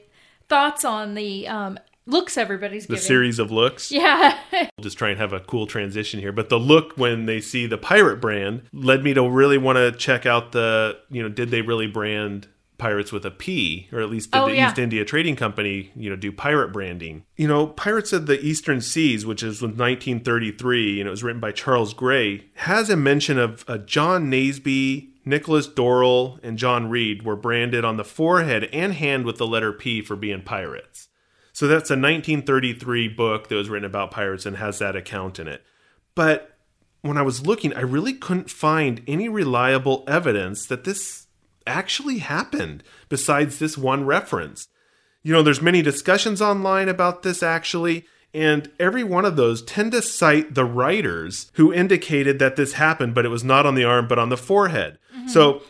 thoughts 0.49 0.85
on 0.85 1.15
the 1.15 1.47
um 1.47 1.79
looks 2.11 2.37
everybody's 2.37 2.87
The 2.87 2.95
giving. 2.95 3.07
series 3.07 3.39
of 3.39 3.51
looks. 3.51 3.91
Yeah. 4.01 4.39
We'll 4.53 4.69
just 4.83 4.99
try 4.99 5.11
and 5.11 5.19
have 5.19 5.33
a 5.33 5.41
cool 5.41 5.67
transition 5.67 6.21
here. 6.21 6.33
But 6.33 6.49
the 6.49 6.59
look 6.59 6.95
when 6.97 7.27
they 7.27 7.41
see 7.41 7.67
the 7.67 7.79
pirate 7.79 8.21
brand 8.21 8.63
led 8.73 9.03
me 9.05 9.15
to 9.15 9.29
really 9.29 9.59
want 9.59 9.77
to 9.77 9.93
check 9.93 10.27
out 10.27 10.53
the, 10.53 10.99
you 11.11 11.23
know, 11.23 11.29
did 11.29 11.51
they 11.51 11.63
really 11.63 11.87
brand 11.87 12.49
pirates 12.79 13.13
with 13.13 13.27
a 13.27 13.31
P, 13.31 13.89
or 13.93 14.01
at 14.01 14.09
least 14.09 14.31
did 14.31 14.39
Oh, 14.39 14.49
the 14.49 14.55
yeah. 14.57 14.69
East 14.71 14.79
India 14.79 15.05
Trading 15.05 15.37
Company, 15.37 15.91
you 15.95 16.09
know, 16.09 16.17
do 16.17 16.33
pirate 16.33 16.73
branding? 16.73 17.25
You 17.37 17.47
know, 17.47 17.67
Pirates 17.67 18.15
of 18.15 18.25
the 18.25 18.41
Eastern 18.41 18.81
Seas, 18.81 19.27
which 19.27 19.43
is 19.43 19.61
with 19.61 19.73
1933, 19.79 21.01
and 21.01 21.07
it 21.07 21.11
was 21.11 21.23
written 21.23 21.41
by 21.41 21.53
Charles 21.53 21.93
Grey, 21.93 22.47
has 22.55 22.89
a 22.89 22.97
mention 22.97 23.39
of 23.39 23.65
uh, 23.69 23.79
John 23.79 24.31
Naseby. 24.31 25.09
Nicholas 25.27 25.69
Dorrell 25.69 26.41
and 26.43 26.57
John 26.57 26.89
Reed 26.89 27.23
were 27.25 27.37
branded 27.37 27.85
on 27.85 27.99
the 27.99 28.05
forehead 28.05 28.65
and 28.73 28.95
hand 28.95 29.27
with 29.27 29.37
the 29.37 29.47
letter 29.47 29.71
P 29.71 30.01
for 30.01 30.17
being 30.17 30.41
pirates. 30.41 31.09
So 31.61 31.67
that's 31.67 31.91
a 31.91 31.93
1933 31.93 33.09
book 33.09 33.49
that 33.49 33.55
was 33.55 33.69
written 33.69 33.85
about 33.85 34.11
pirates 34.11 34.47
and 34.47 34.57
has 34.57 34.79
that 34.79 34.97
account 34.97 35.39
in 35.39 35.47
it. 35.47 35.63
But 36.15 36.57
when 37.03 37.19
I 37.19 37.23
was 37.23 37.47
looking, 37.47 37.75
I 37.75 37.83
really 37.83 38.15
couldn't 38.15 38.49
find 38.49 39.03
any 39.07 39.29
reliable 39.29 40.03
evidence 40.09 40.65
that 40.65 40.85
this 40.85 41.27
actually 41.67 42.21
happened 42.21 42.83
besides 43.11 43.59
this 43.59 43.77
one 43.77 44.07
reference. 44.07 44.69
You 45.23 45.35
know, 45.35 45.43
there's 45.43 45.61
many 45.61 45.83
discussions 45.83 46.41
online 46.41 46.89
about 46.89 47.25
this 47.25 47.43
actually, 47.43 48.07
and 48.33 48.71
every 48.81 49.05
one 49.05 49.27
of 49.27 49.37
those 49.37 49.61
tend 49.61 49.93
to 49.93 50.01
cite 50.01 50.55
the 50.55 50.65
writers 50.65 51.51
who 51.57 51.75
indicated 51.75 52.39
that 52.39 52.57
this 52.57 52.73
happened, 52.73 53.15
but 53.15 53.27
it 53.27 53.29
was 53.29 53.45
not 53.45 53.67
on 53.67 53.75
the 53.75 53.85
arm 53.85 54.09
but 54.09 54.19
on 54.19 54.31
the 54.31 54.39
forehead. 54.39 54.99
Mm-hmm. 55.15 55.29
So 55.29 55.61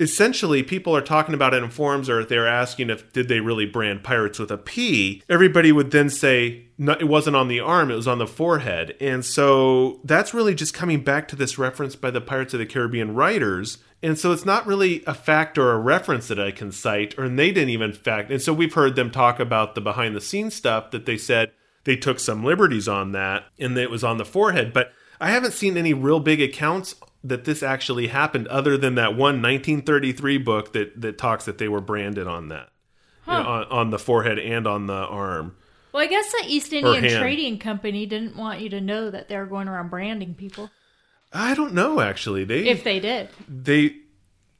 essentially 0.00 0.62
people 0.62 0.94
are 0.94 1.02
talking 1.02 1.34
about 1.34 1.54
it 1.54 1.62
in 1.62 1.70
forums 1.70 2.08
or 2.08 2.24
they're 2.24 2.46
asking 2.46 2.90
if 2.90 3.12
did 3.12 3.28
they 3.28 3.40
really 3.40 3.66
brand 3.66 4.04
pirates 4.04 4.38
with 4.38 4.50
a 4.50 4.58
p? 4.58 5.22
Everybody 5.28 5.72
would 5.72 5.90
then 5.90 6.10
say 6.10 6.66
no, 6.78 6.92
it 6.92 7.08
wasn't 7.08 7.36
on 7.36 7.48
the 7.48 7.60
arm 7.60 7.90
it 7.90 7.96
was 7.96 8.06
on 8.06 8.18
the 8.18 8.26
forehead. 8.26 8.96
And 9.00 9.24
so 9.24 10.00
that's 10.04 10.32
really 10.32 10.54
just 10.54 10.74
coming 10.74 11.02
back 11.02 11.26
to 11.28 11.36
this 11.36 11.58
reference 11.58 11.96
by 11.96 12.10
the 12.10 12.20
pirates 12.20 12.54
of 12.54 12.60
the 12.60 12.66
caribbean 12.66 13.14
writers. 13.14 13.78
And 14.00 14.16
so 14.16 14.30
it's 14.30 14.44
not 14.44 14.66
really 14.66 15.02
a 15.06 15.14
fact 15.14 15.58
or 15.58 15.72
a 15.72 15.78
reference 15.78 16.28
that 16.28 16.38
i 16.38 16.50
can 16.50 16.70
cite 16.70 17.18
or 17.18 17.28
they 17.28 17.50
didn't 17.50 17.70
even 17.70 17.92
fact 17.92 18.30
and 18.30 18.40
so 18.40 18.52
we've 18.52 18.74
heard 18.74 18.96
them 18.96 19.10
talk 19.10 19.40
about 19.40 19.74
the 19.74 19.80
behind 19.80 20.14
the 20.14 20.20
scenes 20.20 20.54
stuff 20.54 20.90
that 20.90 21.06
they 21.06 21.16
said 21.16 21.50
they 21.84 21.96
took 21.96 22.20
some 22.20 22.44
liberties 22.44 22.86
on 22.86 23.12
that 23.12 23.44
and 23.58 23.76
that 23.76 23.82
it 23.82 23.90
was 23.90 24.04
on 24.04 24.18
the 24.18 24.24
forehead 24.24 24.72
but 24.72 24.92
i 25.20 25.30
haven't 25.30 25.52
seen 25.52 25.76
any 25.76 25.92
real 25.92 26.20
big 26.20 26.40
accounts 26.40 26.94
that 27.24 27.44
this 27.44 27.62
actually 27.62 28.06
happened 28.08 28.46
other 28.48 28.76
than 28.76 28.94
that 28.94 29.10
one 29.12 29.42
1933 29.42 30.38
book 30.38 30.72
that 30.72 31.00
that 31.00 31.18
talks 31.18 31.44
that 31.46 31.58
they 31.58 31.68
were 31.68 31.80
branded 31.80 32.26
on 32.26 32.48
that 32.48 32.68
you 33.26 33.32
know, 33.34 33.40
on, 33.40 33.64
on 33.64 33.90
the 33.90 33.98
forehead 33.98 34.38
and 34.38 34.66
on 34.66 34.86
the 34.86 34.94
arm 34.94 35.54
Well, 35.92 36.02
I 36.02 36.06
guess 36.06 36.30
the 36.32 36.44
East 36.46 36.72
Indian. 36.72 37.20
Trading 37.20 37.58
Company 37.58 38.06
didn't 38.06 38.36
want 38.36 38.60
you 38.60 38.68
to 38.70 38.80
know 38.80 39.10
that 39.10 39.28
they 39.28 39.36
were 39.36 39.46
going 39.46 39.68
around 39.68 39.90
branding 39.90 40.34
people. 40.34 40.70
i 41.32 41.54
don't 41.54 41.74
know 41.74 42.00
actually 42.00 42.44
they 42.44 42.68
If 42.68 42.84
they 42.84 43.00
did. 43.00 43.28
they 43.48 43.96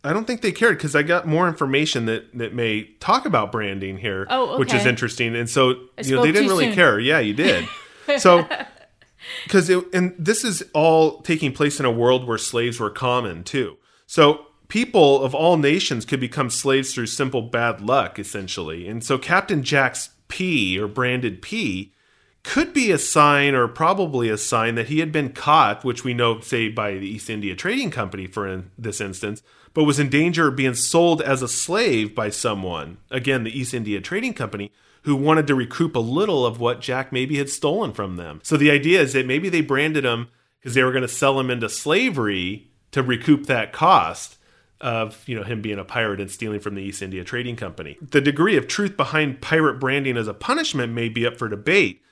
i 0.04 0.12
don't 0.12 0.26
think 0.26 0.42
they 0.42 0.52
cared 0.52 0.76
because 0.76 0.94
i 0.94 1.02
got 1.02 1.26
more 1.26 1.48
information 1.48 2.06
that 2.06 2.36
that 2.36 2.54
may 2.54 2.84
talk 3.00 3.24
about 3.24 3.50
branding 3.52 3.96
here 3.98 4.26
Oh, 4.28 4.58
which 4.58 4.74
is 4.74 4.84
interesting 4.84 5.34
and 5.36 5.48
so 5.48 5.70
you 6.04 6.14
know 6.16 6.22
they 6.22 6.32
didn't 6.32 6.48
really 6.48 6.66
soon. 6.66 6.74
care 6.74 6.98
yeah 7.00 7.20
you 7.20 7.32
did 7.34 7.66
so 8.18 8.46
because 9.44 9.68
and 9.68 10.14
this 10.18 10.44
is 10.44 10.64
all 10.74 11.20
taking 11.22 11.52
place 11.52 11.78
in 11.78 11.86
a 11.86 11.90
world 11.90 12.26
where 12.26 12.38
slaves 12.38 12.80
were 12.80 12.90
common 12.90 13.44
too. 13.44 13.76
So 14.06 14.46
people 14.68 15.22
of 15.22 15.34
all 15.34 15.56
nations 15.56 16.04
could 16.04 16.20
become 16.20 16.50
slaves 16.50 16.92
through 16.92 17.06
simple 17.06 17.42
bad 17.42 17.80
luck 17.80 18.18
essentially. 18.18 18.88
And 18.88 19.02
so 19.02 19.18
captain 19.18 19.62
jack's 19.62 20.10
p 20.28 20.78
or 20.78 20.86
branded 20.86 21.42
p 21.42 21.92
could 22.44 22.72
be 22.72 22.90
a 22.90 22.98
sign 22.98 23.54
or 23.54 23.66
probably 23.66 24.28
a 24.28 24.38
sign 24.38 24.74
that 24.76 24.88
he 24.88 25.00
had 25.00 25.10
been 25.10 25.32
caught 25.32 25.84
which 25.84 26.04
we 26.04 26.14
know 26.14 26.40
say 26.40 26.68
by 26.68 26.92
the 26.92 27.06
east 27.06 27.28
india 27.28 27.54
trading 27.54 27.90
company 27.90 28.26
for 28.26 28.46
in 28.46 28.70
this 28.78 29.00
instance 29.00 29.42
but 29.74 29.84
was 29.84 29.98
in 29.98 30.08
danger 30.08 30.48
of 30.48 30.56
being 30.56 30.74
sold 30.74 31.20
as 31.22 31.42
a 31.42 31.48
slave 31.48 32.14
by 32.14 32.30
someone. 32.30 32.98
Again 33.10 33.44
the 33.44 33.58
east 33.58 33.74
india 33.74 34.00
trading 34.00 34.34
company 34.34 34.72
who 35.08 35.16
wanted 35.16 35.46
to 35.46 35.54
recoup 35.54 35.96
a 35.96 36.00
little 36.00 36.44
of 36.44 36.60
what 36.60 36.80
Jack 36.80 37.12
maybe 37.12 37.38
had 37.38 37.48
stolen 37.48 37.92
from 37.92 38.16
them. 38.16 38.40
So 38.42 38.56
the 38.56 38.70
idea 38.70 39.00
is 39.00 39.14
that 39.14 39.26
maybe 39.26 39.48
they 39.48 39.62
branded 39.62 40.04
him 40.04 40.28
because 40.60 40.74
they 40.74 40.84
were 40.84 40.92
going 40.92 41.02
to 41.02 41.08
sell 41.08 41.40
him 41.40 41.50
into 41.50 41.68
slavery 41.68 42.70
to 42.92 43.02
recoup 43.02 43.46
that 43.46 43.72
cost 43.72 44.36
of 44.80 45.26
you 45.26 45.34
know 45.34 45.42
him 45.42 45.60
being 45.60 45.78
a 45.78 45.84
pirate 45.84 46.20
and 46.20 46.30
stealing 46.30 46.60
from 46.60 46.74
the 46.74 46.82
East 46.82 47.02
India 47.02 47.24
Trading 47.24 47.56
Company. 47.56 47.96
The 48.00 48.20
degree 48.20 48.56
of 48.56 48.68
truth 48.68 48.96
behind 48.96 49.40
pirate 49.40 49.80
branding 49.80 50.16
as 50.16 50.28
a 50.28 50.34
punishment 50.34 50.92
may 50.92 51.08
be 51.08 51.26
up 51.26 51.36
for 51.36 51.48
debate. 51.48 52.02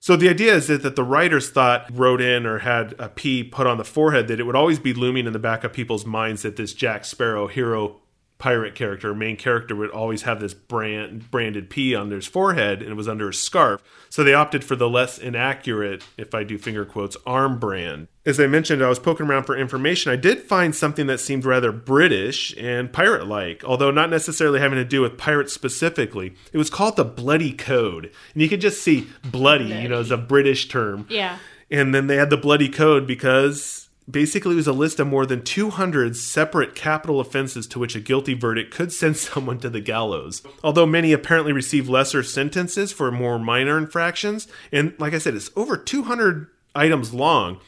So 0.00 0.16
the 0.16 0.28
idea 0.28 0.54
is 0.54 0.66
that, 0.68 0.82
that 0.82 0.96
the 0.96 1.02
writers 1.02 1.50
thought 1.50 1.86
wrote 1.90 2.20
in 2.20 2.46
or 2.46 2.58
had 2.58 2.94
a 2.98 3.08
P 3.08 3.42
put 3.42 3.66
on 3.66 3.78
the 3.78 3.84
forehead 3.84 4.28
that 4.28 4.38
it 4.38 4.44
would 4.44 4.56
always 4.56 4.78
be 4.78 4.94
looming 4.94 5.26
in 5.26 5.32
the 5.32 5.38
back 5.38 5.64
of 5.64 5.72
people's 5.72 6.06
minds 6.06 6.42
that 6.42 6.56
this 6.56 6.72
Jack 6.72 7.04
Sparrow 7.04 7.46
hero 7.46 8.00
pirate 8.38 8.74
character, 8.74 9.14
main 9.14 9.36
character, 9.36 9.76
would 9.76 9.90
always 9.90 10.22
have 10.22 10.40
this 10.40 10.54
brand 10.54 11.30
branded 11.30 11.70
P 11.70 11.94
on 11.94 12.10
his 12.10 12.26
forehead, 12.26 12.82
and 12.82 12.90
it 12.90 12.96
was 12.96 13.08
under 13.08 13.28
a 13.28 13.34
scarf. 13.34 13.82
So 14.10 14.22
they 14.22 14.34
opted 14.34 14.64
for 14.64 14.76
the 14.76 14.88
less 14.88 15.18
inaccurate, 15.18 16.04
if 16.16 16.34
I 16.34 16.44
do 16.44 16.58
finger 16.58 16.84
quotes, 16.84 17.16
arm 17.26 17.58
brand. 17.58 18.08
As 18.26 18.40
I 18.40 18.46
mentioned, 18.46 18.82
I 18.82 18.88
was 18.88 18.98
poking 18.98 19.26
around 19.26 19.44
for 19.44 19.56
information. 19.56 20.10
I 20.10 20.16
did 20.16 20.42
find 20.42 20.74
something 20.74 21.06
that 21.06 21.20
seemed 21.20 21.44
rather 21.44 21.72
British 21.72 22.54
and 22.58 22.92
pirate-like, 22.92 23.64
although 23.64 23.90
not 23.90 24.10
necessarily 24.10 24.60
having 24.60 24.78
to 24.78 24.84
do 24.84 25.00
with 25.00 25.18
pirates 25.18 25.52
specifically. 25.52 26.34
It 26.52 26.58
was 26.58 26.70
called 26.70 26.96
the 26.96 27.04
Bloody 27.04 27.52
Code, 27.52 28.10
and 28.32 28.42
you 28.42 28.48
could 28.48 28.60
just 28.60 28.82
see 28.82 29.08
bloody, 29.24 29.66
you 29.66 29.88
know, 29.88 30.00
as 30.00 30.10
a 30.10 30.16
British 30.16 30.68
term. 30.68 31.06
Yeah. 31.08 31.38
And 31.70 31.94
then 31.94 32.08
they 32.08 32.16
had 32.16 32.30
the 32.30 32.36
bloody 32.36 32.68
code 32.68 33.06
because 33.06 33.83
basically 34.10 34.52
it 34.52 34.56
was 34.56 34.66
a 34.66 34.72
list 34.72 35.00
of 35.00 35.06
more 35.06 35.26
than 35.26 35.42
200 35.42 36.16
separate 36.16 36.74
capital 36.74 37.20
offenses 37.20 37.66
to 37.68 37.78
which 37.78 37.96
a 37.96 38.00
guilty 38.00 38.34
verdict 38.34 38.72
could 38.72 38.92
send 38.92 39.16
someone 39.18 39.58
to 39.60 39.70
the 39.70 39.80
gallows. 39.80 40.42
Although 40.62 40.86
many 40.86 41.12
apparently 41.12 41.52
received 41.52 41.88
lesser 41.88 42.22
sentences 42.22 42.92
for 42.92 43.10
more 43.10 43.38
minor 43.38 43.78
infractions, 43.78 44.46
and 44.72 44.94
like 44.98 45.14
I 45.14 45.18
said, 45.18 45.34
it's 45.34 45.50
over 45.56 45.76
200 45.76 46.48
items 46.74 47.14
long, 47.14 47.60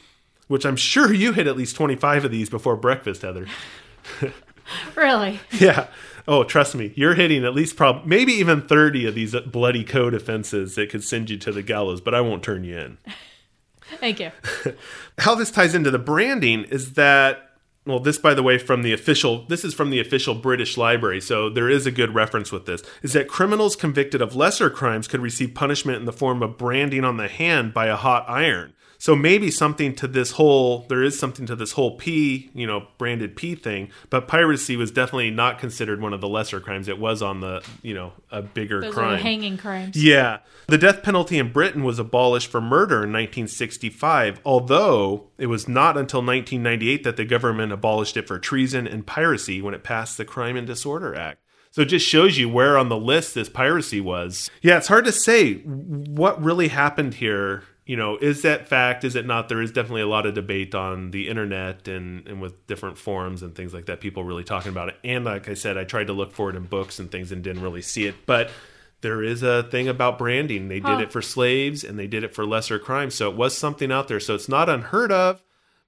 which 0.47 0.65
I'm 0.65 0.75
sure 0.75 1.13
you 1.13 1.33
hit 1.33 1.47
at 1.47 1.57
least 1.57 1.75
25 1.75 2.25
of 2.25 2.31
these 2.31 2.49
before 2.49 2.75
breakfast, 2.75 3.21
Heather. 3.21 3.47
Really? 4.95 5.39
Yeah. 5.51 5.87
Oh, 6.27 6.43
trust 6.43 6.75
me, 6.75 6.91
you're 6.95 7.15
hitting 7.15 7.45
at 7.45 7.55
least 7.55 7.77
prob 7.77 8.05
maybe 8.05 8.33
even 8.33 8.61
30 8.61 9.05
of 9.07 9.15
these 9.15 9.33
bloody 9.41 9.83
code 9.83 10.13
offenses 10.13 10.75
that 10.75 10.89
could 10.89 11.03
send 11.03 11.29
you 11.29 11.37
to 11.37 11.51
the 11.51 11.63
gallows, 11.63 12.01
but 12.01 12.13
I 12.13 12.21
won't 12.21 12.43
turn 12.43 12.63
you 12.65 12.77
in. 12.77 12.97
Thank 13.95 14.19
you. 14.19 14.31
how 15.19 15.35
this 15.35 15.51
ties 15.51 15.75
into 15.75 15.91
the 15.91 15.99
branding 15.99 16.63
is 16.65 16.93
that 16.93 17.51
well 17.85 17.99
this 17.99 18.17
by 18.17 18.33
the 18.33 18.43
way 18.43 18.57
from 18.57 18.83
the 18.83 18.93
official 18.93 19.45
this 19.47 19.63
is 19.63 19.73
from 19.73 19.89
the 19.89 19.99
official 19.99 20.35
british 20.35 20.77
library 20.77 21.21
so 21.21 21.49
there 21.49 21.69
is 21.69 21.85
a 21.85 21.91
good 21.91 22.13
reference 22.13 22.51
with 22.51 22.65
this 22.65 22.83
is 23.01 23.13
that 23.13 23.27
criminals 23.27 23.75
convicted 23.75 24.21
of 24.21 24.35
lesser 24.35 24.69
crimes 24.69 25.07
could 25.07 25.21
receive 25.21 25.55
punishment 25.55 25.99
in 25.99 26.05
the 26.05 26.11
form 26.11 26.43
of 26.43 26.57
branding 26.57 27.03
on 27.03 27.17
the 27.17 27.29
hand 27.29 27.73
by 27.73 27.87
a 27.87 27.95
hot 27.95 28.25
iron 28.27 28.73
So 28.99 29.15
maybe 29.15 29.51
something 29.51 29.93
to 29.95 30.07
this 30.07 30.31
whole 30.31 30.85
there 30.89 31.03
is 31.03 31.17
something 31.17 31.45
to 31.45 31.55
this 31.55 31.73
whole 31.73 31.97
P, 31.97 32.49
you 32.53 32.65
know, 32.65 32.87
branded 32.97 33.35
P 33.35 33.55
thing, 33.55 33.89
but 34.09 34.27
piracy 34.27 34.75
was 34.75 34.91
definitely 34.91 35.31
not 35.31 35.59
considered 35.59 36.01
one 36.01 36.13
of 36.13 36.21
the 36.21 36.27
lesser 36.27 36.59
crimes. 36.59 36.87
It 36.87 36.99
was 36.99 37.21
on 37.21 37.41
the, 37.41 37.63
you 37.81 37.93
know, 37.93 38.13
a 38.31 38.41
bigger 38.41 38.81
Those 38.81 38.93
crime. 38.93 39.19
hanging 39.19 39.57
crimes. 39.57 39.95
Yeah. 39.95 40.39
The 40.67 40.77
death 40.77 41.03
penalty 41.03 41.37
in 41.37 41.51
Britain 41.51 41.83
was 41.83 41.99
abolished 41.99 42.51
for 42.51 42.59
murder 42.59 42.95
in 42.95 43.13
1965, 43.13 44.41
although 44.43 45.27
it 45.37 45.47
was 45.47 45.67
not 45.67 45.97
until 45.97 46.19
1998 46.19 47.03
that 47.03 47.17
the 47.17 47.25
government 47.25 47.71
abolished 47.71 48.17
it 48.17 48.27
for 48.27 48.39
treason 48.39 48.87
and 48.87 49.05
piracy 49.05 49.61
when 49.61 49.73
it 49.73 49.83
passed 49.83 50.17
the 50.17 50.25
Crime 50.25 50.57
and 50.57 50.67
Disorder 50.67 51.15
Act. 51.15 51.39
So 51.71 51.81
it 51.81 51.89
just 51.89 52.07
shows 52.07 52.37
you 52.37 52.49
where 52.49 52.77
on 52.77 52.89
the 52.89 52.97
list 52.97 53.35
this 53.35 53.49
piracy 53.49 54.01
was. 54.01 54.49
Yeah, 54.61 54.77
it's 54.77 54.87
hard 54.87 55.05
to 55.05 55.11
say 55.11 55.55
what 55.55 56.41
really 56.43 56.69
happened 56.69 57.15
here. 57.15 57.63
You 57.87 57.95
know, 57.95 58.17
is 58.17 58.41
that 58.41 58.67
fact? 58.67 59.03
Is 59.03 59.15
it 59.15 59.25
not? 59.25 59.47
There 59.49 59.61
is 59.61 59.71
definitely 59.71 60.01
a 60.01 60.07
lot 60.07 60.25
of 60.25 60.33
debate 60.35 60.75
on 60.75 61.11
the 61.11 61.29
internet 61.29 61.87
and, 61.87 62.27
and 62.27 62.41
with 62.41 62.67
different 62.67 62.97
forums 62.97 63.41
and 63.41 63.55
things 63.55 63.73
like 63.73 63.85
that, 63.85 64.01
people 64.01 64.23
really 64.25 64.43
talking 64.43 64.71
about 64.71 64.89
it. 64.89 64.97
And 65.03 65.23
like 65.25 65.47
I 65.47 65.53
said, 65.53 65.77
I 65.77 65.85
tried 65.85 66.07
to 66.07 66.13
look 66.13 66.33
for 66.33 66.49
it 66.49 66.55
in 66.55 66.63
books 66.63 66.99
and 66.99 67.09
things 67.09 67.31
and 67.31 67.41
didn't 67.41 67.63
really 67.63 67.81
see 67.81 68.05
it. 68.05 68.15
But 68.25 68.51
there 69.01 69.23
is 69.23 69.41
a 69.41 69.63
thing 69.63 69.87
about 69.87 70.17
branding. 70.17 70.67
They 70.67 70.81
did 70.81 70.85
Huh. 70.97 70.99
it 70.99 71.11
for 71.13 71.21
slaves 71.21 71.83
and 71.83 71.97
they 71.97 72.07
did 72.07 72.23
it 72.25 72.35
for 72.35 72.45
lesser 72.45 72.77
crimes. 72.77 73.15
So 73.15 73.29
it 73.31 73.37
was 73.37 73.57
something 73.57 73.91
out 73.91 74.09
there. 74.09 74.19
So 74.19 74.35
it's 74.35 74.49
not 74.49 74.67
unheard 74.69 75.11
of. 75.11 75.41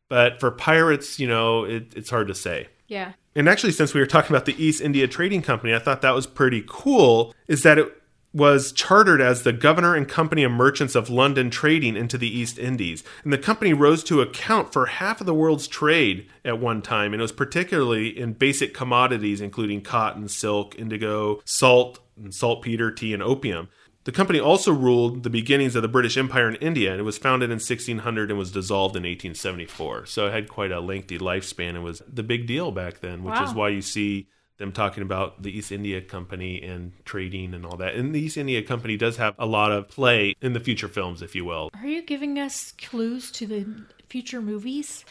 But 0.08 0.39
for 0.39 0.50
pirates, 0.52 1.20
you 1.20 1.28
know, 1.28 1.66
it, 1.66 1.93
it's 1.95 2.10
hard 2.10 2.28
to 2.30 2.34
say. 2.36 2.70
Yeah. 2.88 3.12
And 3.36 3.47
actually, 3.47 3.74
since 3.74 3.93
we 3.93 4.00
were 4.00 4.08
talking 4.08 4.32
about 4.36 4.45
the 4.45 4.64
East 4.64 4.82
India 4.82 5.08
Trading 5.08 5.41
Company, 5.43 5.74
I 5.76 5.80
thought 5.80 6.02
that 6.02 6.16
was 6.16 6.26
pretty 6.26 6.64
cool. 6.68 7.36
Is 7.47 7.62
that 7.64 7.78
it 7.78 7.99
was 8.32 8.71
chartered 8.71 9.21
as 9.21 9.41
the 9.41 9.53
Governor 9.53 9.95
and 9.95 10.07
Company 10.07 10.43
of 10.43 10.51
Merchants 10.51 10.95
of 10.95 11.09
London 11.09 11.49
Trading 11.49 11.95
into 11.95 12.17
the 12.17 12.27
East 12.27 12.59
Indies. 12.59 13.03
And 13.23 13.34
the 13.34 13.38
company 13.38 13.73
rose 13.73 14.03
to 14.05 14.21
account 14.21 14.71
for 14.71 14.86
half 14.86 15.19
of 15.19 15.25
the 15.25 15.34
world's 15.34 15.67
trade 15.67 16.30
at 16.45 16.59
one 16.59 16.82
time. 16.82 17.13
And 17.13 17.21
it 17.21 17.23
was 17.23 17.32
particularly 17.32 18.17
in 18.17 18.34
basic 18.34 18.73
commodities, 18.73 19.41
including 19.41 19.82
cotton, 19.82 20.27
silk, 20.27 20.77
indigo, 20.77 21.41
salt, 21.43 21.99
and 22.15 22.34
saltpeter, 22.34 22.91
tea, 22.91 23.13
and 23.13 23.23
opium. 23.23 23.69
The 24.03 24.11
company 24.11 24.39
also 24.39 24.71
ruled 24.71 25.23
the 25.23 25.30
beginnings 25.30 25.75
of 25.75 25.82
the 25.82 25.88
British 25.88 26.17
Empire 26.17 26.47
in 26.47 26.55
India, 26.55 26.91
and 26.91 26.99
it 26.99 27.03
was 27.03 27.17
founded 27.17 27.49
in 27.49 27.55
1600 27.55 28.30
and 28.30 28.39
was 28.39 28.51
dissolved 28.51 28.95
in 28.95 29.03
1874. 29.03 30.05
So 30.05 30.27
it 30.27 30.34
had 30.34 30.49
quite 30.49 30.71
a 30.71 30.80
lengthy 30.80 31.19
lifespan 31.19 31.69
and 31.69 31.84
was 31.84 32.01
the 32.07 32.23
big 32.23 32.47
deal 32.47 32.71
back 32.71 33.01
then, 33.01 33.23
which 33.23 33.39
is 33.41 33.53
why 33.53 33.69
you 33.69 33.82
see 33.82 34.27
them 34.60 34.72
talking 34.72 35.01
about 35.01 35.41
the 35.41 35.57
East 35.57 35.72
India 35.72 36.01
Company 36.01 36.62
and 36.62 36.91
trading 37.05 37.53
and 37.53 37.66
all 37.66 37.78
that. 37.78 37.95
And 37.95 38.14
the 38.14 38.20
East 38.20 38.38
India 38.38 38.62
Company 38.62 38.97
does 38.97 39.18
have 39.18 39.34
a 39.39 39.45
lot 39.45 39.72
of 39.72 39.88
play 39.88 40.36
in 40.41 40.53
the 40.53 40.60
future 40.60 40.88
films, 40.88 41.22
if 41.22 41.34
you 41.34 41.45
will. 41.45 41.70
Are 41.82 41.88
you 41.88 42.03
giving 42.03 42.38
us 42.38 42.74
clues 42.74 43.32
to 43.32 43.47
the 43.47 43.66
future 44.10 44.41
movies? 44.41 45.05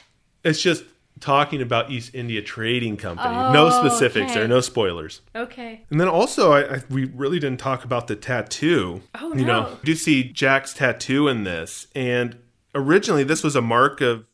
It's 0.45 0.63
just 0.63 0.85
talking 1.21 1.61
about 1.63 1.91
East 1.91 2.15
India 2.15 2.43
Trading 2.43 2.97
Company. 2.97 3.35
Oh, 3.35 3.53
no 3.53 3.67
Oh, 3.67 3.71
specifics. 3.71 4.35
There 4.35 4.47
no 4.47 4.61
spoilers. 4.61 5.21
Okay. 5.35 5.85
And 5.91 6.01
then 6.01 6.09
also, 6.09 6.53
I, 6.53 6.77
I, 6.77 6.83
we 6.91 7.07
really 7.07 7.41
didn't 7.41 7.59
talk 7.59 7.85
about 7.85 8.07
the 8.07 8.15
tattoo. 8.17 9.03
Oh, 9.15 9.35
You 9.35 9.45
know, 9.45 9.71
you 9.83 9.87
do 9.87 9.95
see 9.95 10.25
Jack's 10.25 10.75
tattoo 10.75 11.27
in 11.27 11.43
this, 11.45 11.89
and 11.95 12.39
originally 12.75 13.25
this 13.25 13.43
was 13.43 13.57
a 13.57 13.63
mark 13.63 14.01
of. 14.01 14.27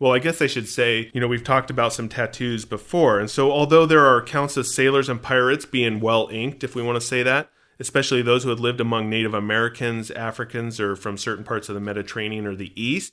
Well, 0.00 0.12
I 0.12 0.20
guess 0.20 0.40
I 0.40 0.46
should 0.46 0.68
say, 0.68 1.10
you 1.12 1.20
know, 1.20 1.26
we've 1.26 1.42
talked 1.42 1.70
about 1.70 1.92
some 1.92 2.08
tattoos 2.08 2.64
before, 2.64 3.18
and 3.18 3.28
so 3.28 3.50
although 3.50 3.84
there 3.84 4.06
are 4.06 4.18
accounts 4.18 4.56
of 4.56 4.66
sailors 4.66 5.08
and 5.08 5.20
pirates 5.20 5.64
being 5.64 5.98
well 5.98 6.28
inked, 6.30 6.62
if 6.62 6.76
we 6.76 6.82
want 6.82 7.00
to 7.00 7.06
say 7.06 7.24
that, 7.24 7.50
especially 7.80 8.22
those 8.22 8.44
who 8.44 8.50
had 8.50 8.60
lived 8.60 8.80
among 8.80 9.10
Native 9.10 9.34
Americans, 9.34 10.12
Africans, 10.12 10.78
or 10.78 10.94
from 10.94 11.16
certain 11.16 11.44
parts 11.44 11.68
of 11.68 11.74
the 11.74 11.80
Mediterranean 11.80 12.46
or 12.46 12.54
the 12.54 12.72
East, 12.80 13.12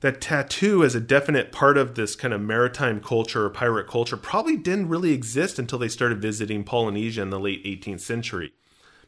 that 0.00 0.20
tattoo 0.20 0.84
as 0.84 0.94
a 0.94 1.00
definite 1.00 1.52
part 1.52 1.78
of 1.78 1.94
this 1.94 2.14
kind 2.16 2.34
of 2.34 2.40
maritime 2.40 3.00
culture 3.00 3.46
or 3.46 3.50
pirate 3.50 3.86
culture 3.86 4.16
probably 4.16 4.56
didn't 4.56 4.88
really 4.88 5.12
exist 5.12 5.58
until 5.58 5.78
they 5.78 5.88
started 5.88 6.20
visiting 6.20 6.64
Polynesia 6.64 7.22
in 7.22 7.30
the 7.30 7.40
late 7.40 7.64
18th 7.64 8.00
century. 8.00 8.52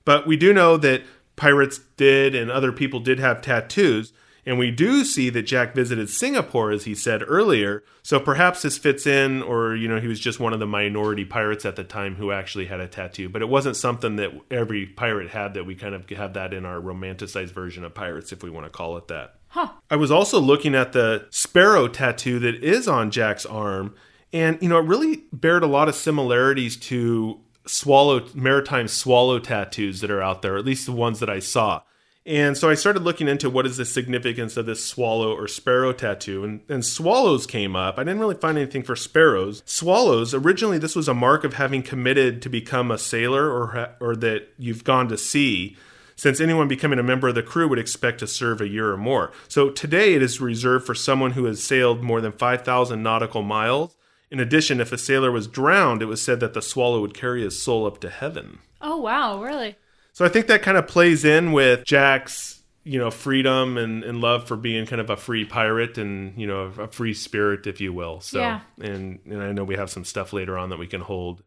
But 0.05 0.27
we 0.27 0.37
do 0.37 0.53
know 0.53 0.77
that 0.79 1.03
pirates 1.37 1.81
did 1.97 2.35
and 2.35 2.51
other 2.51 2.73
people 2.73 3.01
did 3.01 3.19
have 3.19 3.43
tattoos. 3.43 4.13
And 4.47 4.59
we 4.59 4.71
do 4.71 5.05
see 5.05 5.31
that 5.31 5.43
Jack 5.43 5.75
visited 5.75 6.09
Singapore, 6.09 6.71
as 6.71 6.85
he 6.85 6.95
said 6.95 7.23
earlier. 7.27 7.85
So 8.03 8.19
perhaps 8.19 8.63
this 8.63 8.79
fits 8.79 9.07
in, 9.07 9.43
or, 9.43 9.77
you 9.77 9.89
know, 9.89 10.01
he 10.01 10.09
was 10.09 10.21
just 10.21 10.41
one 10.41 10.53
of 10.53 10.61
the 10.61 10.67
minority 10.67 11.25
pirates 11.25 11.67
at 11.67 11.77
the 11.77 11.85
time 11.85 12.17
who 12.17 12.33
actually 12.33 12.67
had 12.67 12.81
a 12.81 12.89
tattoo. 12.89 13.29
But 13.29 13.43
it 13.43 13.49
wasn't 13.49 13.77
something 13.77 14.17
that 14.17 14.31
every 14.51 14.87
pirate 14.87 15.31
had 15.31 15.55
that 15.55 15.67
we 15.67 15.75
kind 15.75 15.95
of 15.95 16.09
have 16.11 16.35
that 16.35 16.55
in 16.55 16.65
our 16.65 16.81
romanticized 16.81 17.51
version 17.51 17.85
of 17.85 17.95
pirates, 17.95 18.33
if 18.33 18.43
we 18.43 18.51
want 18.51 18.67
to 18.67 18.71
call 18.71 18.97
it 18.97 19.09
that. 19.09 19.35
Huh. 19.49 19.69
I 19.91 19.97
was 19.97 20.11
also 20.11 20.41
looking 20.41 20.75
at 20.75 20.93
the 20.93 21.27
sparrow 21.31 21.89
tattoo 21.89 22.39
that 22.41 22.57
is 22.57 22.87
on 22.87 23.11
Jack's 23.11 23.47
arm, 23.47 23.95
and 24.33 24.59
you 24.61 24.69
know, 24.69 24.79
it 24.79 24.85
really 24.85 25.25
bared 25.33 25.63
a 25.63 25.67
lot 25.67 25.89
of 25.89 25.95
similarities 25.95 26.77
to 26.77 27.41
swallow 27.67 28.27
maritime 28.35 28.89
swallow 28.89 29.39
tattoos 29.39 30.01
that 30.01 30.11
are 30.11 30.23
out 30.23 30.43
there, 30.43 30.57
at 30.57 30.65
least 30.65 30.87
the 30.87 30.93
ones 30.93 31.21
that 31.21 31.31
I 31.31 31.39
saw. 31.39 31.81
And 32.29 32.59
so 32.59 32.69
I 32.69 32.75
started 32.75 33.05
looking 33.05 33.27
into 33.27 33.49
what 33.49 33.65
is 33.65 33.79
the 33.79 33.87
significance 33.87 34.59
of 34.59 34.67
this 34.67 34.85
swallow 34.85 35.35
or 35.35 35.49
sparrow 35.49 35.95
tattoo, 35.95 36.45
and, 36.45 36.61
and 36.69 36.85
swallows 36.85 37.47
came 37.47 37.75
up. 37.75 37.99
I 37.99 38.05
didn't 38.05 38.21
really 38.21 38.35
find 38.35 38.59
anything 38.59 38.83
for 38.83 38.97
sparrows. 38.97 39.63
Swallows, 39.65 40.35
originally, 40.35 40.77
this 40.77 40.95
was 40.95 41.09
a 41.09 41.15
mark 41.15 41.43
of 41.43 41.55
having 41.55 41.83
committed 41.83 42.43
to 42.43 42.51
become 42.51 42.91
a 42.91 42.99
sailor 42.99 43.51
or, 43.51 43.95
or 43.99 44.15
that 44.17 44.49
you've 44.59 44.85
gone 44.85 45.09
to 45.09 45.17
sea 45.17 45.75
since 46.17 46.39
anyone 46.39 46.69
becoming 46.69 46.99
a 46.99 47.03
member 47.03 47.29
of 47.29 47.35
the 47.35 47.43
crew 47.43 47.67
would 47.67 47.79
expect 47.79 48.19
to 48.19 48.27
serve 48.27 48.61
a 48.61 48.69
year 48.69 48.93
or 48.93 48.99
more. 48.99 49.33
So 49.49 49.71
today 49.71 50.13
it 50.13 50.21
is 50.21 50.39
reserved 50.39 50.85
for 50.85 50.95
someone 50.95 51.31
who 51.31 51.47
has 51.47 51.63
sailed 51.63 52.03
more 52.03 52.21
than 52.21 52.33
5,000 52.33 53.03
nautical 53.03 53.43
miles. 53.43 53.97
In 54.31 54.39
addition, 54.39 54.83
if 54.83 54.93
a 54.93 54.99
sailor 54.99 55.33
was 55.33 55.47
drowned, 55.47 56.03
it 56.03 56.07
was 56.07 56.21
said 56.21 56.41
that 56.41 56.53
the 56.53 56.61
swallow 56.61 57.01
would 57.01 57.15
carry 57.15 57.43
his 57.43 57.63
soul 57.63 57.87
up 57.87 58.03
to 58.03 58.11
heaven. 58.11 58.59
Oh 58.83 58.99
wow, 58.99 59.43
really? 59.43 59.77
So 60.19 60.25
I 60.25 60.29
think 60.31 60.49
that 60.49 60.63
kind 60.63 60.77
of 60.77 60.89
plays 60.89 61.25
in 61.25 61.53
with 61.53 61.85
Jack's, 61.85 62.61
you 62.83 62.99
know, 62.99 63.09
freedom 63.09 63.79
and, 63.79 64.03
and 64.03 64.21
love 64.21 64.49
for 64.49 64.57
being 64.57 64.85
kind 64.85 65.01
of 65.01 65.11
a 65.11 65.17
free 65.17 65.45
pirate 65.45 65.97
and, 65.97 66.37
you 66.37 66.45
know, 66.45 66.73
a 66.77 66.89
free 66.89 67.15
spirit, 67.15 67.69
if 67.69 67.81
you 67.81 67.93
will. 67.93 68.21
So, 68.21 68.41
Yeah. 68.41 68.61
and, 68.81 69.21
and 69.27 69.41
I 69.41 69.53
know 69.53 69.63
we 69.63 69.77
have 69.77 69.91
some 69.91 70.05
stuff 70.05 70.33
later 70.33 70.59
on 70.59 70.71
that 70.71 70.79
we 70.81 70.89
can 70.89 71.03
hold, 71.03 71.45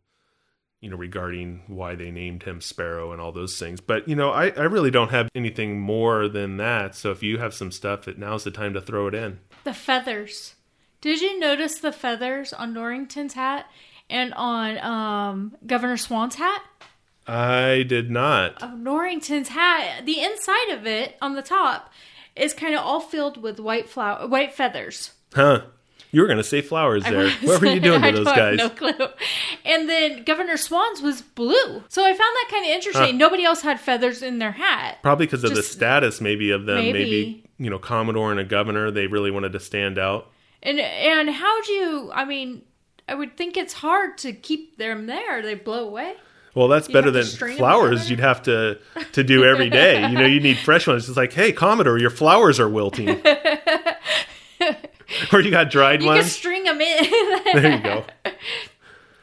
you 0.79 0.89
know, 0.89 0.95
regarding 0.95 1.63
why 1.67 1.95
they 1.95 2.11
named 2.11 2.43
him 2.43 2.61
Sparrow 2.61 3.11
and 3.11 3.19
all 3.19 3.33
those 3.33 3.59
things. 3.59 3.81
But, 3.81 4.07
you 4.07 4.15
know, 4.15 4.31
I, 4.31 4.51
I 4.51 4.63
really 4.63 4.89
don't 4.89 5.11
have 5.11 5.27
anything 5.35 5.77
more 5.77 6.29
than 6.29 6.55
that. 6.55 6.95
So 6.95 7.11
if 7.11 7.21
you 7.21 7.39
have 7.39 7.53
some 7.53 7.73
stuff, 7.73 8.07
it, 8.07 8.17
now's 8.17 8.45
the 8.45 8.51
time 8.51 8.73
to 8.75 8.79
throw 8.79 9.07
it 9.07 9.13
in. 9.13 9.39
The 9.65 9.73
feathers. 9.73 10.55
Did 11.01 11.19
you 11.19 11.37
notice 11.41 11.77
the 11.79 11.91
feathers 11.91 12.53
on 12.53 12.73
Norrington's 12.73 13.33
hat 13.33 13.65
and 14.09 14.33
on 14.35 14.77
um, 14.77 15.57
Governor 15.67 15.97
Swann's 15.97 16.35
hat? 16.35 16.61
I 17.27 17.83
did 17.87 18.09
not. 18.09 18.55
Oh, 18.61 18.75
Norrington's 18.75 19.49
hat, 19.49 20.05
the 20.05 20.21
inside 20.21 20.69
of 20.69 20.85
it 20.87 21.15
on 21.21 21.35
the 21.35 21.41
top 21.41 21.91
is 22.35 22.53
kind 22.53 22.73
of 22.73 22.81
all 22.81 22.99
filled 22.99 23.41
with 23.41 23.59
white 23.59 23.89
flower, 23.89 24.27
white 24.27 24.53
feathers. 24.53 25.11
Huh. 25.33 25.61
You 26.13 26.19
were 26.21 26.27
going 26.27 26.37
to 26.37 26.43
say 26.43 26.61
flowers 26.61 27.03
there. 27.05 27.29
What 27.41 27.61
were 27.61 27.67
you 27.67 27.79
doing 27.79 28.01
to 28.01 28.11
those 28.11 28.25
guys? 28.25 28.57
no 28.57 28.69
clue. 28.69 28.91
And 29.63 29.87
then 29.87 30.23
Governor 30.25 30.57
Swann's 30.57 31.01
was 31.01 31.21
blue, 31.21 31.83
so 31.87 32.03
I 32.03 32.09
found 32.09 32.19
that 32.19 32.47
kind 32.51 32.65
of 32.65 32.71
interesting. 32.71 33.17
Nobody 33.17 33.45
else 33.45 33.61
had 33.61 33.79
feathers 33.79 34.21
in 34.21 34.39
their 34.39 34.51
hat. 34.51 34.97
Probably 35.03 35.25
because 35.25 35.45
of 35.45 35.55
the 35.55 35.63
status, 35.63 36.19
maybe 36.19 36.51
of 36.51 36.65
them. 36.65 36.79
Maybe. 36.79 36.99
Maybe. 36.99 37.49
you 37.59 37.69
know, 37.69 37.79
Commodore 37.79 38.31
and 38.31 38.41
a 38.41 38.43
governor. 38.43 38.91
They 38.91 39.07
really 39.07 39.31
wanted 39.31 39.53
to 39.53 39.59
stand 39.61 39.97
out. 39.97 40.29
And 40.61 40.79
and 40.81 41.29
how 41.29 41.61
do 41.61 41.71
you? 41.71 42.11
I 42.13 42.25
mean, 42.25 42.63
I 43.07 43.15
would 43.15 43.37
think 43.37 43.55
it's 43.55 43.73
hard 43.73 44.17
to 44.19 44.33
keep 44.33 44.77
them 44.77 45.05
there. 45.05 45.41
They 45.41 45.55
blow 45.55 45.87
away. 45.87 46.15
Well, 46.53 46.67
that's 46.67 46.87
You 46.89 46.93
better 46.93 47.11
than 47.11 47.23
flowers. 47.57 48.09
You'd 48.09 48.19
have 48.19 48.43
to 48.43 48.77
to 49.13 49.23
do 49.23 49.43
every 49.45 49.69
day. 49.69 50.07
You 50.09 50.17
know, 50.17 50.25
you 50.25 50.39
need 50.39 50.57
fresh 50.57 50.85
ones. 50.87 51.07
It's 51.07 51.17
like, 51.17 51.31
hey, 51.33 51.51
Commodore, 51.51 51.97
your 51.97 52.09
flowers 52.09 52.59
are 52.59 52.67
wilting. 52.69 53.09
or 55.33 55.39
you 55.41 55.51
got 55.51 55.69
dried 55.71 56.01
You 56.01 56.07
can 56.07 56.15
ones. 56.17 56.31
string 56.31 56.63
them 56.63 56.81
in. 56.81 57.11
There 57.53 57.71
you 57.77 57.81
go. 57.83 58.03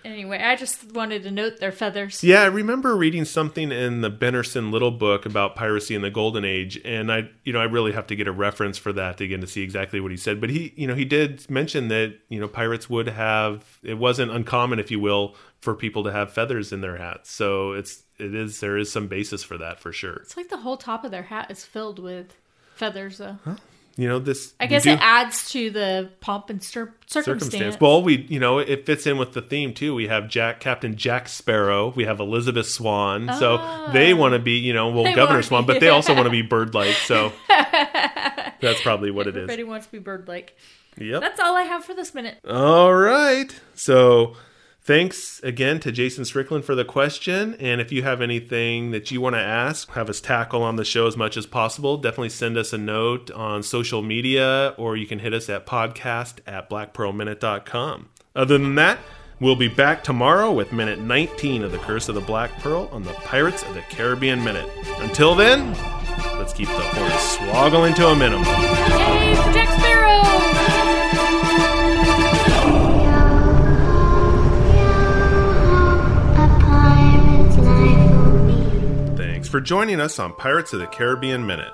anyway, 0.04 0.40
I 0.42 0.56
just 0.56 0.92
wanted 0.92 1.22
to 1.24 1.30
note 1.30 1.58
their 1.58 1.72
feathers. 1.72 2.22
Yeah, 2.22 2.42
I 2.42 2.46
remember 2.46 2.96
reading 2.96 3.24
something 3.24 3.72
in 3.72 4.00
the 4.00 4.10
Benerson 4.10 4.70
Little 4.70 4.90
book 4.90 5.26
about 5.26 5.56
piracy 5.56 5.94
in 5.94 6.02
the 6.02 6.10
Golden 6.10 6.44
Age, 6.44 6.80
and 6.84 7.12
I, 7.12 7.30
you 7.44 7.52
know, 7.52 7.60
I 7.60 7.64
really 7.64 7.92
have 7.92 8.06
to 8.08 8.16
get 8.16 8.28
a 8.28 8.32
reference 8.32 8.78
for 8.78 8.92
that 8.92 9.18
to 9.18 9.26
get 9.26 9.40
to 9.40 9.46
see 9.46 9.62
exactly 9.62 10.00
what 10.00 10.10
he 10.10 10.16
said. 10.16 10.40
But 10.40 10.50
he, 10.50 10.72
you 10.76 10.86
know, 10.86 10.94
he 10.94 11.04
did 11.04 11.48
mention 11.50 11.88
that 11.88 12.18
you 12.28 12.40
know 12.40 12.48
pirates 12.48 12.88
would 12.88 13.08
have. 13.08 13.78
It 13.82 13.98
wasn't 13.98 14.30
uncommon, 14.30 14.78
if 14.78 14.90
you 14.90 15.00
will, 15.00 15.34
for 15.60 15.74
people 15.74 16.04
to 16.04 16.12
have 16.12 16.32
feathers 16.32 16.72
in 16.72 16.80
their 16.80 16.96
hats. 16.96 17.30
So 17.30 17.72
it's 17.72 18.02
it 18.18 18.34
is 18.34 18.60
there 18.60 18.76
is 18.76 18.90
some 18.90 19.06
basis 19.08 19.42
for 19.42 19.58
that 19.58 19.80
for 19.80 19.92
sure. 19.92 20.14
It's 20.16 20.36
like 20.36 20.48
the 20.48 20.58
whole 20.58 20.76
top 20.76 21.04
of 21.04 21.10
their 21.10 21.22
hat 21.22 21.50
is 21.50 21.64
filled 21.64 21.98
with 21.98 22.34
feathers, 22.74 23.18
though. 23.18 23.38
You 23.98 24.06
know 24.08 24.20
this. 24.20 24.54
I 24.60 24.66
guess 24.66 24.84
do- 24.84 24.90
it 24.92 25.00
adds 25.02 25.50
to 25.50 25.70
the 25.70 26.08
pomp 26.20 26.50
and 26.50 26.62
cir- 26.62 26.94
circumstance. 27.08 27.24
circumstance. 27.50 27.80
Well, 27.80 28.00
we 28.00 28.24
you 28.28 28.38
know 28.38 28.60
it 28.60 28.86
fits 28.86 29.08
in 29.08 29.18
with 29.18 29.32
the 29.32 29.42
theme 29.42 29.74
too. 29.74 29.92
We 29.92 30.06
have 30.06 30.28
Jack 30.28 30.60
Captain 30.60 30.96
Jack 30.96 31.28
Sparrow. 31.28 31.92
We 31.96 32.04
have 32.04 32.20
Elizabeth 32.20 32.68
Swann. 32.68 33.28
So 33.34 33.90
they 33.92 34.14
want 34.14 34.34
to 34.34 34.38
be 34.38 34.52
you 34.58 34.72
know 34.72 34.88
well 34.90 35.00
Ah. 35.00 35.08
They 35.10 35.14
Governor 35.16 35.42
Swann, 35.42 35.66
but 35.66 35.80
they 35.80 35.88
also 35.88 36.14
want 36.14 36.26
to 36.26 36.30
be 36.30 36.42
bird 36.42 36.74
like. 36.74 36.94
So 36.94 37.32
That's 37.48 38.80
probably 38.82 39.10
what 39.10 39.26
it 39.26 39.30
is. 39.36 39.42
Everybody 39.42 39.64
wants 39.64 39.86
to 39.86 39.92
be 39.92 39.98
bird 39.98 40.28
like. 40.28 40.56
Yep. 40.96 41.20
That's 41.20 41.40
all 41.40 41.56
I 41.56 41.62
have 41.62 41.84
for 41.84 41.94
this 41.94 42.14
minute. 42.14 42.38
All 42.48 42.94
right. 42.94 43.52
So 43.74 44.36
thanks 44.88 45.38
again 45.42 45.78
to 45.78 45.92
Jason 45.92 46.24
Strickland 46.24 46.64
for 46.64 46.74
the 46.74 46.84
question. 46.84 47.54
And 47.60 47.78
if 47.78 47.92
you 47.92 48.02
have 48.04 48.22
anything 48.22 48.90
that 48.92 49.10
you 49.10 49.20
want 49.20 49.36
to 49.36 49.40
ask, 49.40 49.90
have 49.90 50.08
us 50.08 50.18
tackle 50.18 50.62
on 50.62 50.76
the 50.76 50.84
show 50.84 51.06
as 51.06 51.14
much 51.14 51.36
as 51.36 51.44
possible, 51.44 51.98
definitely 51.98 52.30
send 52.30 52.56
us 52.56 52.72
a 52.72 52.78
note 52.78 53.30
on 53.32 53.62
social 53.62 54.00
media 54.00 54.74
or 54.78 54.96
you 54.96 55.06
can 55.06 55.18
hit 55.18 55.34
us 55.34 55.50
at 55.50 55.66
podcast 55.66 56.38
at 56.46 56.70
blackpearlminute.com. 56.70 58.08
Other 58.34 58.56
than 58.56 58.76
that, 58.76 58.98
we'll 59.38 59.56
be 59.56 59.68
back 59.68 60.02
tomorrow 60.02 60.50
with 60.50 60.72
minute 60.72 61.00
19 61.00 61.64
of 61.64 61.70
The 61.70 61.78
Curse 61.78 62.08
of 62.08 62.14
the 62.14 62.22
Black 62.22 62.58
Pearl 62.60 62.88
on 62.90 63.02
the 63.02 63.12
Pirates 63.12 63.62
of 63.64 63.74
the 63.74 63.82
Caribbean 63.90 64.42
Minute. 64.42 64.70
Until 65.00 65.34
then, 65.34 65.74
let's 66.38 66.54
keep 66.54 66.68
the 66.68 66.80
horns 66.80 67.12
swoggling 67.36 67.94
to 67.96 68.06
a 68.06 68.16
minimum. 68.16 68.46
Yay 68.46 69.34
Jack 69.52 69.68
Sparrow! 69.78 70.77
Thanks 79.48 79.56
for 79.56 79.60
joining 79.62 79.98
us 79.98 80.18
on 80.18 80.34
Pirates 80.34 80.74
of 80.74 80.80
the 80.80 80.86
Caribbean 80.86 81.46
Minute. 81.46 81.72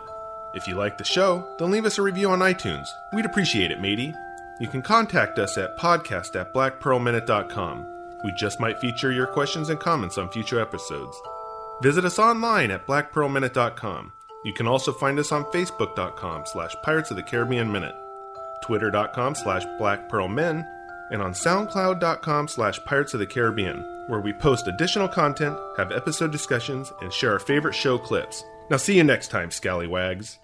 If 0.55 0.69
you 0.69 0.77
like 0.77 0.97
the 0.97 1.03
show, 1.03 1.45
then 1.59 1.73
leave 1.73 1.85
us 1.87 1.99
a 1.99 2.03
review 2.03 2.31
on 2.31 2.39
iTunes. 2.39 2.87
We'd 3.13 3.25
appreciate 3.25 3.73
it, 3.73 3.81
matey. 3.81 4.15
You 4.61 4.69
can 4.69 4.81
contact 4.81 5.41
us 5.41 5.59
at 5.59 5.77
podcast 5.77 6.37
at 6.41 6.55
blackpearlminute.com. 6.55 8.21
We 8.23 8.33
just 8.39 8.61
might 8.61 8.79
feature 8.79 9.11
your 9.11 9.27
questions 9.27 9.71
and 9.71 9.81
comments 9.81 10.19
on 10.19 10.31
future 10.31 10.61
episodes. 10.61 11.21
Visit 11.83 12.05
us 12.05 12.21
online 12.21 12.71
at 12.71 12.87
blackpearlminute.com. 12.87 14.13
You 14.45 14.53
can 14.53 14.69
also 14.69 14.93
find 14.93 15.19
us 15.19 15.33
on 15.33 15.43
facebook.com 15.47 16.45
slash 16.47 16.77
pirates 16.85 17.11
of 17.11 17.17
the 17.17 17.25
Caribbean 17.25 17.73
Minute, 17.73 17.97
twitter.com 18.63 19.35
slash 19.35 19.65
blackpearlmen, 19.81 20.65
and 21.11 21.23
on 21.23 21.33
soundcloud.com 21.33 22.49
slash 22.49 22.83
pirates 22.85 23.15
of 23.15 23.21
the 23.21 23.27
Caribbean, 23.27 23.85
where 24.09 24.21
we 24.21 24.33
post 24.33 24.69
additional 24.69 25.09
content, 25.09 25.57
have 25.77 25.93
episode 25.93 26.33
discussions, 26.33 26.93
and 27.01 27.13
share 27.13 27.33
our 27.33 27.39
favorite 27.39 27.75
show 27.75 27.99
clips. 27.99 28.43
Now 28.71 28.77
see 28.77 28.97
you 28.97 29.05
next 29.05 29.29
time, 29.29 29.51
scallywags. 29.51 30.39